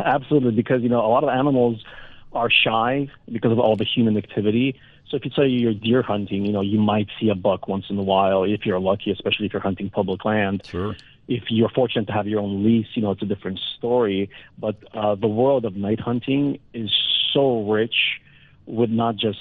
Absolutely, 0.05 0.51
because 0.51 0.81
you 0.81 0.89
know 0.89 1.05
a 1.05 1.09
lot 1.09 1.23
of 1.23 1.29
animals 1.29 1.83
are 2.31 2.49
shy 2.49 3.09
because 3.29 3.51
of 3.51 3.59
all 3.59 3.75
the 3.75 3.85
human 3.85 4.15
activity. 4.15 4.79
So 5.09 5.17
if 5.17 5.25
you 5.25 5.31
say 5.31 5.47
you're 5.47 5.73
deer 5.73 6.01
hunting, 6.01 6.45
you 6.45 6.51
know, 6.51 6.61
you 6.61 6.79
might 6.79 7.07
see 7.19 7.29
a 7.29 7.35
buck 7.35 7.67
once 7.67 7.85
in 7.89 7.97
a 7.97 8.03
while 8.03 8.43
if 8.43 8.65
you're 8.65 8.79
lucky, 8.79 9.11
especially 9.11 9.45
if 9.45 9.53
you're 9.53 9.61
hunting 9.61 9.89
public 9.89 10.25
land. 10.25 10.63
Sure 10.65 10.95
if 11.27 11.43
you're 11.49 11.69
fortunate 11.69 12.07
to 12.07 12.13
have 12.13 12.27
your 12.27 12.39
own 12.39 12.63
lease, 12.63 12.87
you 12.93 13.01
know, 13.01 13.11
it's 13.11 13.21
a 13.21 13.25
different 13.25 13.59
story. 13.77 14.29
But 14.57 14.77
uh, 14.93 15.15
the 15.15 15.27
world 15.27 15.65
of 15.65 15.75
night 15.75 15.99
hunting 15.99 16.59
is 16.73 16.91
so 17.33 17.69
rich 17.69 18.21
with 18.65 18.89
not 18.89 19.15
just 19.15 19.39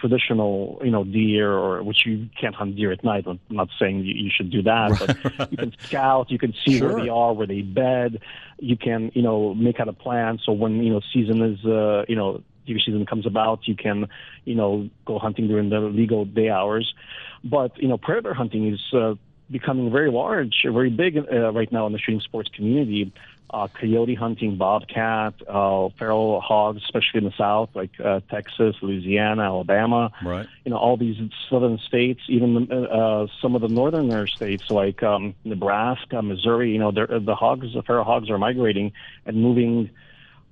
traditional, 0.00 0.80
you 0.84 0.90
know, 0.90 1.04
deer 1.04 1.50
or 1.52 1.82
which 1.82 2.06
you 2.06 2.28
can't 2.40 2.54
hunt 2.54 2.76
deer 2.76 2.92
at 2.92 3.02
night. 3.02 3.24
I'm 3.26 3.40
not 3.50 3.68
saying 3.78 4.04
you, 4.04 4.14
you 4.14 4.30
should 4.34 4.50
do 4.50 4.62
that, 4.62 4.98
but 4.98 5.50
you 5.50 5.56
can 5.56 5.74
scout, 5.80 6.30
you 6.30 6.38
can 6.38 6.54
see 6.64 6.78
sure. 6.78 6.92
where 6.92 7.02
they 7.02 7.08
are, 7.08 7.32
where 7.32 7.46
they 7.46 7.62
bed. 7.62 8.20
You 8.58 8.76
can, 8.76 9.10
you 9.14 9.22
know, 9.22 9.54
make 9.54 9.80
out 9.80 9.88
a 9.88 9.92
plan. 9.92 10.38
So 10.44 10.52
when 10.52 10.82
you 10.82 10.92
know 10.92 11.00
season 11.12 11.42
is, 11.42 11.64
uh, 11.64 12.04
you 12.08 12.16
know, 12.16 12.42
deer 12.66 12.78
season 12.78 13.06
comes 13.06 13.26
about, 13.26 13.66
you 13.66 13.74
can, 13.74 14.08
you 14.44 14.54
know, 14.54 14.88
go 15.04 15.18
hunting 15.18 15.48
during 15.48 15.70
the 15.70 15.80
legal 15.80 16.24
day 16.24 16.48
hours. 16.48 16.94
But 17.42 17.76
you 17.78 17.88
know, 17.88 17.98
predator 17.98 18.34
hunting 18.34 18.72
is 18.72 18.80
uh, 18.92 19.14
becoming 19.50 19.90
very 19.90 20.10
large, 20.10 20.62
very 20.64 20.90
big 20.90 21.16
uh, 21.16 21.52
right 21.52 21.70
now 21.72 21.86
in 21.86 21.92
the 21.92 21.98
shooting 21.98 22.20
sports 22.20 22.50
community. 22.54 23.12
Uh, 23.50 23.66
coyote 23.66 24.14
hunting, 24.14 24.56
bobcat, 24.56 25.32
uh, 25.48 25.88
feral 25.98 26.38
hogs, 26.38 26.82
especially 26.84 27.16
in 27.16 27.24
the 27.24 27.32
South, 27.38 27.70
like 27.72 27.98
uh, 27.98 28.20
Texas, 28.30 28.76
Louisiana, 28.82 29.40
Alabama. 29.40 30.12
Right. 30.22 30.46
You 30.66 30.72
know, 30.72 30.76
all 30.76 30.98
these 30.98 31.16
southern 31.48 31.78
states, 31.78 32.20
even 32.28 32.70
uh, 32.70 33.26
some 33.40 33.54
of 33.54 33.62
the 33.62 33.68
northerner 33.68 34.26
states 34.26 34.70
like 34.70 35.02
um, 35.02 35.34
Nebraska, 35.44 36.20
Missouri. 36.20 36.72
You 36.72 36.78
know, 36.78 36.90
the 36.92 37.34
hogs, 37.34 37.72
the 37.72 37.82
feral 37.82 38.04
hogs, 38.04 38.28
are 38.28 38.36
migrating 38.36 38.92
and 39.24 39.38
moving 39.38 39.88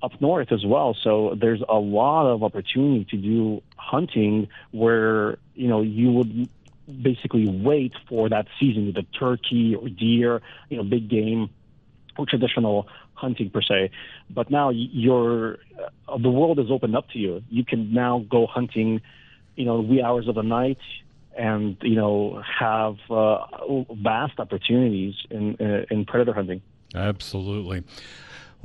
up 0.03 0.19
north 0.21 0.53
as 0.53 0.65
well. 0.65 0.97
So 1.03 1.37
there's 1.39 1.63
a 1.69 1.79
lot 1.79 2.27
of 2.27 2.43
opportunity 2.43 3.05
to 3.11 3.17
do 3.17 3.63
hunting 3.77 4.49
where 4.71 5.37
you 5.55 5.69
know 5.69 5.83
you 5.83 6.13
would 6.13 6.49
basically 7.03 7.49
wait 7.49 7.93
for 8.09 8.29
that 8.29 8.47
season, 8.59 8.93
the 8.95 9.03
turkey 9.19 9.75
or 9.75 9.89
deer, 9.89 10.43
you 10.69 10.77
know, 10.77 10.85
big 10.85 11.09
game 11.09 11.51
or 12.17 12.27
traditional 12.27 12.89
hunting 13.15 13.51
per 13.51 13.63
se. 13.63 13.91
But 14.31 14.51
now 14.51 14.71
your 14.71 15.59
uh, 16.09 16.19
the 16.19 16.31
world 16.31 16.59
is 16.59 16.71
opened 16.71 16.97
up 16.97 17.09
to 17.11 17.19
you. 17.19 17.43
You 17.51 17.65
can 17.65 17.93
now 17.93 18.25
go 18.31 18.47
hunting, 18.47 19.01
you 19.57 19.65
know, 19.65 19.81
wee 19.81 20.03
hours 20.03 20.29
of 20.29 20.35
the 20.35 20.43
night, 20.43 20.79
and 21.37 21.77
you 21.83 21.97
know 21.97 22.43
have 22.61 22.97
uh, 23.11 23.47
vast 23.91 24.39
opportunities 24.39 25.15
in 25.31 25.57
uh, 25.61 25.85
in 25.91 26.05
predator 26.05 26.33
hunting. 26.33 26.63
Absolutely. 26.95 27.83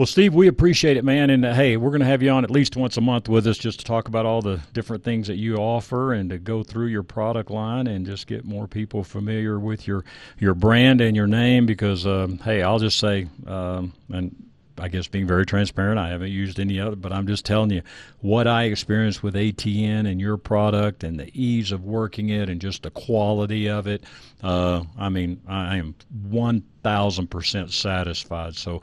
Well, 0.01 0.07
Steve, 0.07 0.33
we 0.33 0.47
appreciate 0.47 0.97
it, 0.97 1.05
man. 1.05 1.29
And 1.29 1.45
uh, 1.45 1.53
hey, 1.53 1.77
we're 1.77 1.91
going 1.91 1.99
to 1.99 2.07
have 2.07 2.23
you 2.23 2.31
on 2.31 2.43
at 2.43 2.49
least 2.49 2.75
once 2.75 2.97
a 2.97 3.01
month 3.01 3.29
with 3.29 3.45
us 3.45 3.59
just 3.59 3.77
to 3.81 3.85
talk 3.85 4.07
about 4.07 4.25
all 4.25 4.41
the 4.41 4.59
different 4.73 5.03
things 5.03 5.27
that 5.27 5.35
you 5.35 5.57
offer 5.57 6.13
and 6.13 6.27
to 6.31 6.39
go 6.39 6.63
through 6.63 6.87
your 6.87 7.03
product 7.03 7.51
line 7.51 7.85
and 7.85 8.03
just 8.03 8.25
get 8.25 8.43
more 8.43 8.67
people 8.67 9.03
familiar 9.03 9.59
with 9.59 9.85
your 9.85 10.03
your 10.39 10.55
brand 10.55 11.01
and 11.01 11.15
your 11.15 11.27
name. 11.27 11.67
Because 11.67 12.07
um, 12.07 12.39
hey, 12.39 12.63
I'll 12.63 12.79
just 12.79 12.97
say, 12.97 13.27
um, 13.45 13.93
and 14.09 14.35
I 14.79 14.87
guess 14.87 15.07
being 15.07 15.27
very 15.27 15.45
transparent, 15.45 15.99
I 15.99 16.09
haven't 16.09 16.31
used 16.31 16.59
any 16.59 16.79
other, 16.79 16.95
but 16.95 17.13
I'm 17.13 17.27
just 17.27 17.45
telling 17.45 17.69
you 17.69 17.83
what 18.21 18.47
I 18.47 18.63
experienced 18.63 19.21
with 19.21 19.35
ATN 19.35 20.09
and 20.09 20.19
your 20.19 20.37
product 20.37 21.03
and 21.03 21.19
the 21.19 21.29
ease 21.39 21.71
of 21.71 21.83
working 21.83 22.29
it 22.29 22.49
and 22.49 22.59
just 22.59 22.81
the 22.81 22.89
quality 22.89 23.69
of 23.69 23.85
it. 23.85 24.03
Uh, 24.41 24.83
I 24.97 25.09
mean, 25.09 25.41
I 25.47 25.77
am 25.77 25.93
1,000% 26.27 27.71
satisfied. 27.71 28.55
So, 28.55 28.81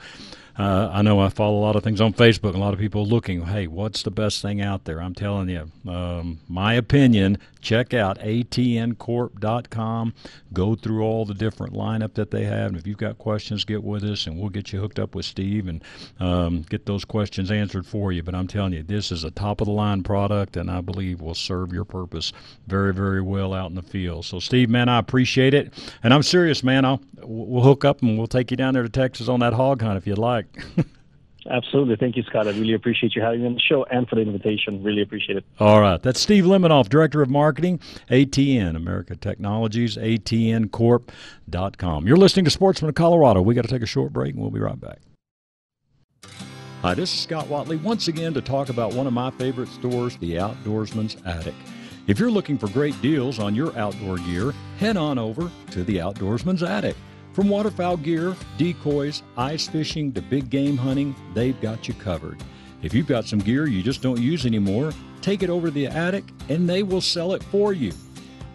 uh, 0.59 0.91
I 0.93 1.03
know 1.03 1.21
I 1.21 1.29
follow 1.29 1.59
a 1.59 1.63
lot 1.63 1.77
of 1.77 1.85
things 1.85 2.01
on 2.01 2.13
Facebook. 2.13 2.55
A 2.55 2.59
lot 2.59 2.75
of 2.75 2.81
people 2.81 3.07
looking, 3.07 3.43
hey, 3.43 3.69
what's 3.69 4.03
the 4.03 4.11
best 4.11 4.43
thing 4.43 4.61
out 4.61 4.85
there? 4.85 5.01
I'm 5.01 5.15
telling 5.15 5.49
you, 5.49 5.71
um, 5.89 6.41
my 6.49 6.75
opinion. 6.75 7.39
Check 7.61 7.93
out 7.93 8.19
atncorp.com. 8.21 10.15
Go 10.53 10.75
through 10.77 11.03
all 11.03 11.25
the 11.25 11.35
different 11.35 11.75
lineup 11.75 12.15
that 12.15 12.31
they 12.31 12.45
have. 12.45 12.69
And 12.69 12.77
if 12.77 12.87
you've 12.87 12.99
got 12.99 13.19
questions, 13.19 13.65
get 13.65 13.83
with 13.83 14.05
us, 14.05 14.27
and 14.27 14.39
we'll 14.39 14.49
get 14.49 14.73
you 14.73 14.81
hooked 14.81 14.99
up 14.99 15.15
with 15.15 15.27
Steve 15.27 15.67
and 15.67 15.83
um, 16.21 16.63
get 16.63 16.87
those 16.87 17.05
questions 17.05 17.51
answered 17.51 17.85
for 17.85 18.13
you. 18.13 18.23
But 18.23 18.35
I'm 18.35 18.47
telling 18.47 18.73
you, 18.75 18.85
this 18.85 19.11
is 19.11 19.25
a 19.25 19.31
top 19.33 19.61
of 19.61 19.67
the 19.67 19.73
line 19.73 20.03
product, 20.03 20.57
and 20.57 20.71
I 20.71 20.81
believe 20.81 21.21
will 21.21 21.35
serve 21.35 21.73
your 21.73 21.85
purpose 21.85 22.33
very, 22.67 22.95
very 22.95 23.21
well 23.21 23.53
out 23.53 23.71
in 23.71 23.77
the 23.77 23.83
field. 23.83 24.25
So, 24.25 24.39
Steve, 24.39 24.71
man, 24.71 24.89
I 24.89 24.99
appreciate 24.99 25.53
it, 25.53 25.75
and 26.03 26.15
I'm 26.15 26.23
serious, 26.23 26.63
man. 26.63 26.85
I'll 26.85 27.03
we'll 27.23 27.63
hook 27.63 27.85
up 27.85 28.03
and 28.03 28.17
we'll 28.17 28.27
take 28.27 28.51
you 28.51 28.57
down 28.57 28.75
there 28.75 28.83
to 28.83 28.89
Texas 28.89 29.29
on 29.29 29.41
that 29.41 29.53
hog 29.53 29.83
hunt 29.83 29.97
if 29.97 30.07
you'd 30.07 30.19
like. 30.19 30.47
Absolutely. 31.51 31.97
Thank 31.97 32.17
you, 32.17 32.23
Scott. 32.25 32.47
I 32.47 32.51
really 32.51 32.75
appreciate 32.75 33.15
you 33.15 33.23
having 33.23 33.41
me 33.41 33.47
on 33.47 33.55
the 33.55 33.61
show 33.61 33.85
and 33.85 34.07
for 34.09 34.17
the 34.17 34.23
invitation. 34.23 34.83
Really 34.83 35.01
appreciate 35.03 35.39
it. 35.39 35.45
All 35.59 35.81
right. 35.81 36.03
That's 36.03 36.21
Steve 36.21 36.45
Lemanoff, 36.45 36.91
Director 36.91 37.23
of 37.23 37.31
Marketing, 37.31 37.81
ATN, 38.11 38.77
America 38.77 39.17
Technologies, 39.17 39.97
atncorp.com. 39.97 42.07
You're 42.07 42.19
listening 42.19 42.45
to 42.45 42.51
Sportsman 42.51 42.91
of 42.91 42.95
Colorado. 42.95 43.41
We 43.41 43.55
got 43.55 43.63
to 43.63 43.69
take 43.69 43.83
a 43.83 43.87
short 43.87 44.13
break 44.13 44.35
and 44.35 44.43
we'll 44.43 44.51
be 44.51 44.61
right 44.61 44.79
back. 44.79 44.99
Hi, 46.83 46.95
this 46.95 47.13
is 47.13 47.21
Scott 47.21 47.49
Watley 47.49 47.77
once 47.77 48.09
again 48.09 48.35
to 48.35 48.41
talk 48.41 48.69
about 48.69 48.95
one 48.95 49.07
of 49.07 49.13
my 49.13 49.31
favorite 49.33 49.69
stores, 49.69 50.17
the 50.19 50.35
Outdoorsman's 50.35 51.17
Attic. 51.25 51.55
If 52.07 52.19
you're 52.19 52.31
looking 52.31 52.57
for 52.57 52.69
great 52.69 53.01
deals 53.03 53.39
on 53.39 53.55
your 53.55 53.77
outdoor 53.77 54.17
gear, 54.19 54.55
head 54.79 54.97
on 54.97 55.19
over 55.19 55.51
to 55.73 55.85
the 55.85 55.97
Outdoorsman's 55.97 56.63
Attic. 56.63 56.97
From 57.39 57.51
waterfowl 57.51 57.99
gear, 57.99 58.35
decoys, 58.57 59.23
ice 59.37 59.69
fishing 59.69 60.13
to 60.15 60.21
big 60.21 60.51
game 60.51 60.77
hunting, 60.77 61.15
they've 61.35 61.61
got 61.61 61.87
you 61.87 61.95
covered. 61.95 62.43
If 62.83 62.93
you've 62.93 63.07
got 63.07 63.27
some 63.27 63.39
gear 63.39 63.69
you 63.69 63.81
just 63.81 64.03
don't 64.03 64.21
use 64.21 64.45
anymore, 64.45 64.93
take 65.23 65.45
it 65.45 65.49
over 65.49 65.69
to 65.69 65.71
the 65.73 65.87
attic 65.87 66.25
and 66.49 66.69
they 66.69 66.83
will 66.83 67.01
sell 67.01 67.35
it 67.35 67.45
for 67.45 67.73
you. 67.73 67.93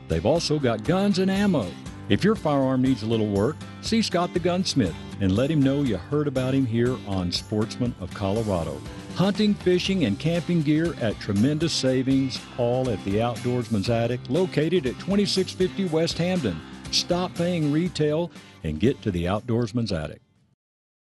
They've 0.10 0.26
also 0.26 0.60
got 0.60 0.84
guns 0.84 1.20
and 1.20 1.32
ammo. 1.32 1.66
If 2.10 2.26
your 2.26 2.36
firearm 2.36 2.82
needs 2.82 3.04
a 3.04 3.06
little 3.06 3.30
work, 3.30 3.56
see 3.80 4.02
Scott 4.02 4.34
the 4.34 4.42
Gunsmith 4.42 4.94
and 5.22 5.34
let 5.34 5.50
him 5.50 5.62
know 5.62 5.84
you 5.84 5.96
heard 5.96 6.28
about 6.28 6.54
him 6.54 6.66
here 6.66 6.98
on 7.08 7.32
Sportsman 7.32 7.96
of 8.02 8.14
Colorado. 8.14 8.82
Hunting, 9.16 9.54
fishing, 9.54 10.04
and 10.04 10.20
camping 10.20 10.62
gear 10.62 10.94
at 11.00 11.18
tremendous 11.22 11.72
savings, 11.72 12.38
all 12.58 12.90
at 12.90 13.02
the 13.06 13.20
Outdoorsman's 13.20 13.90
Attic, 13.90 14.20
located 14.28 14.86
at 14.88 15.00
2650 15.00 15.86
West 15.86 16.18
Hampden. 16.18 16.60
Stop 16.94 17.34
paying 17.34 17.72
retail 17.72 18.30
and 18.64 18.80
get 18.80 19.02
to 19.02 19.10
the 19.10 19.26
outdoorsman's 19.26 19.92
attic. 19.92 20.22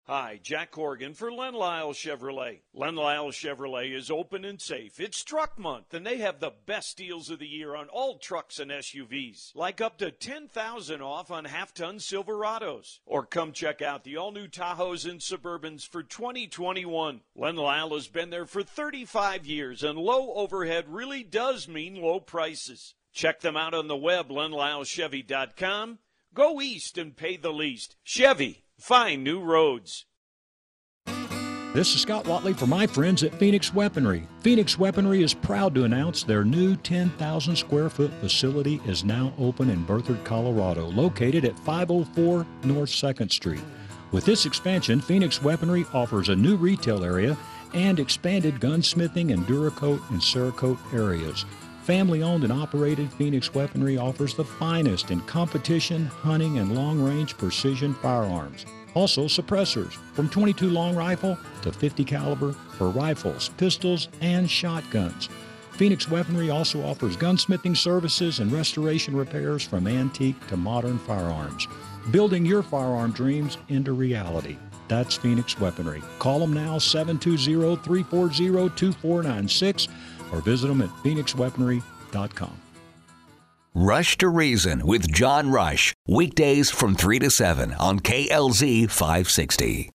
Hi, 0.08 0.40
Jack 0.42 0.72
Corrigan 0.72 1.14
for 1.14 1.32
Len 1.32 1.54
Lyall 1.54 1.94
Chevrolet. 1.94 2.62
Len 2.74 2.96
Lyall 2.96 3.32
Chevrolet 3.32 3.96
is 3.96 4.10
open 4.10 4.44
and 4.46 4.60
safe. 4.60 5.00
It's 5.00 5.24
truck 5.24 5.60
month, 5.60 5.94
and 5.94 6.06
they 6.06 6.18
have 6.18 6.40
the 6.40 6.54
best 6.66 6.98
deals 6.98 7.30
of 7.30 7.38
the 7.38 7.48
year 7.48 7.76
on 7.76 7.88
all 7.90 8.18
trucks 8.18 8.60
and 8.60 8.72
SUVs, 8.72 9.56
like 9.56 9.80
up 9.80 10.00
to 10.00 10.10
10000 10.10 11.02
off 11.02 11.30
on 11.30 11.46
half-ton 11.46 11.98
Silverados. 11.98 13.00
Or 13.06 13.26
come 13.26 13.52
check 13.52 13.82
out 13.82 14.04
the 14.04 14.18
all-new 14.18 14.48
Tahoes 14.48 15.08
and 15.08 15.20
Suburbans 15.20 15.88
for 15.88 16.02
2021. 16.02 17.22
Len 17.36 17.56
Lyall 17.56 17.94
has 17.94 18.08
been 18.08 18.32
there 18.32 18.48
for 18.48 18.64
35 18.64 19.46
years, 19.46 19.84
and 19.84 20.00
low 20.00 20.34
overhead 20.34 20.86
really 20.88 21.24
does 21.24 21.68
mean 21.68 21.96
low 21.96 22.20
prices. 22.20 22.96
Check 23.16 23.40
them 23.40 23.56
out 23.56 23.74
on 23.74 23.88
the 23.88 23.96
web, 23.96 24.28
lenlyallchevy.com. 24.28 26.00
Go 26.34 26.60
east 26.60 26.98
and 26.98 27.16
pay 27.16 27.38
the 27.38 27.54
least. 27.54 27.96
Chevy. 28.04 28.66
Find 28.78 29.24
new 29.24 29.40
roads. 29.40 30.06
This 31.74 31.96
is 31.96 32.02
Scott 32.02 32.28
Watley 32.28 32.54
for 32.54 32.68
my 32.68 32.86
friends 32.86 33.24
at 33.24 33.34
Phoenix 33.36 33.74
Weaponry. 33.74 34.28
Phoenix 34.42 34.78
Weaponry 34.78 35.24
is 35.24 35.34
proud 35.34 35.74
to 35.76 35.86
announce 35.86 36.24
their 36.24 36.44
new 36.44 36.76
10,000 36.76 37.56
square 37.56 37.90
foot 37.90 38.12
facility 38.20 38.82
is 38.86 39.06
now 39.06 39.34
open 39.40 39.70
in 39.70 39.86
Berthoud, 39.86 40.24
Colorado, 40.26 40.88
located 40.88 41.46
at 41.46 41.58
504 41.60 42.46
North 42.64 42.90
2nd 42.90 43.32
Street. 43.32 43.64
With 44.12 44.26
this 44.26 44.46
expansion, 44.46 45.00
Phoenix 45.00 45.42
Weaponry 45.42 45.86
offers 45.94 46.28
a 46.28 46.36
new 46.36 46.58
retail 46.58 47.04
area 47.04 47.38
and 47.74 47.98
expanded 47.98 48.56
gunsmithing 48.56 49.32
and 49.32 49.48
Duracoat 49.48 50.02
and 50.10 50.20
Cerakote 50.20 50.80
areas. 50.94 51.46
Family 51.86 52.24
owned 52.24 52.44
and 52.44 52.52
operated, 52.52 53.14
Phoenix 53.14 53.54
Weaponry 53.54 53.96
offers 53.96 54.34
the 54.34 54.44
finest 54.44 55.12
in 55.12 55.22
competition, 55.22 56.08
hunting, 56.08 56.58
and 56.58 56.74
long 56.74 57.00
range 57.00 57.38
precision 57.38 57.94
firearms. 57.94 58.66
Also, 58.96 59.26
suppressors 59.26 59.94
from 60.16 60.28
22 60.28 60.68
long 60.72 60.96
rifle 60.96 61.38
to 61.62 61.72
50 61.72 62.04
caliber 62.04 62.54
for 62.80 62.90
rifles, 62.90 63.50
pistols, 63.58 64.08
and 64.22 64.50
shotguns. 64.50 65.30
Phoenix 65.74 66.10
Weaponry 66.10 66.50
also 66.50 66.84
offers 66.84 67.16
gunsmithing 67.16 67.78
services 67.78 68.40
and 68.40 68.52
restoration 68.52 69.16
repairs 69.16 69.62
from 69.62 69.86
antique 69.86 70.48
to 70.48 70.58
modern 70.58 70.98
firearms, 70.98 71.68
building 72.10 72.48
your 72.48 72.64
firearm 72.64 73.12
dreams 73.12 73.60
into 73.70 73.94
reality. 73.94 74.58
That's 74.88 75.16
Phoenix 75.16 75.60
Weaponry. 75.60 76.02
Call 76.18 76.40
them 76.40 76.54
now 76.54 76.80
720 76.80 77.76
340 77.84 78.70
2496 78.76 79.88
or 80.32 80.42
visit 80.42 80.68
them 80.68 80.82
at 80.82 80.90
phoenixweaponry.com. 81.04 82.58
Rush 83.74 84.18
to 84.20 84.30
Reason 84.30 84.88
with 84.88 85.12
John 85.12 85.52
Rush, 85.52 85.94
weekdays 86.08 86.72
from 86.72 86.96
3 86.96 87.20
to 87.20 87.30
7 87.30 87.74
on 87.74 88.00
KLZ 88.00 88.90
560. 88.90 89.90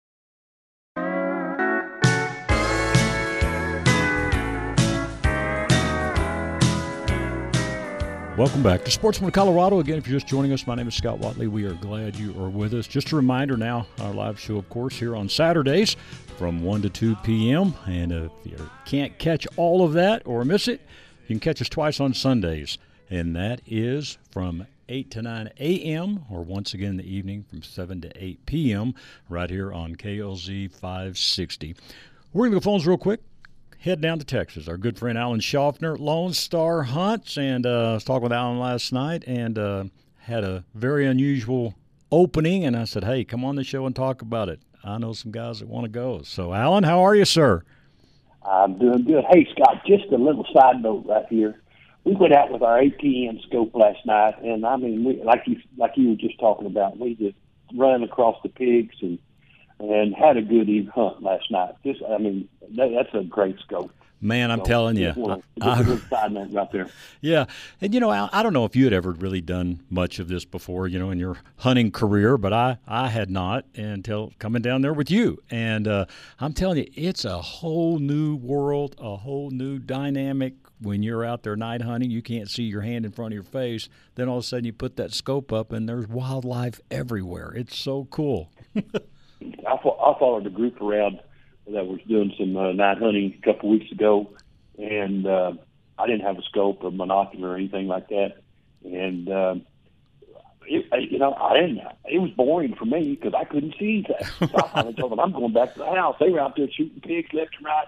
Welcome 8.37 8.63
back 8.63 8.85
to 8.85 8.91
Sportsman 8.91 9.31
Colorado. 9.31 9.79
Again, 9.79 9.97
if 9.97 10.07
you're 10.07 10.21
just 10.21 10.27
joining 10.27 10.53
us, 10.53 10.67
my 10.67 10.75
name 10.75 10.89
is 10.89 10.95
Scott 10.95 11.21
Watley. 11.21 11.47
We 11.47 11.65
are 11.65 11.73
glad 11.73 12.17
you 12.17 12.39
are 12.39 12.51
with 12.51 12.75
us. 12.75 12.87
Just 12.87 13.11
a 13.13 13.17
reminder 13.17 13.57
now, 13.57 13.87
our 13.99 14.13
live 14.13 14.39
show, 14.39 14.59
of 14.59 14.69
course, 14.69 14.95
here 14.99 15.17
on 15.17 15.31
Saturdays 15.31 15.97
from 16.37 16.63
1 16.63 16.83
to 16.83 16.91
2 16.91 17.17
p.m. 17.23 17.73
And 17.87 18.13
if 18.13 18.31
you 18.45 18.71
can't 18.85 19.19
catch 19.19 19.47
all 19.57 19.83
of 19.83 19.95
that 19.95 20.21
or 20.27 20.45
miss 20.45 20.69
it, 20.69 20.83
you 21.23 21.29
can 21.29 21.41
catch 21.41 21.63
us 21.63 21.71
twice 21.71 21.99
on 21.99 22.13
Sundays. 22.13 22.77
And 23.09 23.35
that 23.37 23.63
is 23.65 24.19
from 24.31 24.67
8 24.91 25.11
to 25.13 25.23
9 25.23 25.51
a.m. 25.59 26.27
or 26.31 26.43
once 26.43 26.75
again 26.75 26.91
in 26.91 26.97
the 26.99 27.11
evening 27.11 27.43
from 27.49 27.63
7 27.63 28.03
to 28.03 28.23
8 28.23 28.45
p.m. 28.45 28.95
right 29.31 29.49
here 29.49 29.73
on 29.73 29.97
KLZ 29.97 30.73
560. 30.73 31.75
We're 32.35 32.49
going 32.49 32.53
to 32.53 32.57
go 32.57 32.61
phones 32.61 32.87
real 32.87 32.99
quick 32.99 33.23
head 33.87 34.01
down 34.01 34.19
to 34.19 34.25
Texas. 34.25 34.67
Our 34.67 34.77
good 34.77 34.99
friend 34.99 35.17
Alan 35.17 35.39
Schaffner, 35.39 35.97
Lone 35.97 36.33
Star 36.33 36.83
Hunts, 36.83 37.39
and 37.39 37.65
uh, 37.65 37.91
I 37.91 37.95
was 37.95 38.05
talking 38.05 38.25
with 38.25 38.33
Alan 38.33 38.59
last 38.59 38.93
night 38.93 39.23
and 39.29 39.57
uh, 39.57 39.85
had 40.19 40.43
a 40.43 40.65
very 40.75 41.07
unusual 41.07 41.77
opening. 42.11 42.65
And 42.65 42.77
I 42.77 42.85
said, 42.85 43.05
"Hey, 43.05 43.25
come 43.25 43.45
on 43.45 43.55
the 43.55 43.63
show 43.63 43.87
and 43.87 43.95
talk 43.95 44.23
about 44.23 44.49
it." 44.49 44.59
I 44.83 44.99
know 44.99 45.13
some 45.13 45.31
guys 45.31 45.61
that 45.61 45.69
want 45.69 45.85
to 45.85 45.89
go. 45.89 46.23
So, 46.23 46.53
Alan, 46.53 46.83
how 46.83 47.01
are 47.01 47.15
you, 47.15 47.25
sir? 47.25 47.63
I'm 48.43 48.77
doing 48.77 49.05
good. 49.05 49.25
Hey, 49.31 49.47
Scott, 49.53 49.83
just 49.87 50.07
a 50.13 50.17
little 50.17 50.47
side 50.53 50.83
note 50.83 51.05
right 51.07 51.27
here. 51.31 51.61
We 52.03 52.15
went 52.15 52.35
out 52.35 52.53
with 52.53 52.63
our 52.63 52.81
ATN 52.81 53.41
scope 53.43 53.73
last 53.75 54.05
night, 54.05 54.43
and 54.43 54.67
I 54.67 54.77
mean, 54.77 55.05
we, 55.05 55.23
like 55.23 55.43
you 55.47 55.61
like 55.77 55.93
you 55.97 56.11
were 56.11 56.17
just 56.17 56.41
talking 56.41 56.67
about, 56.67 56.99
we 56.99 57.15
just 57.15 57.37
ran 57.73 58.03
across 58.03 58.37
the 58.43 58.49
pigs 58.49 58.97
and 59.01 59.21
and 59.79 60.15
had 60.15 60.37
a 60.37 60.43
good 60.43 60.69
eve 60.69 60.89
hunt 60.95 61.23
last 61.23 61.51
night. 61.51 61.75
Just, 61.85 62.01
I 62.09 62.19
mean, 62.19 62.49
that, 62.77 62.91
that's 62.95 63.15
a 63.15 63.25
great 63.25 63.59
scope. 63.61 63.93
Man, 64.21 64.51
I'm 64.51 64.61
so, 64.61 64.65
telling 64.65 64.97
you, 64.97 65.43
I, 65.61 65.83
side 66.09 66.33
note 66.33 66.49
right 66.51 66.73
there. 66.73 66.89
Yeah, 67.21 67.45
and 67.83 67.93
you 67.93 68.01
know, 68.01 68.09
I, 68.09 68.31
I, 68.33 68.43
don't 68.43 68.55
know 68.55 68.65
if 68.65 68.75
you 68.75 68.85
had 68.85 68.95
ever 68.95 69.13
really 69.13 69.43
done 69.43 69.83
much 69.91 70.19
of 70.19 70.29
this 70.29 70.47
before, 70.47 70.89
you 70.89 70.99
know, 70.99 71.11
in 71.11 71.19
your 71.19 71.37
hunting 71.59 71.91
career, 71.91 72.39
but 72.39 72.53
I, 72.53 72.79
I 72.89 73.09
had 73.09 73.31
not 73.31 73.67
until 73.75 74.33
coming 74.39 74.63
down 74.63 74.81
there 74.81 74.95
with 74.95 75.11
you. 75.11 75.43
And 75.51 75.87
uh, 75.87 76.07
I'm 76.41 76.55
telling 76.55 76.79
you, 76.79 76.87
it's 76.95 77.27
a 77.27 77.43
whole 77.43 77.99
new 77.99 78.37
world, 78.37 78.97
a 78.99 79.17
whole 79.17 79.51
new 79.51 79.79
dynamic. 79.79 80.55
When 80.81 81.03
you're 81.03 81.25
out 81.25 81.43
there 81.43 81.57
night 81.57 81.83
hunting, 81.83 82.11
you 82.11 82.23
can't 82.23 82.51
see 82.51 82.65
your 82.65 82.83
hand 82.83 83.05
in 83.05 83.13
front 83.13 83.33
of 83.33 83.35
your 83.35 83.43
face. 83.43 83.89
Then 84.15 84.29
all 84.29 84.39
of 84.39 84.45
a 84.45 84.47
sudden, 84.47 84.65
you 84.65 84.73
put 84.73 84.97
that 84.97 85.13
scope 85.13 85.53
up, 85.53 85.73
and 85.73 85.89
there's 85.89 86.07
wildlife 86.07 86.81
everywhere. 86.91 87.53
It's 87.55 87.77
so 87.77 88.07
cool. 88.11 88.51
I, 89.43 89.73
I 89.73 90.19
followed 90.19 90.47
a 90.47 90.51
group 90.51 90.81
around 90.81 91.21
that 91.67 91.87
was 91.87 92.01
doing 92.07 92.33
some 92.39 92.57
uh, 92.57 92.73
night 92.73 92.99
hunting 92.99 93.35
a 93.37 93.45
couple 93.45 93.71
weeks 93.71 93.91
ago, 93.91 94.31
and 94.79 95.27
uh, 95.27 95.53
I 95.99 96.07
didn't 96.07 96.23
have 96.23 96.39
a 96.39 96.43
scope 96.43 96.83
or 96.83 96.91
monocular 96.91 97.45
or 97.45 97.57
anything 97.57 97.89
like 97.89 98.09
that, 98.09 98.35
and 98.85 99.29
um, 99.31 99.67
it, 100.67 101.11
you 101.11 101.19
know 101.19 101.35
I 101.35 101.55
didn't. 101.55 101.81
It 102.05 102.19
was 102.19 102.31
boring 102.31 102.75
for 102.75 102.85
me 102.85 103.15
because 103.15 103.35
I 103.35 103.45
couldn't 103.45 103.75
see 103.79 104.05
anything. 104.07 104.49
So 104.49 104.57
I 104.57 104.69
finally 104.73 104.95
told 104.95 105.13
them 105.13 105.21
I'm 105.21 105.33
going 105.33 105.53
back 105.53 105.75
to 105.75 105.81
the 105.81 105.87
house. 105.87 106.17
They 106.21 106.31
were 106.31 106.41
out 106.41 106.57
there 106.57 106.69
shooting 106.71 107.01
pigs 107.01 107.33
left 107.33 107.57
and 107.57 107.67
right, 107.67 107.87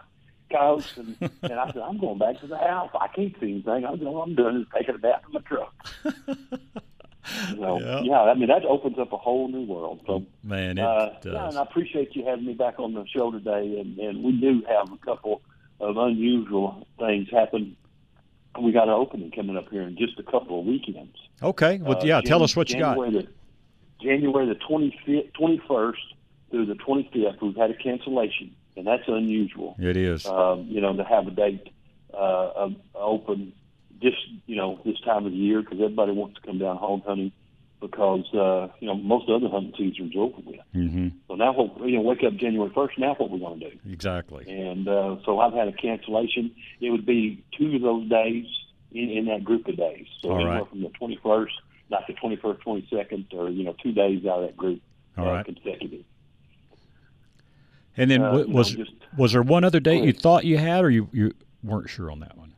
coyotes, 0.51 0.97
and, 0.97 1.17
and 1.43 1.53
I 1.53 1.67
said 1.73 1.83
I'm 1.83 1.99
going 1.99 2.19
back 2.19 2.41
to 2.41 2.47
the 2.47 2.59
house. 2.59 2.91
I 3.01 3.09
can't 3.09 3.35
see 3.41 3.53
anything. 3.53 3.85
I'm 3.85 4.07
all 4.07 4.23
I'm 4.23 4.35
doing 4.35 4.61
is 4.61 4.67
taking 4.77 4.95
a 4.95 4.99
bath 4.99 5.23
in 5.27 5.35
my 5.35 5.41
truck. 5.41 5.75
Yep. 7.89 8.03
yeah, 8.05 8.21
I 8.21 8.35
mean 8.35 8.49
that 8.49 8.67
opens 8.67 8.99
up 8.99 9.13
a 9.13 9.17
whole 9.17 9.49
new 9.49 9.63
world. 9.63 10.01
So 10.07 10.27
man, 10.43 10.77
it 10.77 10.85
uh, 10.85 11.11
does. 11.23 11.33
Yeah, 11.33 11.49
and 11.49 11.59
I 11.59 11.63
appreciate 11.63 12.15
you 12.15 12.23
having 12.23 12.45
me 12.45 12.53
back 12.53 12.79
on 12.79 12.93
the 12.93 13.07
show 13.07 13.31
today. 13.31 13.81
And, 13.81 13.99
and 13.99 14.23
we 14.23 14.33
do 14.33 14.63
have 14.69 14.93
a 14.93 14.99
couple 14.99 15.41
of 15.81 15.97
unusual 15.97 16.87
things 16.99 17.29
happen. 17.31 17.77
We 18.61 18.73
got 18.73 18.89
an 18.89 18.95
opening 18.95 19.31
coming 19.31 19.57
up 19.57 19.71
here 19.71 19.83
in 19.83 19.97
just 19.97 20.19
a 20.19 20.23
couple 20.23 20.61
of 20.61 20.67
weekends. 20.67 21.17
Okay, 21.43 21.79
well, 21.79 21.99
uh, 21.99 22.05
yeah, 22.05 22.21
tell 22.21 22.43
us 22.43 22.55
what 22.55 22.67
January 22.67 23.11
you 23.11 23.23
got. 23.23 23.29
The, 24.01 24.05
January 24.05 24.47
the 24.47 24.57
25th, 24.57 25.33
21st 25.33 25.93
through 26.51 26.67
the 26.67 26.75
25th, 26.75 27.41
we've 27.41 27.57
had 27.57 27.71
a 27.71 27.75
cancellation, 27.75 28.55
and 28.77 28.87
that's 28.87 29.05
unusual. 29.07 29.77
It 29.79 29.97
is. 29.97 30.27
Um, 30.27 30.67
you 30.69 30.83
know, 30.83 30.95
to 30.95 31.05
have 31.05 31.27
a 31.27 31.31
date 31.31 31.73
uh, 32.13 32.69
open 32.95 33.55
just 34.03 34.17
you 34.47 34.57
know 34.57 34.81
this 34.85 35.01
time 35.01 35.27
of 35.27 35.33
the 35.33 35.39
year 35.39 35.61
because 35.61 35.79
everybody 35.81 36.13
wants 36.13 36.41
to 36.41 36.47
come 36.47 36.59
down 36.59 36.77
hog 36.77 37.05
hunting 37.05 37.33
because 37.81 38.25
uh, 38.35 38.69
you 38.81 38.87
know 38.89 38.95
most 38.95 39.29
other 39.31 39.49
hunting 39.49 39.73
seasons 39.79 40.15
are 40.17 40.21
over 40.21 40.41
with. 40.45 40.61
Mm-hmm. 40.75 41.09
So 41.29 41.35
now, 41.35 41.53
what, 41.53 41.89
you 41.89 41.97
know, 41.97 42.03
wake 42.03 42.25
up 42.25 42.35
January 42.35 42.71
first. 42.75 42.99
Now, 42.99 43.15
what 43.15 43.31
we're 43.31 43.39
going 43.39 43.61
to 43.61 43.71
do? 43.71 43.79
Exactly. 43.91 44.45
And 44.49 44.89
uh, 44.89 45.17
so 45.25 45.39
I've 45.41 45.53
had 45.53 45.69
a 45.69 45.73
cancellation. 45.73 46.51
It 46.81 46.91
would 46.91 47.07
be 47.07 47.45
two 47.57 47.77
of 47.77 47.83
those 47.83 48.09
days 48.09 48.47
in, 48.93 49.11
in 49.11 49.27
that 49.27 49.45
group 49.45 49.69
of 49.69 49.77
days. 49.77 50.07
So 50.23 50.31
All 50.31 50.45
right. 50.45 50.69
from 50.69 50.83
the 50.83 50.89
twenty 50.91 51.19
first, 51.23 51.55
not 51.91 52.03
the 52.07 52.15
twenty 52.15 52.37
first, 52.37 52.61
twenty 52.63 52.87
second, 52.91 53.27
or 53.33 53.49
you 53.49 53.65
know, 53.65 53.75
two 53.83 53.93
days 53.93 54.25
out 54.27 54.43
of 54.43 54.47
that 54.49 54.57
group 54.57 54.81
All 55.17 55.29
uh, 55.29 55.33
right. 55.33 55.45
consecutive. 55.45 56.05
And 57.97 58.11
then 58.11 58.23
Uh, 58.23 58.45
was 58.49 58.75
just- 58.75 58.93
was 59.17 59.33
there 59.33 59.43
one 59.43 59.65
other 59.65 59.81
date 59.81 60.05
you 60.05 60.13
thought 60.13 60.45
you 60.45 60.59
had, 60.59 60.85
or 60.85 60.91
you 60.91 61.09
you 61.13 61.33
weren't 61.65 61.89
sure 61.91 62.11
on 62.11 62.21
that 62.21 62.37
one? 62.37 62.55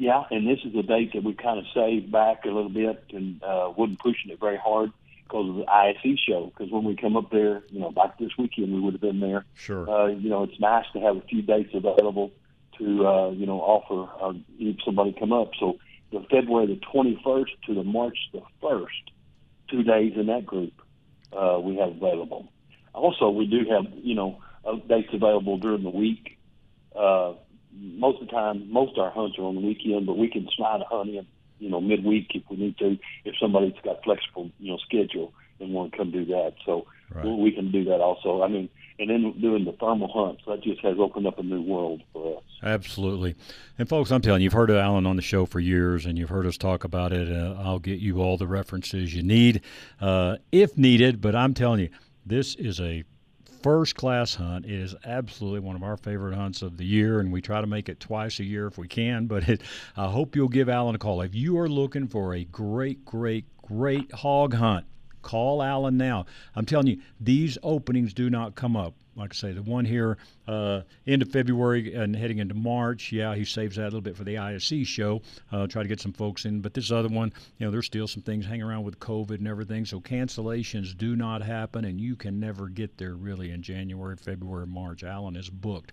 Yeah, 0.00 0.22
and 0.30 0.46
this 0.46 0.60
is 0.64 0.72
a 0.76 0.82
date 0.84 1.12
that 1.14 1.24
we 1.24 1.34
kind 1.34 1.58
of 1.58 1.64
saved 1.74 2.12
back 2.12 2.44
a 2.44 2.48
little 2.48 2.68
bit 2.68 3.02
and 3.12 3.42
uh, 3.42 3.72
wasn't 3.76 3.98
pushing 3.98 4.30
it 4.30 4.38
very 4.38 4.56
hard 4.56 4.92
because 5.24 5.48
of 5.48 5.56
the 5.56 5.66
ISE 5.68 6.16
show. 6.20 6.46
Because 6.46 6.70
when 6.70 6.84
we 6.84 6.94
come 6.94 7.16
up 7.16 7.32
there, 7.32 7.64
you 7.70 7.80
know, 7.80 7.88
like 7.88 8.16
this 8.16 8.30
weekend, 8.38 8.72
we 8.72 8.78
would 8.78 8.94
have 8.94 9.00
been 9.00 9.18
there. 9.18 9.44
Sure. 9.54 9.90
Uh, 9.90 10.06
you 10.06 10.30
know, 10.30 10.44
it's 10.44 10.60
nice 10.60 10.84
to 10.92 11.00
have 11.00 11.16
a 11.16 11.22
few 11.22 11.42
dates 11.42 11.70
available 11.74 12.30
to, 12.78 13.06
uh, 13.08 13.30
you 13.30 13.44
know, 13.44 13.60
offer 13.60 14.08
uh, 14.22 14.38
if 14.60 14.76
somebody 14.84 15.16
come 15.18 15.32
up. 15.32 15.50
So 15.58 15.78
the 16.12 16.24
February 16.30 16.66
the 16.66 16.80
21st 16.94 17.50
to 17.66 17.74
the 17.74 17.82
March 17.82 18.18
the 18.32 18.42
1st, 18.62 18.86
two 19.68 19.82
days 19.82 20.12
in 20.14 20.26
that 20.26 20.46
group, 20.46 20.74
uh, 21.32 21.58
we 21.60 21.76
have 21.78 21.88
available. 21.88 22.52
Also, 22.94 23.30
we 23.30 23.46
do 23.46 23.68
have, 23.68 23.92
you 23.96 24.14
know, 24.14 24.40
dates 24.88 25.08
available 25.12 25.58
during 25.58 25.82
the 25.82 25.90
week. 25.90 26.38
Uh, 26.94 27.32
most 27.72 28.20
of 28.20 28.28
the 28.28 28.32
time, 28.32 28.72
most 28.72 28.96
of 28.96 29.04
our 29.04 29.10
hunts 29.10 29.38
are 29.38 29.42
on 29.42 29.54
the 29.54 29.60
weekend, 29.60 30.06
but 30.06 30.16
we 30.16 30.28
can 30.28 30.48
slide 30.56 30.80
a 30.80 30.84
hunt 30.84 31.10
in 31.10 31.26
you 31.58 31.70
know, 31.70 31.80
midweek 31.80 32.30
if 32.34 32.42
we 32.50 32.56
need 32.56 32.78
to. 32.78 32.98
If 33.24 33.34
somebody's 33.40 33.74
got 33.84 34.02
flexible, 34.04 34.50
you 34.58 34.72
know, 34.72 34.78
schedule 34.78 35.32
and 35.60 35.72
want 35.72 35.92
to 35.92 35.98
come 35.98 36.10
do 36.10 36.24
that, 36.26 36.54
so 36.64 36.86
right. 37.12 37.24
we 37.24 37.50
can 37.50 37.72
do 37.72 37.84
that 37.84 38.00
also. 38.00 38.42
I 38.42 38.48
mean, 38.48 38.68
and 39.00 39.10
then 39.10 39.34
doing 39.40 39.64
the 39.64 39.72
thermal 39.72 40.08
hunts 40.12 40.42
that 40.46 40.62
just 40.62 40.80
has 40.82 40.96
opened 40.98 41.26
up 41.26 41.38
a 41.38 41.42
new 41.42 41.62
world 41.62 42.02
for 42.12 42.38
us. 42.38 42.44
Absolutely, 42.62 43.34
and 43.76 43.88
folks, 43.88 44.12
I'm 44.12 44.20
telling 44.20 44.40
you, 44.40 44.44
you've 44.44 44.52
heard 44.52 44.70
of 44.70 44.76
Alan 44.76 45.06
on 45.06 45.16
the 45.16 45.22
show 45.22 45.46
for 45.46 45.58
years, 45.58 46.06
and 46.06 46.16
you've 46.16 46.28
heard 46.28 46.46
us 46.46 46.56
talk 46.56 46.84
about 46.84 47.12
it. 47.12 47.30
Uh, 47.30 47.56
I'll 47.58 47.80
get 47.80 47.98
you 47.98 48.20
all 48.20 48.36
the 48.36 48.46
references 48.46 49.14
you 49.14 49.22
need, 49.22 49.62
uh, 50.00 50.36
if 50.52 50.76
needed. 50.78 51.20
But 51.20 51.34
I'm 51.34 51.54
telling 51.54 51.80
you, 51.80 51.88
this 52.24 52.54
is 52.54 52.80
a 52.80 53.04
first 53.68 53.96
class 53.96 54.34
hunt. 54.34 54.64
It 54.64 54.80
is 54.80 54.96
absolutely 55.04 55.60
one 55.60 55.76
of 55.76 55.82
our 55.82 55.98
favorite 55.98 56.34
hunts 56.34 56.62
of 56.62 56.78
the 56.78 56.86
year, 56.86 57.20
and 57.20 57.30
we 57.30 57.42
try 57.42 57.60
to 57.60 57.66
make 57.66 57.90
it 57.90 58.00
twice 58.00 58.40
a 58.40 58.44
year 58.44 58.66
if 58.66 58.78
we 58.78 58.88
can. 58.88 59.26
But 59.26 59.46
it, 59.46 59.60
I 59.94 60.08
hope 60.10 60.34
you'll 60.34 60.48
give 60.48 60.70
Alan 60.70 60.94
a 60.94 60.98
call. 60.98 61.20
If 61.20 61.34
you 61.34 61.58
are 61.58 61.68
looking 61.68 62.08
for 62.08 62.32
a 62.32 62.44
great, 62.44 63.04
great, 63.04 63.44
great 63.60 64.10
hog 64.10 64.54
hunt, 64.54 64.86
call 65.20 65.62
Alan 65.62 65.98
now. 65.98 66.24
I'm 66.56 66.64
telling 66.64 66.86
you, 66.86 67.02
these 67.20 67.58
openings 67.62 68.14
do 68.14 68.30
not 68.30 68.54
come 68.54 68.74
up 68.74 68.94
like 69.18 69.32
I 69.32 69.34
say, 69.34 69.52
the 69.52 69.62
one 69.62 69.84
here 69.84 70.16
uh, 70.46 70.82
end 71.06 71.22
of 71.22 71.30
February 71.30 71.94
and 71.94 72.14
heading 72.14 72.38
into 72.38 72.54
March, 72.54 73.10
yeah, 73.12 73.34
he 73.34 73.44
saves 73.44 73.76
that 73.76 73.82
a 73.82 73.84
little 73.84 74.00
bit 74.00 74.16
for 74.16 74.24
the 74.24 74.38
ISE 74.38 74.86
show, 74.86 75.20
uh, 75.52 75.66
try 75.66 75.82
to 75.82 75.88
get 75.88 76.00
some 76.00 76.12
folks 76.12 76.44
in. 76.44 76.60
But 76.60 76.72
this 76.72 76.92
other 76.92 77.08
one, 77.08 77.32
you 77.58 77.66
know, 77.66 77.72
there's 77.72 77.86
still 77.86 78.06
some 78.06 78.22
things 78.22 78.46
hanging 78.46 78.62
around 78.62 78.84
with 78.84 79.00
COVID 79.00 79.38
and 79.38 79.48
everything, 79.48 79.84
so 79.84 80.00
cancellations 80.00 80.96
do 80.96 81.16
not 81.16 81.42
happen, 81.42 81.84
and 81.84 82.00
you 82.00 82.16
can 82.16 82.38
never 82.38 82.68
get 82.68 82.96
there 82.96 83.14
really 83.14 83.50
in 83.50 83.62
January, 83.62 84.16
February, 84.16 84.66
March. 84.66 85.02
Alan 85.02 85.36
is 85.36 85.50
booked. 85.50 85.92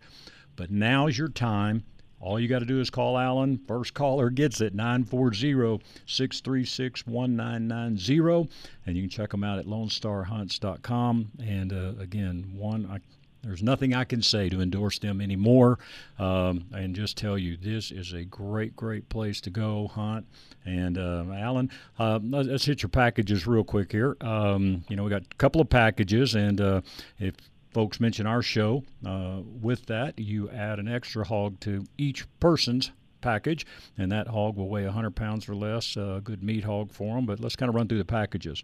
But 0.56 0.72
now's 0.72 1.18
your 1.18 1.28
time. 1.28 1.84
All 2.26 2.40
you 2.40 2.48
got 2.48 2.60
to 2.60 2.66
do 2.66 2.80
is 2.80 2.90
call 2.90 3.20
Alan. 3.20 3.60
First 3.68 3.94
caller 3.94 4.32
gets 4.32 4.60
it, 4.60 4.74
940 4.74 5.80
636 6.08 7.06
1990. 7.06 8.50
And 8.88 8.96
you 8.96 9.04
can 9.04 9.10
check 9.12 9.30
them 9.30 9.44
out 9.44 9.60
at 9.60 9.68
LoneStarHunts.com. 9.68 11.32
And 11.40 11.72
uh, 11.72 12.02
again, 12.02 12.52
one, 12.56 12.90
I, 12.92 12.98
there's 13.44 13.62
nothing 13.62 13.94
I 13.94 14.06
can 14.06 14.24
say 14.24 14.50
to 14.50 14.60
endorse 14.60 14.98
them 14.98 15.22
anymore. 15.22 15.78
Um, 16.18 16.66
and 16.74 16.96
just 16.96 17.16
tell 17.16 17.38
you, 17.38 17.58
this 17.58 17.92
is 17.92 18.14
a 18.14 18.26
great, 18.26 18.76
great 18.76 19.08
place 19.08 19.40
to 19.42 19.52
go 19.52 19.88
hunt. 19.88 20.26
And 20.66 20.98
uh, 20.98 21.26
Alan, 21.32 21.70
uh, 22.00 22.18
let's 22.24 22.66
hit 22.66 22.82
your 22.82 22.90
packages 22.90 23.46
real 23.46 23.64
quick 23.64 23.92
here. 23.92 24.18
Um, 24.22 24.84
you 24.90 24.96
know, 24.96 25.04
we 25.04 25.12
got 25.12 25.22
a 25.22 25.36
couple 25.38 25.62
of 25.62 25.70
packages, 25.70 26.34
and 26.34 26.60
uh, 26.60 26.82
if 27.20 27.36
folks 27.76 28.00
mention 28.00 28.26
our 28.26 28.42
show. 28.42 28.86
Uh, 29.06 29.42
with 29.62 29.88
that, 29.88 30.18
you 30.18 30.50
add 30.50 30.80
an 30.80 30.88
extra 30.88 31.28
hog 31.28 31.60
to 31.60 31.84
each 31.98 32.26
person's 32.40 32.94
package, 33.20 33.66
and 33.98 34.10
that 34.14 34.30
hog 34.30 34.56
will 34.56 34.70
weigh 34.70 34.86
100 34.86 35.14
pounds 35.14 35.50
or 35.50 35.56
less. 35.56 35.98
A 35.98 36.22
good 36.24 36.42
meat 36.42 36.64
hog 36.64 36.94
for 36.94 37.18
them. 37.18 37.26
But 37.26 37.42
let's 37.42 37.58
kind 37.58 37.68
of 37.68 37.76
run 37.76 37.90
through 37.90 37.98
the 37.98 38.06
packages. 38.06 38.64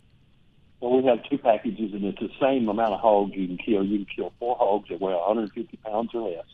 Well, 0.79 0.95
we 0.95 1.05
have 1.09 1.19
two 1.29 1.37
packages, 1.37 1.91
and 1.91 2.05
it's 2.05 2.21
the 2.21 2.29
same 2.39 2.69
amount 2.69 2.93
of 2.93 3.01
hogs 3.01 3.33
you 3.35 3.47
can 3.47 3.57
kill. 3.57 3.83
You 3.83 3.97
can 3.97 4.07
kill 4.15 4.33
four 4.39 4.55
hogs 4.57 4.87
that 4.87 5.01
weigh 5.01 5.13
150 5.13 5.75
pounds 5.85 6.11
or 6.13 6.29
less, 6.29 6.45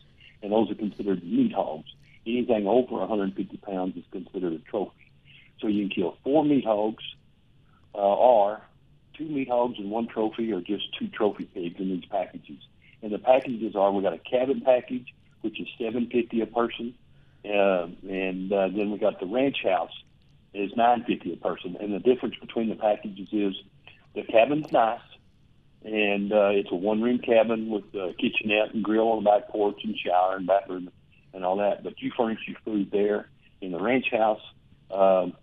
and 0.42 0.50
those 0.50 0.68
are 0.68 0.74
considered 0.74 1.22
meat 1.22 1.52
hogs. 1.52 1.94
Anything 2.26 2.66
over 2.66 2.96
150 2.96 3.56
pounds 3.58 3.96
is 3.96 4.04
considered 4.10 4.54
a 4.54 4.58
trophy. 4.68 5.12
So 5.60 5.68
you 5.68 5.86
can 5.86 5.94
kill 5.94 6.16
four 6.24 6.44
meat 6.44 6.64
hogs, 6.64 7.04
uh, 7.94 7.98
or 7.98 8.62
two 9.18 9.24
meat 9.24 9.48
hogs 9.48 9.78
and 9.78 9.90
one 9.90 10.06
trophy, 10.06 10.52
or 10.52 10.60
just 10.60 10.84
two 10.98 11.08
trophy 11.08 11.44
pigs 11.44 11.78
in 11.78 11.88
these 11.88 12.04
packages. 12.06 12.62
And 13.02 13.12
the 13.12 13.18
packages 13.18 13.76
are 13.76 13.92
we 13.92 14.02
got 14.02 14.14
a 14.14 14.18
cabin 14.18 14.62
package, 14.64 15.12
which 15.42 15.60
is 15.60 15.68
seven 15.78 16.08
fifty 16.10 16.40
a 16.40 16.46
person, 16.46 16.94
uh, 17.44 17.88
and 18.08 18.52
uh, 18.52 18.68
then 18.68 18.90
we 18.90 18.98
got 18.98 19.20
the 19.20 19.26
ranch 19.26 19.58
house 19.62 19.92
is 20.54 20.70
nine 20.76 21.04
fifty 21.04 21.32
a 21.32 21.36
person. 21.36 21.76
And 21.80 21.92
the 21.92 21.98
difference 21.98 22.36
between 22.40 22.68
the 22.70 22.76
packages 22.76 23.28
is 23.32 23.54
the 24.14 24.22
cabin's 24.22 24.72
nice, 24.72 25.00
and 25.84 26.32
uh, 26.32 26.50
it's 26.52 26.70
a 26.72 26.74
one 26.74 27.02
room 27.02 27.18
cabin 27.18 27.70
with 27.70 27.84
a 27.94 28.14
kitchenette 28.18 28.74
and 28.74 28.82
grill 28.82 29.08
on 29.08 29.22
the 29.22 29.30
back 29.30 29.48
porch 29.48 29.80
and 29.84 29.94
shower 29.96 30.36
and 30.36 30.46
bathroom 30.46 30.90
and 31.34 31.44
all 31.44 31.58
that. 31.58 31.84
But 31.84 32.00
you 32.00 32.10
furnish 32.16 32.40
your 32.46 32.56
food 32.64 32.90
there. 32.90 33.28
In 33.60 33.72
the 33.72 33.80
ranch 33.80 34.06
house, 34.10 34.40
um, 34.90 35.34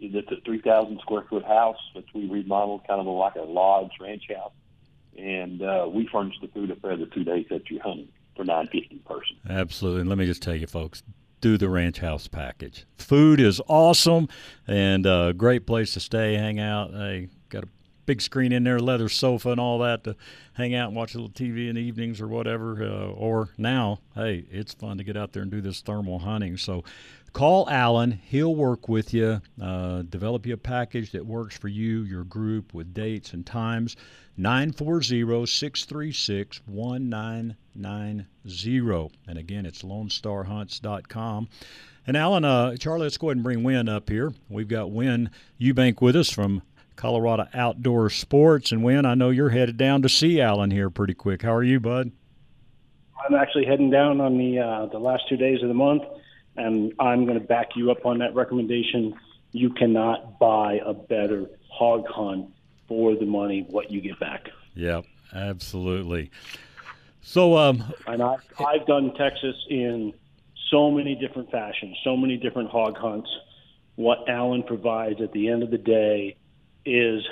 it's 0.00 0.30
a 0.30 0.40
3,000 0.44 1.00
square 1.00 1.24
foot 1.28 1.44
house 1.44 1.78
that 1.94 2.04
we 2.14 2.28
remodeled, 2.28 2.86
kind 2.86 3.00
of 3.00 3.06
like 3.06 3.34
a 3.34 3.42
lodge 3.42 3.92
ranch 4.00 4.24
house, 4.34 4.52
and 5.16 5.62
uh, 5.62 5.88
we 5.90 6.06
furnish 6.06 6.36
the 6.40 6.48
food 6.48 6.70
up 6.70 6.80
there 6.82 6.96
the 6.96 7.06
two 7.06 7.24
days 7.24 7.46
that 7.50 7.68
you're 7.70 7.82
hunting 7.82 8.08
for 8.36 8.44
950 8.44 8.96
person. 8.98 9.36
Absolutely, 9.48 10.02
and 10.02 10.08
let 10.08 10.18
me 10.18 10.26
just 10.26 10.42
tell 10.42 10.54
you, 10.54 10.66
folks. 10.66 11.02
Do 11.40 11.56
the 11.56 11.68
ranch 11.68 12.00
house 12.00 12.26
package. 12.26 12.84
Food 12.96 13.38
is 13.38 13.60
awesome 13.68 14.28
and 14.66 15.06
a 15.06 15.12
uh, 15.12 15.32
great 15.32 15.68
place 15.68 15.94
to 15.94 16.00
stay, 16.00 16.34
hang 16.34 16.58
out. 16.58 16.92
A 16.94 17.28
big 18.08 18.22
screen 18.22 18.52
in 18.52 18.64
there, 18.64 18.80
leather 18.80 19.08
sofa, 19.08 19.50
and 19.50 19.60
all 19.60 19.78
that 19.80 20.02
to 20.02 20.16
hang 20.54 20.74
out 20.74 20.88
and 20.88 20.96
watch 20.96 21.14
a 21.14 21.18
little 21.18 21.30
TV 21.30 21.68
in 21.68 21.76
the 21.76 21.82
evenings 21.82 22.20
or 22.20 22.26
whatever. 22.26 22.82
Uh, 22.82 23.10
or 23.10 23.50
now, 23.58 24.00
hey, 24.14 24.46
it's 24.50 24.72
fun 24.72 24.96
to 24.96 25.04
get 25.04 25.16
out 25.16 25.32
there 25.32 25.42
and 25.42 25.52
do 25.52 25.60
this 25.60 25.82
thermal 25.82 26.18
hunting. 26.18 26.56
So 26.56 26.82
Call 27.32 27.68
Alan. 27.68 28.12
He'll 28.12 28.54
work 28.54 28.88
with 28.88 29.12
you, 29.12 29.42
uh, 29.60 30.02
develop 30.02 30.46
you 30.46 30.54
a 30.54 30.56
package 30.56 31.10
that 31.12 31.26
works 31.26 31.58
for 31.58 31.68
you, 31.68 32.02
your 32.02 32.24
group, 32.24 32.74
with 32.74 32.94
dates 32.94 33.32
and 33.32 33.44
times. 33.44 33.96
940 34.36 35.46
636 35.46 36.62
1990. 36.66 39.10
And 39.28 39.38
again, 39.38 39.66
it's 39.66 39.82
LoneStarHunts.com. 39.82 41.48
And 42.06 42.16
Alan, 42.16 42.44
uh, 42.44 42.76
Charlie, 42.76 43.02
let's 43.02 43.18
go 43.18 43.28
ahead 43.28 43.36
and 43.36 43.44
bring 43.44 43.62
Win 43.62 43.88
up 43.88 44.08
here. 44.08 44.32
We've 44.48 44.66
got 44.66 44.90
Win 44.90 45.30
Eubank 45.60 46.00
with 46.00 46.16
us 46.16 46.30
from 46.30 46.62
Colorado 46.98 47.48
Outdoor 47.54 48.10
Sports. 48.10 48.72
And 48.72 48.84
Win, 48.84 49.06
I 49.06 49.14
know 49.14 49.30
you're 49.30 49.48
headed 49.48 49.78
down 49.78 50.02
to 50.02 50.08
see 50.10 50.40
Alan 50.40 50.70
here 50.70 50.90
pretty 50.90 51.14
quick. 51.14 51.40
How 51.40 51.54
are 51.54 51.62
you, 51.62 51.80
bud? 51.80 52.12
I'm 53.26 53.34
actually 53.34 53.64
heading 53.64 53.90
down 53.90 54.20
on 54.20 54.36
the 54.36 54.58
uh, 54.58 54.86
the 54.86 54.98
last 54.98 55.22
two 55.28 55.36
days 55.36 55.62
of 55.62 55.68
the 55.68 55.74
month 55.74 56.02
and 56.58 56.92
I'm 56.98 57.24
going 57.24 57.40
to 57.40 57.46
back 57.46 57.70
you 57.76 57.90
up 57.90 58.04
on 58.04 58.18
that 58.18 58.34
recommendation. 58.34 59.14
You 59.52 59.70
cannot 59.70 60.38
buy 60.38 60.80
a 60.84 60.92
better 60.92 61.46
hog 61.70 62.06
hunt 62.08 62.50
for 62.88 63.14
the 63.14 63.24
money 63.24 63.66
what 63.70 63.90
you 63.90 64.00
get 64.00 64.18
back. 64.18 64.48
Yep, 64.74 65.04
absolutely. 65.32 66.30
So, 67.22 67.56
um, 67.56 67.84
and 68.06 68.22
I, 68.22 68.36
I've 68.58 68.86
done 68.86 69.14
Texas 69.14 69.54
in 69.70 70.12
so 70.70 70.90
many 70.90 71.14
different 71.14 71.50
fashions, 71.50 71.96
so 72.04 72.16
many 72.16 72.36
different 72.36 72.70
hog 72.70 72.96
hunts. 72.96 73.30
What 73.94 74.28
Alan 74.28 74.62
provides 74.62 75.20
at 75.20 75.32
the 75.32 75.48
end 75.48 75.62
of 75.62 75.70
the 75.70 75.78
day 75.78 76.36
is 76.88 77.26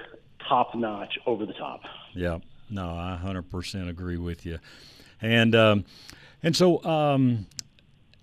top 0.49 0.75
notch, 0.75 1.19
over 1.27 1.47
the 1.47 1.53
top. 1.55 1.83
Yeah, 2.15 2.39
no, 2.71 2.89
I 2.89 3.19
100% 3.23 3.89
agree 3.89 4.17
with 4.17 4.47
you. 4.47 4.59
And 5.21 5.55
um, 5.55 5.85
and 6.43 6.55
so 6.55 6.85
um, 6.85 7.47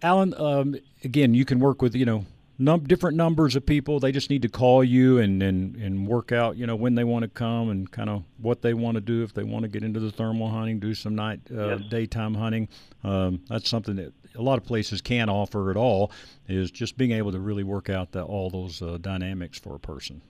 Alan, 0.02 0.34
um, 0.38 0.76
again, 1.04 1.34
you 1.34 1.46
can 1.46 1.60
work 1.60 1.82
with 1.82 1.96
you 1.96 2.06
know 2.06 2.26
num- 2.60 2.84
different 2.84 3.18
numbers 3.18 3.56
of 3.56 3.66
people. 3.66 4.00
They 4.00 4.12
just 4.12 4.30
need 4.30 4.42
to 4.44 4.50
call 4.50 4.84
you 4.84 5.18
and, 5.18 5.42
and, 5.42 5.76
and 5.76 6.08
work 6.08 6.32
out 6.32 6.56
you 6.58 6.68
know 6.68 6.76
when 6.76 6.96
they 6.96 7.04
want 7.04 7.24
to 7.24 7.30
come 7.30 7.70
and 7.70 7.90
kind 7.90 8.10
of 8.10 8.24
what 8.38 8.62
they 8.62 8.74
want 8.74 8.96
to 8.96 9.02
do. 9.02 9.24
If 9.24 9.34
they 9.34 9.44
want 9.44 9.64
to 9.64 9.70
get 9.70 9.84
into 9.84 10.00
the 10.00 10.12
thermal 10.12 10.50
hunting, 10.50 10.80
do 10.80 10.94
some 10.94 11.16
night 11.16 11.42
uh, 11.52 11.78
yes. 11.78 11.82
daytime 11.90 12.36
hunting. 12.36 12.68
Um, 13.04 13.42
that's 13.50 13.70
something 13.70 13.96
that 13.96 14.14
a 14.36 14.42
lot 14.42 14.58
of 14.58 14.66
places 14.66 15.02
can't 15.02 15.30
offer 15.30 15.72
at 15.72 15.78
all. 15.78 16.12
Is 16.48 16.72
just 16.72 16.98
being 16.98 17.12
able 17.12 17.32
to 17.32 17.40
really 17.40 17.64
work 17.64 17.90
out 17.90 18.12
the, 18.12 18.24
all 18.24 18.50
those 18.50 18.82
uh, 18.82 18.98
dynamics 19.02 19.58
for 19.60 19.76
a 19.76 19.80
person. 19.80 20.22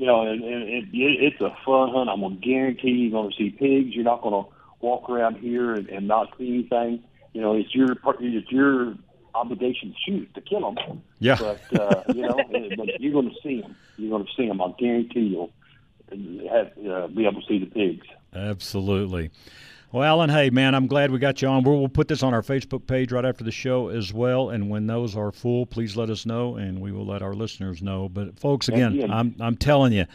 You 0.00 0.06
know, 0.06 0.22
and, 0.22 0.42
and 0.42 0.62
it, 0.62 0.84
it, 0.92 1.34
it's 1.34 1.40
a 1.40 1.50
fun 1.64 1.90
hunt. 1.92 2.08
I'm 2.08 2.22
gonna 2.22 2.36
guarantee 2.36 2.90
you're 2.90 3.12
gonna 3.12 3.34
see 3.36 3.50
pigs. 3.50 3.94
You're 3.94 4.04
not 4.04 4.22
gonna 4.22 4.44
walk 4.80 5.10
around 5.10 5.36
here 5.36 5.74
and, 5.74 5.88
and 5.88 6.08
not 6.08 6.28
see 6.38 6.48
anything 6.48 7.04
you 7.32 7.40
know, 7.40 7.54
it's 7.54 7.74
your 7.74 7.92
it's 7.92 8.50
your 8.50 8.94
obligation 9.34 9.92
to 9.92 9.96
shoot 10.04 10.34
to 10.34 10.40
kill 10.40 10.72
them. 10.72 11.02
Yeah. 11.18 11.36
But 11.38 11.80
uh, 11.80 12.02
you 12.12 12.22
know, 12.22 12.40
but 12.76 13.00
you're 13.00 13.12
going 13.12 13.30
to 13.30 13.36
see 13.42 13.60
them. 13.60 13.76
You're 13.96 14.10
going 14.10 14.26
to 14.26 14.32
see 14.36 14.48
them. 14.48 14.60
I 14.60 14.72
guarantee 14.78 15.20
you'll 15.20 15.52
have, 16.50 16.72
uh, 16.78 17.06
be 17.08 17.26
able 17.26 17.40
to 17.40 17.46
see 17.46 17.58
the 17.58 17.66
pigs. 17.66 18.06
Absolutely. 18.34 19.30
Well, 19.92 20.04
Alan, 20.04 20.30
hey 20.30 20.50
man, 20.50 20.76
I'm 20.76 20.86
glad 20.86 21.10
we 21.10 21.18
got 21.18 21.42
you 21.42 21.48
on. 21.48 21.64
We'll, 21.64 21.78
we'll 21.78 21.88
put 21.88 22.06
this 22.06 22.22
on 22.22 22.32
our 22.32 22.42
Facebook 22.42 22.86
page 22.86 23.10
right 23.10 23.24
after 23.24 23.42
the 23.42 23.50
show 23.50 23.88
as 23.88 24.12
well. 24.12 24.50
And 24.50 24.70
when 24.70 24.86
those 24.86 25.16
are 25.16 25.32
full, 25.32 25.66
please 25.66 25.96
let 25.96 26.10
us 26.10 26.24
know, 26.24 26.54
and 26.54 26.80
we 26.80 26.92
will 26.92 27.06
let 27.06 27.22
our 27.22 27.34
listeners 27.34 27.82
know. 27.82 28.08
But 28.08 28.38
folks, 28.38 28.68
again, 28.68 29.10
I'm 29.10 29.34
I'm 29.40 29.56
telling 29.56 29.92
you, 29.92 30.06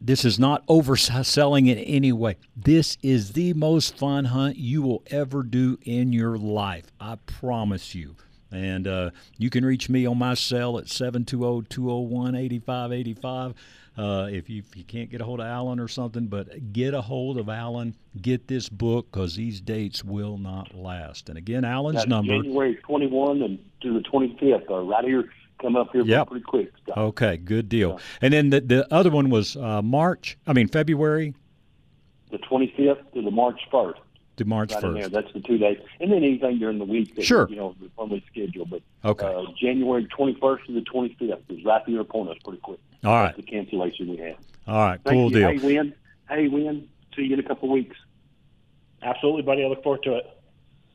this 0.00 0.24
is 0.24 0.38
not 0.38 0.66
overselling 0.68 1.68
in 1.68 1.76
any 1.76 2.12
way. 2.12 2.38
This 2.56 2.96
is 3.02 3.32
the 3.34 3.52
most 3.52 3.94
fun 3.98 4.24
hunt 4.26 4.56
you 4.56 4.80
will 4.80 5.02
ever 5.08 5.42
do 5.42 5.78
in 5.82 6.14
your 6.14 6.38
life. 6.38 6.86
I 6.98 7.16
promise 7.26 7.94
you. 7.94 8.16
And 8.50 8.88
uh, 8.88 9.10
you 9.36 9.50
can 9.50 9.64
reach 9.64 9.88
me 9.88 10.06
on 10.06 10.18
my 10.18 10.34
cell 10.34 10.78
at 10.78 10.88
720 10.88 11.66
201 11.68 12.34
8585. 12.34 13.54
Uh, 13.98 14.28
if 14.30 14.48
you 14.48 14.60
if 14.60 14.76
you 14.76 14.84
can't 14.84 15.10
get 15.10 15.20
a 15.20 15.24
hold 15.24 15.40
of 15.40 15.46
Alan 15.46 15.78
or 15.80 15.88
something, 15.88 16.26
but 16.26 16.72
get 16.72 16.94
a 16.94 17.00
hold 17.00 17.38
of 17.38 17.48
Alan. 17.48 17.94
Get 18.20 18.46
this 18.48 18.68
book 18.68 19.10
because 19.10 19.36
these 19.36 19.60
dates 19.60 20.04
will 20.04 20.38
not 20.38 20.74
last. 20.74 21.28
And 21.28 21.36
again, 21.38 21.64
Alan's 21.64 21.96
That's 21.98 22.08
number. 22.08 22.34
January 22.42 22.76
21 22.76 23.42
and 23.42 23.58
to 23.82 23.94
the 23.94 24.00
25th, 24.00 24.70
uh, 24.70 24.80
right 24.80 25.04
here, 25.04 25.28
come 25.60 25.76
up 25.76 25.92
here 25.92 26.02
Yep. 26.04 26.28
pretty 26.28 26.44
quick. 26.44 26.72
Scott. 26.82 26.98
Okay, 26.98 27.36
good 27.36 27.68
deal. 27.68 28.00
And 28.22 28.32
then 28.32 28.50
the 28.50 28.60
the 28.60 28.94
other 28.94 29.10
one 29.10 29.28
was 29.30 29.56
uh, 29.56 29.82
March. 29.82 30.38
I 30.46 30.52
mean 30.52 30.68
February 30.68 31.34
The 32.30 32.38
25th 32.38 33.12
to 33.14 33.22
the 33.22 33.30
March 33.30 33.60
1st. 33.72 33.94
To 34.40 34.44
March 34.44 34.72
Right 34.74 34.82
in 34.84 34.94
first. 35.02 35.12
That's 35.12 35.32
the 35.32 35.40
two 35.40 35.56
days, 35.58 35.78
and 36.00 36.10
then 36.10 36.18
anything 36.24 36.58
during 36.58 36.78
the 36.78 36.84
week. 36.84 37.14
That, 37.14 37.24
Sure. 37.24 37.48
You 37.48 37.56
know, 37.56 37.74
the 37.80 37.88
normally 37.96 38.22
schedule, 38.30 38.66
but 38.66 38.82
Okay. 39.04 39.26
uh, 39.26 39.44
January 39.58 40.06
21st 40.06 40.66
to 40.66 40.72
the 40.72 40.80
25th 40.80 41.38
is 41.48 41.64
right 41.64 41.82
here 41.86 42.00
upon 42.00 42.28
us 42.28 42.36
pretty 42.44 42.58
quick. 42.60 42.80
All 43.04 43.12
right. 43.12 43.26
That's 43.26 43.36
the 43.36 43.42
cancellation 43.42 44.08
we 44.10 44.16
have. 44.18 44.36
All 44.66 44.74
right, 44.76 45.00
Thank 45.04 45.14
cool 45.14 45.30
you. 45.30 45.38
deal. 45.38 45.48
Hey, 45.48 45.58
Win. 45.78 45.94
Hey, 46.28 46.48
Win. 46.48 46.88
See 47.16 47.22
you 47.22 47.34
in 47.34 47.40
a 47.40 47.42
couple 47.42 47.68
of 47.68 47.72
weeks. 47.72 47.96
Absolutely, 49.02 49.42
buddy. 49.42 49.64
I 49.64 49.68
look 49.68 49.82
forward 49.82 50.02
to 50.04 50.16
it. 50.16 50.26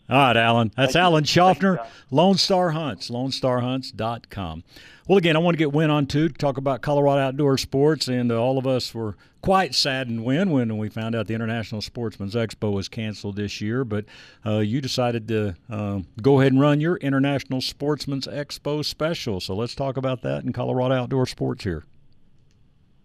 All 0.09 0.17
right, 0.17 0.37
Alan. 0.37 0.71
That's 0.77 0.93
Thank 0.93 1.01
you. 1.01 1.01
Alan 1.01 1.23
Schaffner, 1.23 1.77
Thank 1.77 1.89
Lone 2.11 2.35
Star 2.37 2.69
Hunts, 2.71 3.09
LoneStarHunts.com. 3.09 4.63
Well, 5.07 5.17
again, 5.17 5.35
I 5.35 5.39
want 5.39 5.55
to 5.55 5.57
get 5.57 5.73
Win 5.73 5.89
on 5.89 6.05
too 6.05 6.29
to 6.29 6.33
talk 6.35 6.57
about 6.57 6.81
Colorado 6.81 7.21
outdoor 7.21 7.57
sports, 7.57 8.07
and 8.07 8.31
uh, 8.31 8.39
all 8.41 8.57
of 8.57 8.67
us 8.67 8.93
were 8.93 9.15
quite 9.45 9.75
saddened 9.75 10.23
when 10.23 10.49
when 10.49 10.75
we 10.75 10.89
found 10.89 11.13
out 11.13 11.27
the 11.27 11.35
International 11.35 11.79
Sportsman's 11.79 12.33
Expo 12.33 12.73
was 12.73 12.89
canceled 12.89 13.35
this 13.35 13.61
year. 13.61 13.85
But 13.85 14.05
uh, 14.43 14.57
you 14.57 14.81
decided 14.81 15.27
to 15.27 15.55
um 15.69 16.07
go 16.19 16.39
ahead 16.39 16.51
and 16.51 16.59
run 16.59 16.81
your 16.81 16.97
International 16.97 17.61
Sportsman's 17.61 18.25
Expo 18.25 18.83
special. 18.83 19.39
So 19.39 19.55
let's 19.55 19.75
talk 19.75 19.97
about 19.97 20.23
that 20.23 20.43
in 20.43 20.51
Colorado 20.51 20.95
outdoor 20.95 21.27
sports 21.27 21.63
here. 21.63 21.83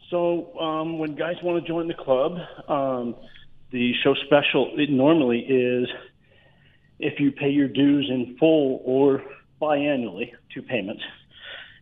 So 0.08 0.58
um, 0.58 0.98
when 0.98 1.14
guys 1.14 1.36
want 1.42 1.62
to 1.62 1.68
join 1.68 1.88
the 1.88 1.94
club, 1.94 2.38
um, 2.68 3.16
the 3.70 3.92
show 4.02 4.14
special 4.24 4.72
it 4.78 4.88
normally 4.88 5.40
is 5.40 5.88
if 6.98 7.20
you 7.20 7.32
pay 7.32 7.50
your 7.50 7.68
dues 7.68 8.08
in 8.08 8.38
full 8.38 8.80
or 8.86 9.22
biannually, 9.60 10.32
two 10.54 10.62
payments. 10.62 11.02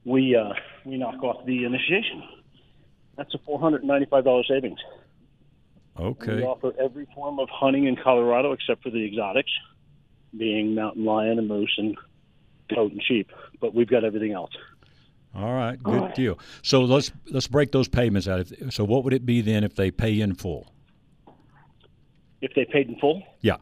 We 0.04 0.34
uh, 0.34 0.54
we 0.84 0.98
knock 0.98 1.22
off 1.22 1.46
the 1.46 1.64
initiation. 1.64 2.24
That's 3.18 3.34
a 3.34 3.38
four 3.44 3.58
hundred 3.60 3.84
ninety-five 3.84 4.24
dollars 4.24 4.46
savings. 4.48 4.78
Okay. 6.00 6.36
We 6.36 6.42
offer 6.44 6.72
every 6.80 7.06
form 7.14 7.38
of 7.40 7.48
hunting 7.50 7.86
in 7.86 7.96
Colorado 7.96 8.52
except 8.52 8.82
for 8.84 8.90
the 8.90 9.04
exotics, 9.04 9.50
being 10.36 10.74
mountain 10.74 11.04
lion 11.04 11.38
and 11.38 11.48
moose 11.48 11.74
and 11.76 11.96
goat 12.74 12.92
and 12.92 13.02
sheep. 13.02 13.30
But 13.60 13.74
we've 13.74 13.88
got 13.88 14.04
everything 14.04 14.32
else. 14.32 14.52
All 15.34 15.52
right. 15.52 15.82
Good 15.82 16.14
deal. 16.14 16.38
So 16.62 16.84
let's 16.84 17.10
let's 17.30 17.48
break 17.48 17.72
those 17.72 17.88
payments 17.88 18.28
out. 18.28 18.46
So 18.70 18.84
what 18.84 19.04
would 19.04 19.12
it 19.12 19.26
be 19.26 19.40
then 19.42 19.64
if 19.64 19.74
they 19.74 19.90
pay 19.90 20.20
in 20.20 20.34
full? 20.34 20.72
If 22.40 22.54
they 22.54 22.64
paid 22.64 22.88
in 22.88 22.96
full, 23.00 23.24
Yeah. 23.40 23.56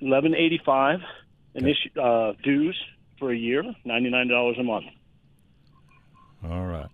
eleven 0.00 0.34
eighty-five 0.34 1.00
initi- 1.54 1.96
uh, 1.96 2.32
dues 2.42 2.76
for 3.18 3.30
a 3.30 3.36
year, 3.36 3.62
ninety-nine 3.84 4.28
dollars 4.28 4.56
a 4.58 4.62
month. 4.62 4.86
All 6.42 6.64
right. 6.64 6.88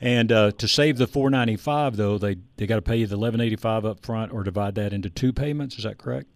And 0.00 0.32
uh, 0.32 0.52
to 0.52 0.66
save 0.68 0.96
the 0.96 1.06
four 1.06 1.28
ninety 1.30 1.56
five 1.56 1.96
though, 1.96 2.16
they 2.16 2.36
they 2.56 2.66
got 2.66 2.76
to 2.76 2.82
pay 2.82 2.96
you 2.96 3.06
the 3.06 3.16
eleven 3.16 3.40
eighty 3.40 3.56
five 3.56 3.84
up 3.84 4.04
front, 4.04 4.32
or 4.32 4.42
divide 4.42 4.74
that 4.76 4.92
into 4.92 5.10
two 5.10 5.32
payments. 5.32 5.76
Is 5.76 5.84
that 5.84 5.98
correct? 5.98 6.26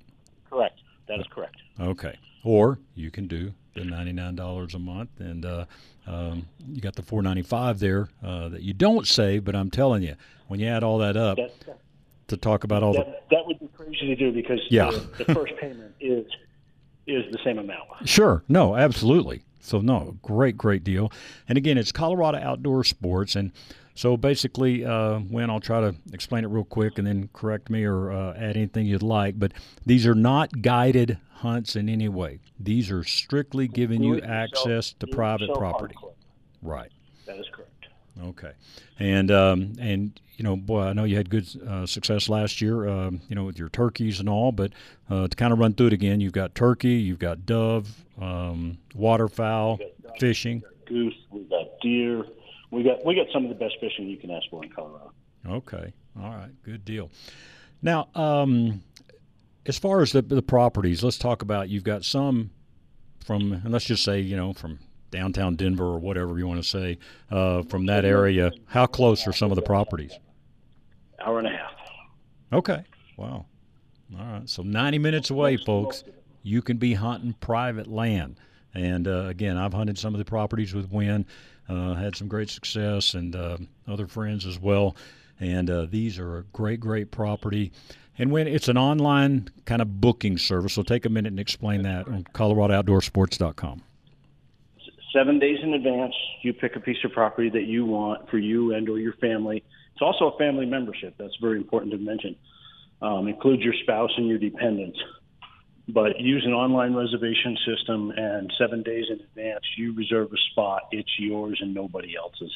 Correct. 0.51 0.81
That 1.09 1.19
is 1.21 1.27
correct. 1.31 1.57
Okay. 1.81 2.19
Or 2.45 2.79
you 2.95 3.11
can 3.11 3.27
do 3.27 3.55
the 3.75 3.85
ninety 3.85 4.13
nine 4.13 4.35
dollars 4.37 4.75
a 4.75 4.79
month, 4.79 5.09
and 5.19 5.47
uh, 5.47 5.65
um, 6.07 6.47
you 6.69 6.83
got 6.83 6.95
the 6.95 7.03
four 7.03 7.23
ninety 7.23 7.43
five 7.43 7.79
there 7.79 8.09
uh, 8.23 8.51
that 8.51 8.61
you 8.63 8.75
don't 8.75 9.07
save. 9.07 9.45
But 9.45 9.57
I'm 9.57 9.71
telling 9.71 10.03
you, 10.03 10.15
when 10.49 10.61
you 10.61 10.67
add 10.69 10.83
all 10.85 10.99
that 10.99 11.17
up 11.17 11.37
That, 11.39 11.79
to 12.29 12.37
talk 12.37 12.65
about 12.65 12.83
all 12.83 12.93
the 12.93 12.99
that, 12.99 13.25
that 13.31 13.47
would 13.47 13.59
be 13.61 13.69
crazy 13.69 14.07
to 14.09 14.17
do 14.17 14.31
because 14.31 14.61
Yeah. 14.69 14.91
the, 14.91 15.25
the 15.25 15.35
first 15.35 15.57
payment 15.57 15.95
is 16.01 16.27
is 17.07 17.31
the 17.33 17.39
same 17.45 17.59
amount. 17.59 17.89
Sure. 18.05 18.43
No, 18.49 18.77
absolutely. 18.77 19.43
So 19.65 19.81
no, 19.81 20.19
great, 20.23 20.57
great 20.59 20.85
deal. 20.85 21.11
And 21.49 21.57
again, 21.57 21.79
it's 21.79 21.91
Colorado 21.91 22.39
Outdoor 22.39 22.85
Sports, 22.85 23.35
and 23.35 23.51
so 23.95 24.17
basically, 24.17 24.85
uh, 24.85 25.21
when 25.21 25.51
I'll 25.51 25.61
try 25.61 25.81
to 25.81 25.95
explain 26.13 26.45
it 26.45 26.49
real 26.49 26.65
quick, 26.65 26.99
and 26.99 27.07
then 27.07 27.31
correct 27.33 27.71
me 27.71 27.85
or 27.85 28.11
uh, 28.11 28.35
add 28.35 28.57
anything 28.57 28.87
you'd 28.87 29.03
like. 29.03 29.39
But 29.39 29.53
these 29.87 30.07
are 30.07 30.15
not 30.15 30.63
guided 30.63 31.19
hunts 31.37 31.77
in 31.77 31.89
any 31.89 32.09
way. 32.09 32.41
These 32.59 32.91
are 32.91 33.05
strictly 33.05 33.69
giving 33.69 34.03
you 34.03 34.21
access 34.21 34.93
to 34.95 35.07
private 35.07 35.53
property. 35.55 35.95
Right. 36.61 36.91
That 37.27 37.39
is 37.39 37.47
correct. 37.53 37.71
Okay, 38.23 38.53
and 38.99 39.31
um, 39.31 39.73
and 39.81 40.21
you 40.37 40.45
know, 40.45 40.57
boy, 40.57 40.83
I 40.83 40.93
know 40.93 41.05
you 41.05 41.17
had 41.17 41.31
good 41.31 41.47
uh, 41.69 41.87
success 41.87 42.29
last 42.29 42.61
year. 42.61 42.89
Um, 42.89 43.21
you 43.29 43.35
know, 43.35 43.45
with 43.45 43.59
your 43.59 43.69
turkeys 43.69 44.21
and 44.21 44.29
all, 44.29 44.53
but 44.53 44.73
uh, 45.11 45.29
to 45.29 45.37
kind 45.37 45.53
of 45.53 45.59
run 45.59 45.75
through 45.75 45.89
it 45.89 45.93
again, 45.93 46.21
you've 46.21 46.33
got 46.33 46.55
turkey, 46.55 46.95
you've 46.95 47.19
got 47.19 47.47
dove, 47.47 48.05
um, 48.21 48.79
waterfowl, 48.95 49.79
fishing. 50.19 50.63
Goose, 50.87 51.15
we've 51.31 51.49
got 51.49 51.81
deer. 51.83 52.25
We 52.71 52.83
got 52.83 53.05
we 53.05 53.15
got 53.15 53.27
some 53.33 53.45
of 53.45 53.49
the 53.49 53.57
best 53.57 53.75
fishing 53.81 54.09
you 54.09 54.17
can 54.17 54.31
ask 54.31 54.49
for 54.51 54.63
in 54.63 54.71
Colorado. 54.71 55.13
Okay, 55.49 55.93
all 56.21 56.31
right, 56.31 56.51
good 56.63 56.85
deal. 56.85 57.11
Now, 57.83 58.09
um, 58.15 58.83
as 59.67 59.79
far 59.79 60.03
as 60.03 60.13
the 60.13 60.23
the 60.23 60.43
properties, 60.43 61.03
let's 61.03 61.19
talk 61.19 61.43
about. 61.43 61.69
You've 61.69 61.85
got 61.85 62.05
some 62.05 62.51
from, 63.25 63.53
and 63.53 63.73
let's 63.73 63.87
just 63.87 64.05
say, 64.05 64.21
you 64.21 64.37
know, 64.37 64.53
from 64.53 64.79
downtown 65.15 65.57
Denver 65.57 65.85
or 65.85 65.99
whatever 65.99 66.39
you 66.39 66.47
want 66.47 66.63
to 66.63 66.69
say, 66.69 66.99
uh, 67.31 67.63
from 67.63 67.87
that 67.87 68.05
area. 68.05 68.53
How 68.67 68.87
close 68.87 69.27
are 69.27 69.33
some 69.33 69.51
of 69.51 69.57
the 69.57 69.63
properties? 69.63 70.13
Hour 71.25 71.39
and 71.39 71.49
a 71.49 71.51
half. 71.51 71.73
Okay. 72.53 72.83
Wow. 73.17 73.47
All 74.19 74.27
right. 74.27 74.49
So 74.49 74.63
90 74.63 74.99
minutes 74.99 75.31
away, 75.31 75.57
folks, 75.57 76.05
you 76.43 76.61
can 76.63 76.77
be 76.77 76.95
hunting 76.95 77.35
private 77.41 77.87
land. 77.87 78.37
And 78.75 79.07
uh, 79.07 79.27
again, 79.27 79.57
I've 79.57 79.73
hunted 79.73 79.97
some 79.99 80.15
of 80.15 80.19
the 80.19 80.25
properties 80.25 80.75
with 80.75 80.91
Win, 80.91 81.25
uh, 81.69 81.95
had 81.95 82.17
some 82.17 82.29
great 82.29 82.51
success, 82.51 83.15
and 83.15 83.35
uh, 83.37 83.57
other 83.87 84.07
friends 84.07 84.47
as 84.47 84.59
well. 84.59 84.97
And 85.41 85.71
uh, 85.71 85.87
these 85.89 86.19
are 86.19 86.39
a 86.39 86.43
great, 86.53 86.81
great 86.81 87.11
property. 87.11 87.73
And 88.19 88.31
when 88.31 88.47
it's 88.47 88.69
an 88.69 88.79
online 88.79 89.49
kind 89.65 89.83
of 89.83 90.01
booking 90.01 90.39
service, 90.39 90.75
so 90.75 90.83
take 90.83 91.05
a 91.05 91.09
minute 91.09 91.31
and 91.31 91.41
explain 91.41 91.83
that 91.83 92.07
on 92.07 92.25
ColoradoOutdoorSports.com. 92.35 93.83
seven 95.15 95.39
days 95.39 95.59
in 95.63 95.73
advance 95.75 96.15
you 96.43 96.53
pick 96.53 96.77
a 96.77 96.81
piece 96.81 96.97
of 97.05 97.13
property 97.13 97.49
that 97.51 97.65
you 97.65 97.87
want 97.87 98.29
for 98.29 98.39
you 98.39 98.75
and 98.75 98.89
or 98.89 98.99
your 98.99 99.15
family. 99.15 99.65
It's 99.93 100.03
also 100.03 100.35
a 100.35 100.39
family 100.39 100.67
membership. 100.67 101.15
That's 101.19 101.37
very 101.41 101.57
important 101.57 101.93
to 101.93 101.99
mention. 101.99 102.37
Um, 103.01 103.29
includes 103.29 103.63
your 103.63 103.75
spouse 103.83 104.11
and 104.17 104.27
your 104.27 104.39
dependents. 104.39 104.99
But 105.89 106.19
use 106.19 106.45
an 106.47 106.53
online 106.53 106.95
reservation 106.95 107.57
system 107.67 108.11
and 108.17 108.53
seven 108.59 108.83
days 108.83 109.05
in 109.11 109.21
advance 109.21 109.65
you 109.77 109.95
reserve 109.95 110.33
a 110.33 110.37
spot. 110.51 110.83
It's 110.91 111.11
yours 111.19 111.59
and 111.61 111.75
nobody 111.75 112.15
else's. 112.17 112.53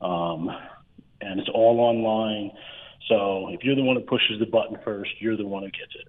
Um, 0.00 0.50
and 1.20 1.40
it's 1.40 1.50
all 1.52 1.80
online. 1.80 2.50
So 3.08 3.48
if 3.50 3.62
you're 3.62 3.76
the 3.76 3.82
one 3.82 3.96
who 3.96 4.02
pushes 4.02 4.38
the 4.40 4.46
button 4.46 4.78
first 4.84 5.10
you're 5.20 5.36
the 5.36 5.46
one 5.46 5.62
who 5.62 5.70
gets 5.70 5.94
it 5.94 6.08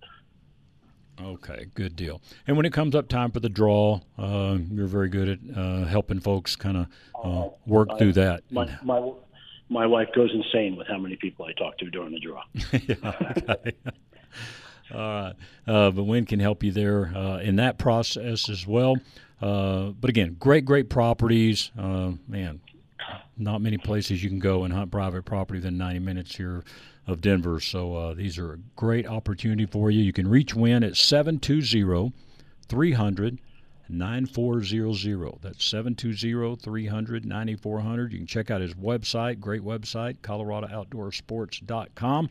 Okay, 1.21 1.67
good 1.73 1.95
deal. 1.95 2.21
And 2.47 2.57
when 2.57 2.65
it 2.65 2.73
comes 2.73 2.93
up 2.95 3.07
time 3.07 3.31
for 3.31 3.39
the 3.39 3.49
draw, 3.49 4.01
uh, 4.17 4.57
you're 4.71 4.87
very 4.87 5.09
good 5.09 5.29
at 5.29 5.57
uh, 5.57 5.85
helping 5.85 6.19
folks 6.19 6.55
kind 6.55 6.77
of 6.77 6.87
uh, 7.23 7.49
work 7.65 7.97
through 7.97 8.13
that. 8.13 8.43
my, 8.51 8.69
my, 8.83 9.11
my 9.69 9.85
wife 9.85 10.09
goes 10.13 10.31
insane 10.33 10.75
with 10.75 10.87
how 10.87 10.97
many 10.97 11.15
people 11.15 11.45
I 11.45 11.53
talk 11.53 11.77
to 11.79 11.89
during 11.89 12.11
the 12.11 12.19
draw. 12.19 12.43
yeah. 12.71 12.95
All 14.93 14.99
right. 14.99 15.33
Uh, 15.67 15.91
but 15.91 16.03
Win 16.03 16.25
can 16.25 16.39
help 16.39 16.63
you 16.63 16.71
there 16.71 17.11
uh, 17.15 17.39
in 17.39 17.55
that 17.55 17.77
process 17.77 18.49
as 18.49 18.67
well. 18.67 18.97
Uh, 19.41 19.87
but 19.99 20.09
again, 20.09 20.35
great, 20.39 20.65
great 20.65 20.89
properties. 20.89 21.71
Uh, 21.77 22.11
man, 22.27 22.61
not 23.37 23.61
many 23.61 23.77
places 23.77 24.23
you 24.23 24.29
can 24.29 24.39
go 24.39 24.63
and 24.63 24.73
hunt 24.73 24.91
private 24.91 25.25
property 25.25 25.59
than 25.59 25.77
90 25.77 25.99
minutes 25.99 26.35
here 26.35 26.63
of 27.07 27.21
Denver. 27.21 27.59
So 27.59 27.95
uh, 27.95 28.13
these 28.13 28.37
are 28.37 28.53
a 28.53 28.59
great 28.75 29.07
opportunity 29.07 29.65
for 29.65 29.89
you. 29.91 30.01
You 30.01 30.13
can 30.13 30.27
reach 30.27 30.55
Win 30.55 30.83
at 30.83 30.97
720 30.97 32.13
300 32.67 33.39
9400. 33.87 35.35
That's 35.41 35.63
720 35.63 36.55
300 36.55 37.25
9400. 37.25 38.11
You 38.11 38.17
can 38.19 38.27
check 38.27 38.51
out 38.51 38.59
his 38.61 38.73
website, 38.73 39.39
great 39.39 39.61
website, 39.61 40.17
ColoradoOutdoorSports.com. 40.19 42.29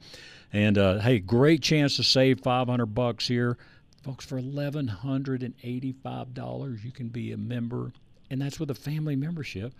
And 0.53 0.79
uh, 0.79 0.99
hey, 1.01 1.20
great 1.20 1.62
chance 1.62 1.97
to 1.97 2.03
save 2.03 2.41
500 2.41 2.87
bucks 2.87 3.29
here. 3.29 3.57
Folks, 4.03 4.27
for 4.27 4.41
$1,185, 4.41 6.85
you 6.85 6.93
can 6.93 7.09
be 7.09 7.33
a 7.33 7.39
member, 7.39 7.93
and 8.31 8.43
that's 8.43 8.61
with 8.61 8.70
a 8.70 8.75
family 8.75 9.16
membership 9.16 9.72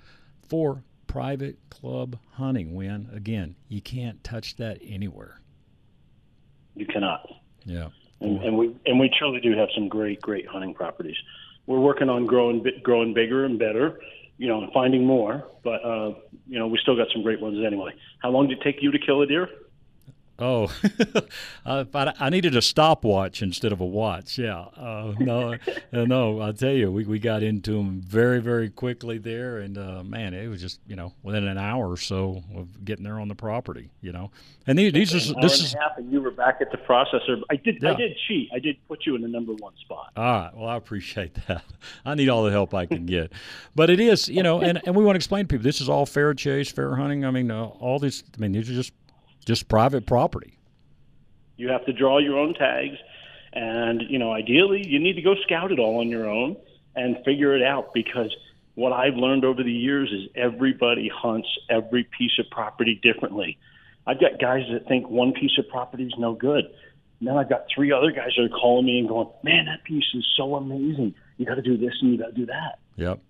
for 0.49 0.83
private 1.07 1.57
club 1.71 2.19
hunting. 2.33 2.75
When, 2.75 3.09
again, 3.15 3.57
you 3.69 3.81
can't 3.81 4.23
touch 4.25 4.57
that 4.57 4.79
anywhere. 4.87 5.41
You 6.75 6.87
cannot. 6.87 7.29
Yeah. 7.65 7.89
And, 8.21 8.43
and 8.43 8.57
we 8.57 8.77
and 8.87 8.99
we 8.99 9.11
truly 9.19 9.41
do 9.41 9.57
have 9.57 9.69
some 9.75 9.89
great 9.89 10.21
great 10.21 10.47
hunting 10.47 10.75
properties. 10.75 11.17
we're 11.67 11.81
working 11.81 12.09
on 12.09 12.27
growing 12.27 12.65
growing 12.83 13.15
bigger 13.15 13.45
and 13.45 13.59
better, 13.59 14.01
you 14.39 14.49
know, 14.49 14.63
and 14.63 14.73
finding 14.73 15.05
more. 15.05 15.47
But 15.63 15.85
uh, 15.85 16.15
you 16.47 16.59
know, 16.59 16.67
we 16.67 16.79
still 16.79 16.97
got 16.97 17.09
some 17.13 17.23
great 17.23 17.41
ones 17.41 17.59
anyway. 17.65 17.93
How 18.19 18.31
long 18.31 18.49
did 18.49 18.59
it 18.59 18.65
take 18.65 18.83
you 18.83 18.91
to 18.91 18.99
kill 18.99 19.23
a 19.23 19.27
deer? 19.27 19.49
Oh, 20.37 20.69
uh, 21.67 21.85
I, 21.95 22.29
needed 22.29 22.57
a 22.57 22.63
stopwatch 22.63 23.41
instead 23.41 23.71
of 23.71 23.81
a 23.81 23.87
watch. 23.87 24.37
Yeah, 24.37 24.63
uh, 24.77 25.15
no, 25.21 25.53
uh, 25.53 25.57
no. 25.93 26.41
I'll 26.41 26.53
tell 26.53 26.73
you, 26.73 26.91
we, 26.91 27.05
we 27.05 27.21
got 27.21 27.45
into 27.45 27.73
them 27.73 28.01
very, 28.01 28.41
very 28.41 28.69
quickly 28.69 29.19
there, 29.19 29.59
and 29.59 29.79
uh, 29.79 30.03
man, 30.03 30.35
it 30.35 30.49
was 30.49 30.61
just 30.61 30.81
you 30.89 30.97
know 30.97 31.13
within 31.23 31.47
an 31.47 31.57
hour 31.57 31.89
or 31.89 31.97
so 31.97 32.43
of 32.57 32.85
getting 32.85 33.05
there 33.05 33.21
on 33.21 33.29
the 33.29 33.37
property. 33.37 33.91
You 34.01 34.11
know, 34.11 34.33
and 34.67 34.77
these, 34.77 34.93
these 34.93 35.31
okay, 35.31 35.39
are 35.39 35.43
this 35.43 35.61
is 35.61 35.73
half, 35.75 35.99
and 35.99 36.11
you 36.11 36.21
were 36.21 36.33
back 36.33 36.59
at 36.61 36.73
the 36.73 36.79
processor. 36.79 37.41
I 37.49 37.55
did, 37.55 37.79
yeah. 37.81 37.93
I 37.93 37.95
did 37.95 38.17
cheat. 38.27 38.51
I 38.53 38.59
did 38.59 38.77
put 38.89 39.07
you 39.07 39.15
in 39.15 39.23
the 39.23 39.29
number 39.29 39.53
one 39.53 39.77
spot. 39.77 40.11
All 40.17 40.25
right. 40.25 40.51
Well, 40.53 40.69
I 40.69 40.75
appreciate 40.75 41.35
that. 41.47 41.63
I 42.05 42.17
need 42.17 42.29
all 42.29 42.43
the 42.43 42.51
help 42.51 42.75
I 42.75 42.87
can 42.87 43.07
get, 43.07 43.33
but 43.77 43.89
it 43.89 44.01
is 44.01 44.29
you 44.29 44.43
know, 44.43 44.61
and 44.61 44.81
and 44.85 44.97
we 44.97 45.05
want 45.05 45.15
to 45.15 45.19
explain 45.19 45.45
to 45.45 45.49
people 45.49 45.63
this 45.63 45.81
is 45.81 45.89
all 45.89 46.07
fair 46.07 46.35
chase, 46.35 46.73
fair 46.73 46.97
hunting. 46.97 47.25
I 47.25 47.31
mean, 47.31 47.53
uh, 47.53 47.67
all 47.67 48.01
these. 48.01 48.25
I 48.37 48.41
mean, 48.41 48.51
these 48.51 48.69
are 48.69 48.75
just 48.75 48.93
just 49.45 49.69
private 49.69 50.07
property. 50.07 50.59
You 51.57 51.69
have 51.69 51.85
to 51.87 51.93
draw 51.93 52.19
your 52.19 52.39
own 52.39 52.55
tags, 52.55 52.97
and 53.53 54.03
you 54.09 54.19
know, 54.19 54.33
ideally, 54.33 54.87
you 54.87 54.99
need 54.99 55.15
to 55.15 55.23
go 55.23 55.35
scout 55.45 55.71
it 55.71 55.79
all 55.79 56.01
on 56.01 56.09
your 56.09 56.29
own 56.29 56.57
and 56.97 57.17
figure 57.25 57.57
it 57.57 57.63
out 57.63 57.93
because 57.95 58.35
what 58.75 58.93
I've 58.93 59.15
learned 59.15 59.45
over 59.45 59.63
the 59.63 59.73
years 59.73 60.11
is 60.13 60.29
everybody 60.35 61.09
hunts 61.09 61.49
every 61.71 62.05
piece 62.19 62.39
of 62.39 62.51
property 62.51 62.99
differently. 63.03 63.59
I've 64.07 64.21
got 64.21 64.41
guys 64.41 64.63
that 64.73 64.87
think 64.89 65.09
one 65.09 65.33
piece 65.33 65.57
of 65.59 65.69
property 65.69 66.05
is 66.05 66.15
no 66.19 66.35
good. 66.35 66.65
And 67.21 67.29
then 67.29 67.37
I've 67.37 67.49
got 67.49 67.67
three 67.75 67.93
other 67.93 68.11
guys 68.11 68.31
that 68.37 68.45
are 68.45 68.49
calling 68.49 68.87
me 68.87 68.99
and 68.99 69.09
going, 69.09 69.29
"Man, 69.43 69.67
that 69.67 69.85
piece 69.85 70.05
is 70.15 70.27
so 70.37 70.57
amazing. 70.57 71.15
You 71.39 71.47
got 71.47 71.55
to 71.55 71.63
do 71.63 71.77
this 71.77 71.95
and 72.03 72.13
you 72.13 72.19
got 72.19 72.27
to 72.27 72.33
do 72.33 72.47
that." 72.47 72.79
Yep. 72.97 73.21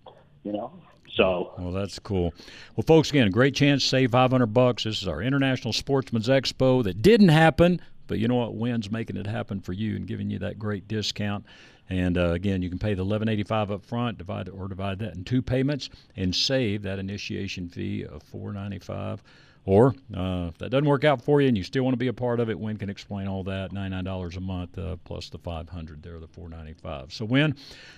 You 0.43 0.51
know, 0.51 0.73
so, 1.09 1.53
well, 1.57 1.71
that's 1.71 1.99
cool. 1.99 2.33
Well, 2.75 2.83
folks, 2.85 3.09
again, 3.09 3.29
great 3.31 3.55
chance 3.55 3.83
to 3.83 3.89
save 3.89 4.11
500 4.11 4.47
bucks. 4.47 4.83
This 4.83 5.01
is 5.01 5.07
our 5.07 5.21
International 5.21 5.73
Sportsman's 5.73 6.27
Expo 6.27 6.83
that 6.83 7.01
didn't 7.01 7.29
happen, 7.29 7.79
but 8.07 8.19
you 8.19 8.27
know 8.27 8.35
what? 8.35 8.55
Wynn's 8.55 8.91
making 8.91 9.17
it 9.17 9.27
happen 9.27 9.61
for 9.61 9.73
you 9.73 9.95
and 9.95 10.07
giving 10.07 10.29
you 10.29 10.39
that 10.39 10.59
great 10.59 10.87
discount. 10.87 11.45
And 11.89 12.17
uh, 12.17 12.31
again, 12.31 12.61
you 12.61 12.69
can 12.69 12.79
pay 12.79 12.95
the 12.95 13.03
1185 13.03 13.71
up 13.71 13.85
front, 13.85 14.17
divide 14.17 14.49
or 14.49 14.67
divide 14.67 14.99
that 14.99 15.15
in 15.15 15.23
two 15.23 15.41
payments, 15.41 15.89
and 16.15 16.35
save 16.35 16.81
that 16.83 16.99
initiation 16.99 17.69
fee 17.69 18.03
of 18.03 18.23
495. 18.23 19.23
Or 19.65 19.95
uh, 20.15 20.47
if 20.49 20.59
that 20.59 20.69
doesn't 20.69 20.87
work 20.87 21.03
out 21.03 21.23
for 21.23 21.41
you 21.41 21.47
and 21.47 21.57
you 21.57 21.63
still 21.63 21.83
want 21.83 21.93
to 21.93 21.97
be 21.97 22.07
a 22.07 22.13
part 22.13 22.39
of 22.39 22.49
it, 22.49 22.59
Wynn 22.59 22.77
can 22.77 22.89
explain 22.89 23.27
all 23.27 23.43
that. 23.45 23.71
$99 23.71 24.37
a 24.37 24.39
month 24.39 24.77
uh, 24.77 24.95
plus 25.03 25.29
the 25.29 25.39
500 25.39 26.03
there, 26.03 26.19
the 26.19 26.27
495 26.27 27.11
So 27.11 27.25
Wynn, 27.25 27.55